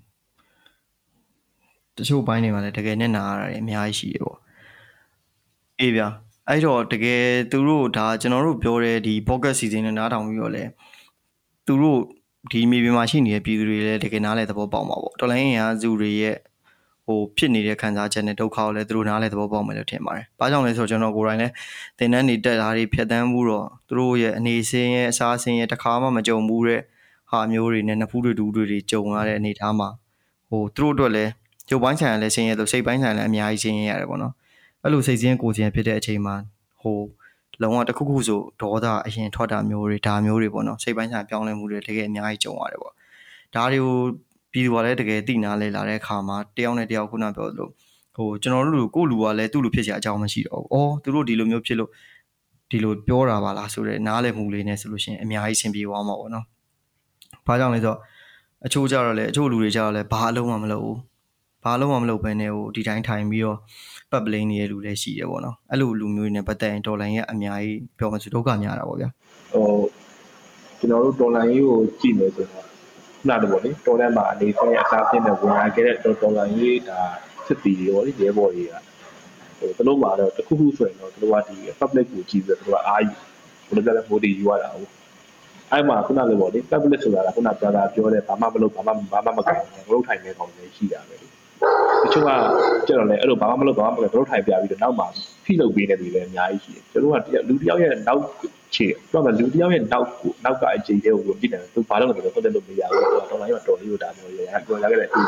[1.96, 4.38] တချို့ဘိုင်းတွေမှာလည်းတကယ်နဲ့နာရတာတွေအများကြီးရှိတယ်ပေါ့
[5.80, 6.08] အေးဗျာ
[6.48, 10.64] အဲ့တော့တကယ်သူတို့ဒါကျွန်တော်တို့ပြောတဲ့ဒီ pocket season နဲ့နားထောင်ပြီးတော့လဲ
[11.66, 12.00] သူတို့
[12.52, 16.36] ဒီမြေပြင်မှာရှိနေတဲ့ပြည်သူတွေလည်းတကယ်နားလဲသဘောပေါက်မှာပေါ့တော်လိုင်းရင်အားစုတွေရဲ့
[17.08, 21.52] ဟိုဖြစ်နေတဲ့ခံစားချက်နဲ့ဒုက္ခကိုလည်းသူတို့နားလဲသဘောပေါက်မယ်လို့ထင်ပါတယ်။ဘာကြောင့်လဲဆိုတော့ကျွန်တော်ကိုယ်တိုင်လည်း
[21.98, 26.80] သင်တန်းနေတက်တာတွေဖြတ်တန်းမှုတော့သူတို့ရဲ့အနေစင်းရဲ့အစားအစင်းရဲ့တခါမှမကြုံဘူးတဲ့
[27.30, 29.88] ဟာမျိုးတွေနဲ့နဖူးတွေဒူးတွေကြုံရတဲ့အနေအထားမှာ
[30.50, 31.30] ဟိုသူတို့အတွက်လည်း
[31.70, 34.32] ရုပ်ပိုင်းဆိုင်ရာလည်းဆင်းရဲလို့စိတ်ပိုင်းဆိုင်ရာလည်းအများကြီးဆင်းရဲရတယ်ပေါ့နော်
[34.82, 36.34] အဲ့လိုစိတ်ဆင်းကိုယ်ဆင်းဖြစ်တဲ့အချိန်မှာ
[36.80, 36.98] ဟို
[37.62, 42.92] လုံးဝတစ်ခုခုဆိုဒေါသအရင်ထွက်တာမျိုးတွေဒါမျိုးတွေပေါ့နော်စိတ်ပိုင်းဆိုင်ရာပြောင်းလဲမှုတွေတကယ်အများကြီးကြုံရတယ်ပေါ့
[43.54, 43.96] ဒါတွေကို
[44.52, 47.68] ပြည်သူကလည်းတကယ်သိနာလဲလာတဲ့အခါမှာတယောက်နဲ့တယောက်ခုနပြောသလို
[48.16, 51.90] ဟိုကျွန်တော်တို့လူကိုလူကလည်းသူ့လူဖြစ်စရာအကြောင်းမရှိတော့ဘူး။အော်သူတို့ဒီလိုမျိုးဖြစ်လို့
[52.70, 56.44] ဒီလိုပြောတာပါလားဆိုတော့နားလည်မှုလေးနဲ့ဆိုလို့ရှိရင်အများကြီးဆင်ပြေသွားမှာပေါ့နော်။
[57.46, 57.98] ဘာကြောင့်လဲဆိုတော့
[58.66, 60.98] အချို့ကြတော့လေအချို့လူတွေကြတော့လေဘာအလုံးမှမလုပ်ဘူး
[61.64, 63.58] ဘာလို့မှမလုပ်ဘဲနဲ့ဟိုဒီတိုင်းထိုင်ပြီးတော့
[64.10, 69.08] ပတ်ပလိန်နေတဲ့လူလည်းရှိတယ်ပေါ့နော်အဲ့လိုလူမျိုးတွေနဲ့ပတ်သက်ရင်ဒေါ်လာရဲ့အများကြီးပြောမှဆိုဒုက္ခများတာပေါ့ဗျာ
[69.52, 69.66] ဟို
[70.78, 72.67] ကျွန်တော်တို့ဒေါ်လာကြီးကိုကြည့်နေဆိုတော့
[73.26, 77.00] နားတယ်ပေါ့လေတော်တဲ့မှာအနေနဲ့အစားဖြစ်နေဝင်လာခဲ့တဲ့ဒေါ်လာကြီးဒါ
[77.46, 78.74] စစ်တီတွေပေါ့လေရဲဘော်တွေက
[79.58, 83.12] ဟိုသူတို့မှာတော့တခုခုဆိုရင်တော့သူတို့ကဒီ public ကိုကြည့်ပြီးတော့သူတို့ကအားယူ
[83.76, 84.90] ဘယ်လိုလဲမိုဒီယူရတာဟုတ်
[85.72, 91.27] အဲ့မှာခုနလိုပေါ့လေ public ဆိုတာကခုနပြောတာပြောတဲ့ဘာမှမလုပ်ဘာမှဘာမှမကောင်းဘူးမလုပ်ထိုင်နေကောင်လည်းရှိတာပဲလေ
[92.02, 92.30] တချို့က
[92.86, 95.06] ကျတော့လေအဲ့လိုဘာမှမလုပ်ဘာမှမလုပ်တို့ထိုင်ပြပြီးတော့နောက်မှာ
[95.44, 98.22] ဖိလုပ်ပေးနေတယ်လည်းအများကြီးရှိတယ်ကျွန်တော်ကလူတယောက်ရဲ့နောက်
[98.74, 105.20] ခြေတော့လူတယောက်ရဲ့နောက်ကိုနောက်ကအချိန်လေးကိုကြည့်တယ်သူဘာလို့လဲဆိုတော့တက်လို့မရဘူးတော့တိုင်းမှာတော်လေးကိုဒါမျိုးရရပြောရခဲ့တဲ့အတူ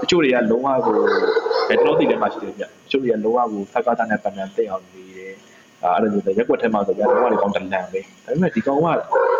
[0.00, 5.32] တချို့တွေကလုံးဝကိုကျွန်တော်သိတယ်မှရှိတယ်ပြတချို့တွေကလုံးဝကိုဖက်ကားတာနဲ့ပတ်နံတိတ်အောင်နေတယ်
[5.82, 8.86] အဲ့လိုမျိုးရက်ွက်ထဲမှာဆိုကြတော့ဟိုကောင်တလန်ပဲဒါပေမဲ့ဒီကောင်က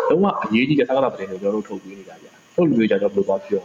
[0.09, 3.63] လုံးဝအရေးကြီးတဲ့ဖက်ကားတာတဲ့တွေကျွန်တော်တို့ထုတ်ပေးနေတာဗျဟုတ်လူတွေကြတော့ဘယ်လိုပါပြော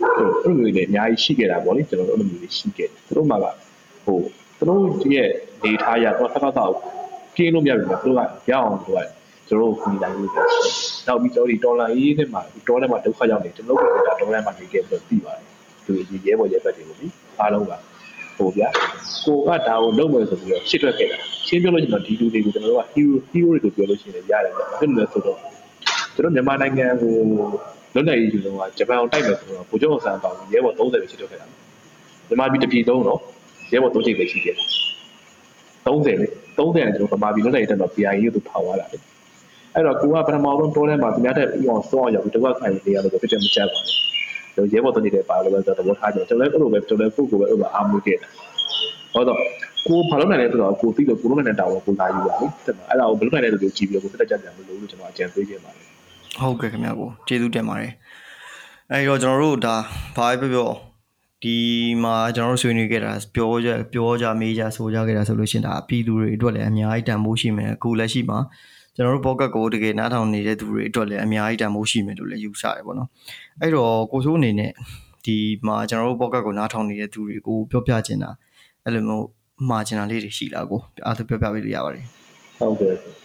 [0.00, 4.18] အဲ့လိုမျိုးတွေအများကြီးရှိခဲ့တာပေါ့လေကျွန်တော်တို့အဲ့လိုမျိုးတွေရှိခဲ့တယ်သူတို့မှာကဟဟို
[4.58, 5.28] သူတို့ရဲ့
[5.64, 6.72] နေထားရတော့ဆက်တော့
[7.36, 8.20] ကင်းလို့မရဘူးသူက
[8.50, 8.98] ရအောင်သူက
[9.48, 10.46] ကျွန်တော်တို့ခုတိုင်းလို့ပြော
[11.06, 15.44] နောက်ပြီးကျွန်တော်ဒီဒေါ်လာရေးနဲ့မှာဒေါ်လာမှာဒုက္ခရောက်နေကျွန်တော်တို့ကဒေါ်လာမှာနေခဲ့ပြီးသိပါတယ်
[15.84, 15.92] သူ
[16.26, 17.06] ရဲဘော်ရဲဘက်တွေကိုလေ
[17.40, 17.72] အားလုံးက
[18.36, 18.68] ဟိုဗျာ
[19.24, 25.38] ကိုကဒါကိုလုပ်မယ်ဆိုပြီးတော့ရှစ်ထွက်ခဲ့တာရှင်းပြလို့ကျွန်တော်ဒီလူတွေကိုကျွန်တော်တို့က hero hero တွေကိုပြောလို့ရှိရင်ရတယ်ဗျာအဲ့လိုလဲဆိုတော့
[26.16, 27.14] ကျွန်တော်မြန်မာနိုင်ငံကို
[27.94, 31.46] လွတ်လပ်ရေးယူတော့ဂျပန်ကိုတိုက်မယ်ဆိုတော့ဗိုလ်ချုပ်အောင်ဆန်းတောင်ရဲဘော်30ပဲရှစ်ထွက်ခဲ့တာ
[32.28, 33.20] မြန်မာပြည်တစ်ပြည်လုံးတော့
[33.72, 34.64] ရဲဘော်3ချိန်ပဲရှိခဲ့တာ
[35.86, 36.26] 30လေ
[36.58, 38.98] 30နဲ့ကျွန်တော်ဗမာပြည်လွတ်လပ်ရေးတက်တော့ PIA ကိုသူထောင်သွားတာလေ
[39.74, 43.80] အဲ့တော့ကိုကပထမဆုံးတိုးထဲမှာသူများတဲ့ဥအောင်စောအောင်ရောက်ပြီးတဝက်ခိုင်နေရလို့ဖြစ်တယ်မချက်ပါ
[44.56, 48.28] ဘူးရဲဘော်တို့နေတဲ့ပါလို့ပဲသဘောထားကြတယ်ကျွန်တော်လည်းအဲ့လိုပဲကျွန်တော်လည်းကိုကိုပဲအဲ့လိုအားမွေးခဲ့တာ
[49.14, 49.38] ဟုတ်တော့
[49.86, 55.87] ကိုဘာလို့နိုင်လဲဆိုတော့ကိုသိလို့ကိုလုံးနိုင်တဲ့တာဝန်ကိုလာယူပါလေတက်မှာအဲ့ဒါကိုဘယ်လိုနိုင်လဲဆိုတော့ကြည့်ပြီးတော့ကိုတက်ကြကြမလို့လို့ကျွန်တော်အကြံပေးခဲ့ပါတယ်
[56.40, 57.92] ဟုတ်ကဲ့ခင်ဗျာကိုကျေးဇူးတင်ပါတယ်
[58.92, 59.76] အဲ့တော့ကျွန်တော်တို့ဒါ
[60.16, 60.70] ဘာပဲပြောပြော
[61.44, 61.56] ဒီ
[62.02, 68.38] မှာကျွန်တော်တို့ဆွေးနွေးခဲ့တာပြောကြပြောကြမေးကြဆိုကြခဲ့တာဆိုလို့ရှိရင်ဒါပြည်သူတွေအတွက်လည်းအများကြီးတန်ဖိုးရှိမယ်အခုလက်ရှိမှာ
[68.96, 73.08] ကျွန်တော်တို့ pocket ကိုတကယ်နားထောင်နေတဲ့သူတွေအတွက်လည်းအများကြီးတန်ဖိုးရှိမယ်လို့လည်းယူဆရတယ်ပေါ့နော်
[73.60, 74.72] အဲ့တော့ကိုစိုးအနေနဲ့
[75.26, 75.36] ဒီ
[75.66, 78.30] မှာကျွန်တော်တို့ pocket ကိုနားထောင်နေတဲ့သူတွေကိုပြောပြချင်တာ
[78.84, 79.26] အဲ့လိုမျိုး
[79.68, 82.04] မှာချင်တာလေးတွေရှိလားကိုအားသူပြောပြပေးလို့ရပါတယ်
[82.58, 83.17] ဟုတ်ကဲ့အော်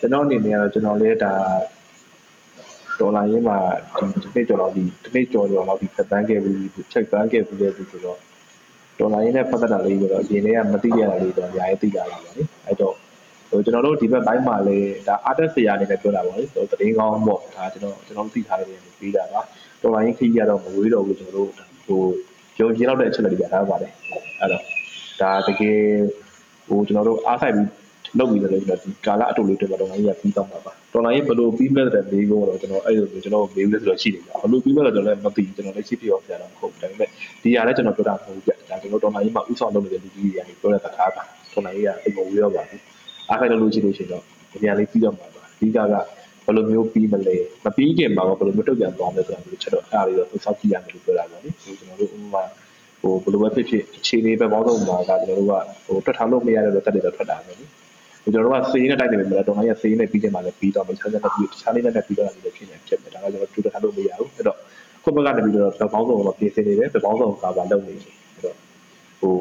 [0.00, 1.32] ကျွန်တော်အနေနဲ့ကတော့ကျွန်တော်လည်းဒါ
[3.00, 3.58] ဒေါ်လာရင်းမှာ
[3.96, 6.58] ဒီတစ်နှစ်ကျော်လောက်ဒီတစ်နှစ်ကျော်ကျော်လောက်ဒီဖက်တန်းခဲ့ပြီး
[6.92, 8.18] ချက်တန်းခဲ့ပြီးတဲ့ဒီဆိုတော့
[8.98, 12.94] ဒေါ်လာရင်းနဲ့ပတ်သက်တာလေးဆိုတော့အရင်တည်းကမသိရတာလေးတော့အများကြီးသိကြတာပါလေအဲ့တော့
[13.50, 19.40] ဟိုကျွန်တော်တို့ဒီဘက်ပိုင်းမှာလည်းဒါ artist ဆရာအနေနဲ့ပြောတာပါလေဟိုတရင်ကောင်းပေါ့ဒါကျွန်တော်ကျွန်တော်သိထားတယ်ပြီးတာပါ
[19.82, 21.50] ဒေါ်လာရင်းခီးရတော့မဝေးတော့ဘူးကျွန်တော်တို့
[21.86, 22.02] ဟို
[22.58, 23.92] ယုံကြည်လောက်တဲ့အချက်လက်တွေပြထားပါတယ်
[24.40, 24.62] အဲ့တော့
[25.20, 25.80] ဒါတကယ်
[26.66, 27.68] ဟိုကျွန်တော်တို့အားဆိုင်ပြီး
[28.18, 37.08] လုပ်ပြီးတယ်လို့ကျွန်တော်ဒီကာလအတူလေးတွေတော့ငါကြီးပြီးတော့မှာပါတော်လိုင်းဘယ်လိုပြီးမဲ့တဲ့မေးခွန်းတော့ကျွန်တော်အဲ့လိုကျွန်တော်မေးလို့ဆိုတော့ရှိတယ်ဗျဘယ်လိုပြီးမဲ့တော့ကျွန်တော်လည်းမသိဘူးကျွန်တော်လည်းရှိပြရောပြတာမဟုတ်ဘူးဒါပေမဲ့
[37.42, 42.82] ဒီຢာလည်းကျွန်တော်ပြောတာမဟုတ်ဘူးဗျဒါကျွန်တော်တော်လိုင်းမှာဥဆောင်လုပ်နေတဲ့လူကြီးတွေကနေပြောတဲ့စကားပါတော်လိုင်းကအိမ်ကိုဝေးတော့ပါဘူး
[43.28, 45.78] အားခိုင်လို့ရှိလို့ရှိရင်တော့ဒီຢာလေးပြီးတော့မှာပါဒီကက
[46.46, 52.42] ဘယ်လိုမျိုးပြီးမလဲမပြီးခင်မှာဘယ်လိုမျိုးတုတ်ပြန်သွားမလဲဆိုတာမျိုးချက်တော့အားရတော့သူစောက်ကြည့်ရမယ်လို့ပြောတာပါလေကျွန်တော်တို့ဥပမာ
[53.00, 55.52] ဟိုဘယ်လိုပဲဖြစ်ဖြစ်အခြေအနေပဲပေါင်းစုံမှာကကျွန်တော်တို့က
[55.86, 57.64] ဟိုထွက်ထားလို့မရတဲ့တော့တက်တယ်တော့ထွက်တာပဲလေ
[58.26, 64.58] ကျွန်တော်တို့ကစေးနဲ့တိုက်နေပြီတော့ငါရစေးနဲ့ပြီးတယ်မှာလည်းပြီးတော့မယ်ဆက်ဆက်နဲ့ပြီးတခြားလေးနဲ့ပြီးတော့လည်းဖြစ်နေဖြစ်တယ်ဒါကကျွန်တော်တူတခါလို့မရဘူးအဲ့တော့
[65.04, 68.56] ခုဘက်ကနေပြီးတော့ပေါင်းစုံတော့ပြင်ဆင်နေတယ်ပေါင်းစုံကာဗာလုပ်နေတယ်အဲ့တော့
[69.20, 69.34] ဟို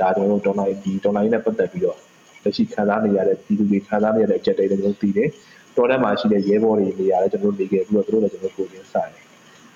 [0.00, 1.96] ဒါကျွန်တော်တို့ဒေါ်လာဒီဒေါ်လာနဲ့ပတ်သက်ပြီးတော့
[2.44, 5.28] လက်ရှိခံစားနေရတဲ့ပြည်သူတွေခံစားနေရတဲ့အကြက်တွေလည်းကျွန်တော်သိတယ်
[5.76, 9.12] တော်ထဲမှာရှိတဲ့ရဲဘော်တွေနေရာလည်းကျွန်တော်နေခဲ့ပြီးတော့သူတို့လည်းကျွန်တော်ကိုယ်ရင်းဆိုင်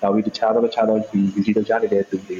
[0.01, 2.39] နောက်ပြီးတခြားသောတခြားသောဒီ UC တို့ကြားနေတဲ့သူတွေ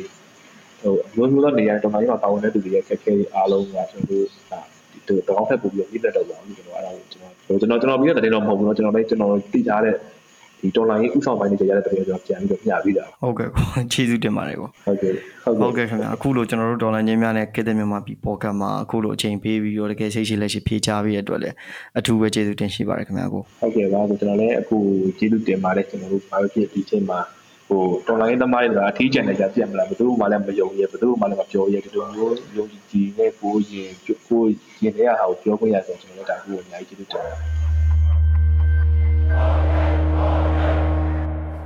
[0.81, 4.27] ဟိုမျိုးမျိုးသောနေရာတော်တိုင်းမှာပါဝင်တဲ့သူတွေရဲ့ခက်ခဲအားလုံးကကျွန်တော်တို့
[5.06, 9.94] ဒီတောင်းဖက်ပို့ပြီးပြည့်တဲ့တော့ဘူးကျွန်တော်အဲ့ဒါကိုကျွန်တော်ကျွန်တော်ကျွန်တော်ပြီးတဲ့တဲ့တော့မဟုတ်ဘူးเนาะကျွန်တော်လည်းကျွန်တော်သိထားတဲ့
[10.60, 15.14] ဒီတော်လိုင်းဥဆောင်ပိုင်းတွေရတဲ့တဲ့ကျွန်တော်ပြန်ပြီးတော့မျှပြီးတာဟုတ်ကဲ့ကိုကျေးဇူးတင်ပါတယ်ကိုဟုတ်ကဲ့
[15.44, 21.54] ဟုတ်ကဲ့ခင်ဗျာအခုလိုကျွန်တော်တို့ဒေါ်လာချင်းများနဲ့ကစ်တဲ့မြန်မာပြည်ပေါ်ကတ်မှာအခုလိုအချိန်ပေးပြီးတော့တကယ်စိတ်ရှိလက်ရှိဖြေချပေးရတဲ့အတွက်လည်း
[21.98, 24.76] အထူးပဲကျေးဇူးတင်ရှိပါတယ်ခင်ဗျာကိုဟုတ်ကဲ့ပါကျွန်တော်လည်းအခု
[25.18, 27.18] ကျေးဇူးတင်ပါတယ်ကျွန်တော်တို့ဘာဖြစ်ဒီချိန်မှာ
[27.69, 34.43] ဟိုတော်လိုင်းသမားတွေကအထီးကျန်နေကြပြတ်မလားဘယ်သူမှလည်းမယုံရဲဘယ်သူမှလည်းမပြောရဲဒီလိုမျိုးယုံကြည်ကြည်နဲ့ကိုရင်ကို
[34.81, 37.67] ရင်တဲ့ဟာကိုပြောခွင့်ရဆိုကျွန်တော်တို့ဒါကိုအများကြီးကျေးဇူးတင်ပါတယ်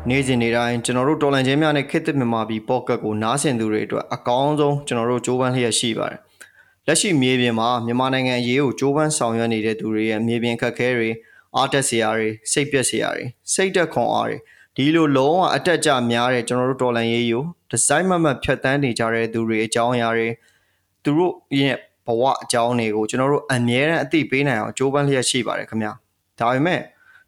[0.09, 6.19] နေ့စဉ်နေ့တိုင်းကျွန်တော်တို့တော်လန်ချင်းများနဲ့ခေတ်သစ်မြန်မာပြည်ပေါ့ကတ်ကိုနားဆင်သူတွေအတွက်အကောင်းဆုံးကျွန်တော်တို့ကြိုးပမ်းလျက်ရှိပါတယ်။
[6.87, 11.09] လက်ရှိမြေပြင်မှာမြန်မာနိုင်ငံအရေးကိုကြိုးပမ်းဆောင်ရွက်နေတဲ့သူတွေရဲ့မြေပြင်ခက်ခဲတွေ
[11.55, 14.37] အားတက်စရာတွေစိတ်ပြက်စရာတွေစိတ်တက်ခွန်အားတွေ
[14.75, 20.27] ဒီလိုလုံးဝအတက်ကြများတဲ့ကျွန်တော်တို့တော်လန်ရေးကိုဒီဇိုင်းမမတ်ဖြတ်တန်းနေကြတဲ့သူတွေအကြောင်းအရာတွေ
[21.03, 25.91] သူတို့ရဲ့ဘဝအကြောင်းတွေကိုကျွန်တော်တို့အမြဲတမ်းအသိပေးနိုင်အောင်ကြိုးပမ်းလျက်ရှိပါတယ်ခင်ဗျာ
[26.39, 26.81] ဒါပေမဲ့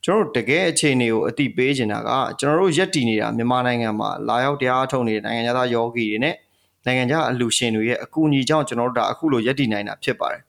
[0.03, 6.35] ကျွန်တော်တို့တကယ်အခြေအနေကိုအသိပေးချင်တာကကျွန်တော်တို့ရက်တည်နေတာမြန်မာနိုင်ငံမှာလာရောက်တရားထုတ်နေတဲ့နိုင်ငံသားယောဂီတွေနဲ့
[6.85, 10.41] နိုင်ငံခြားအလူရှင်တွေရဲ့အကူအညီကြောင့်ကျွန်တော်တို့ဒါအခုလိုရက်တည်နိုင်တာဖြစ်ပါတယ်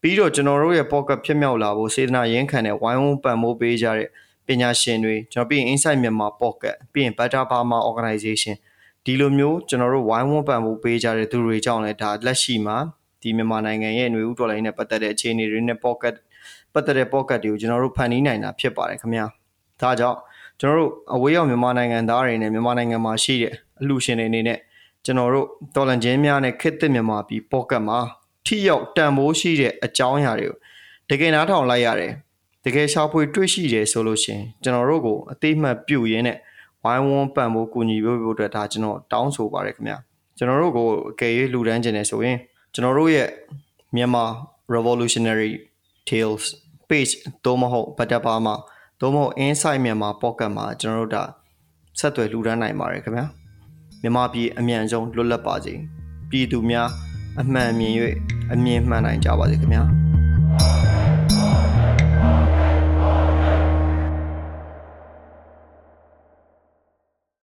[0.00, 4.08] ပြီးတော့ကျွန်တော်တို့ရဲ့ pocket ဖြစ်မြောက်လာဖို့စေတနာရင်းခံတဲ့ဝိုင်းဝန်းပံ့ပိုးပေးကြတဲ့
[4.50, 8.54] ပညာရှင်တွေကျွန်တော်ပြီးရင် Insight မြန်မာ Pocket ပြီးရင် Better Burma Organization
[9.04, 12.76] ဒီလိုမျိုးကျွန်တော်တို့ဝိုင်းဝန်းပံ့ပိုးပေးကြတဲ့သူတွေကြောင့်လည်းဒါလက်ရှိမှာ
[13.22, 16.14] ဒီမြန်မာနိုင်ငံရဲ့ຫນွေဥတော်လိုင်းနဲ့ပတ်သက်တဲ့အခြေအနေတွေနဲ့ Pocket
[16.72, 19.26] ပတ်သက်တဲ့ Pocket တွေကိုကျွန်တော်တို့ဖန်တီးနိုင်တာဖြစ်ပါတယ်ခင်ဗျာ
[19.80, 20.18] ဒါကြောင့်
[20.60, 24.58] ကျွန်တော်တို့အဝေးရောက်မြန်မာနိုင်ငံသားတွေနဲ့မြန်မာနိုင်ငံမှာရှိတဲ့အလှူရှင်တွေအနေနဲ့
[25.04, 27.98] ကျွန်တော်တို့တော်လန်ချင်းများနဲ့ခစ်သစ်မြန်မာပြည် Pocket မှာ
[28.46, 30.56] ထိရောက်တန်ဖိုးရှိတဲ့အကြောင်းအရာတွေကို
[31.10, 32.12] တကယ်နားထောင်လိုက်ရတယ်
[32.64, 36.38] တကယ်ရှာဖွေတွေ့ရှိတယ်ဆိုလို့ရှင်ကျွန်တော်တို့ကိုအသေးမှတ်ပြုရင်းနဲ့
[36.84, 39.96] ဝိုင်းဝန်းပံ့ဖို့ကူညီပေးဖို့အတွက်ဒါကျွန်တော်တောင်းဆိုပါရခင်ဗျာ
[40.36, 42.36] ကျွန်တော်တို့ကိုအကယ်၍လူတန်းကျင်နေဆိုရင်
[42.74, 43.28] ကျွန်တော်တို့ရဲ့
[43.96, 44.24] မြန်မာ
[44.74, 45.52] revolutionary
[46.08, 46.44] tales
[46.88, 47.12] page
[47.44, 48.54] သို့မဟုတ်ဗတ်တပါမှာ
[49.00, 51.22] သို့မဟုတ် insight မြန်မာ pocket မှာကျွန်တော်တို့ဒါ
[51.98, 53.24] ဆက်သွယ်လူတန်းနိုင်ပါတယ်ခင်ဗျာ
[54.02, 55.74] မြန်မာပြည်အမြန်ဆုံးလွတ်လပ်ပါစေ
[56.30, 56.88] ပြည်သူများ
[57.40, 57.92] အမှန်မြင်၍
[58.52, 59.82] အမြင်မှန်နိုင်ကြပါစေခင်ဗျာ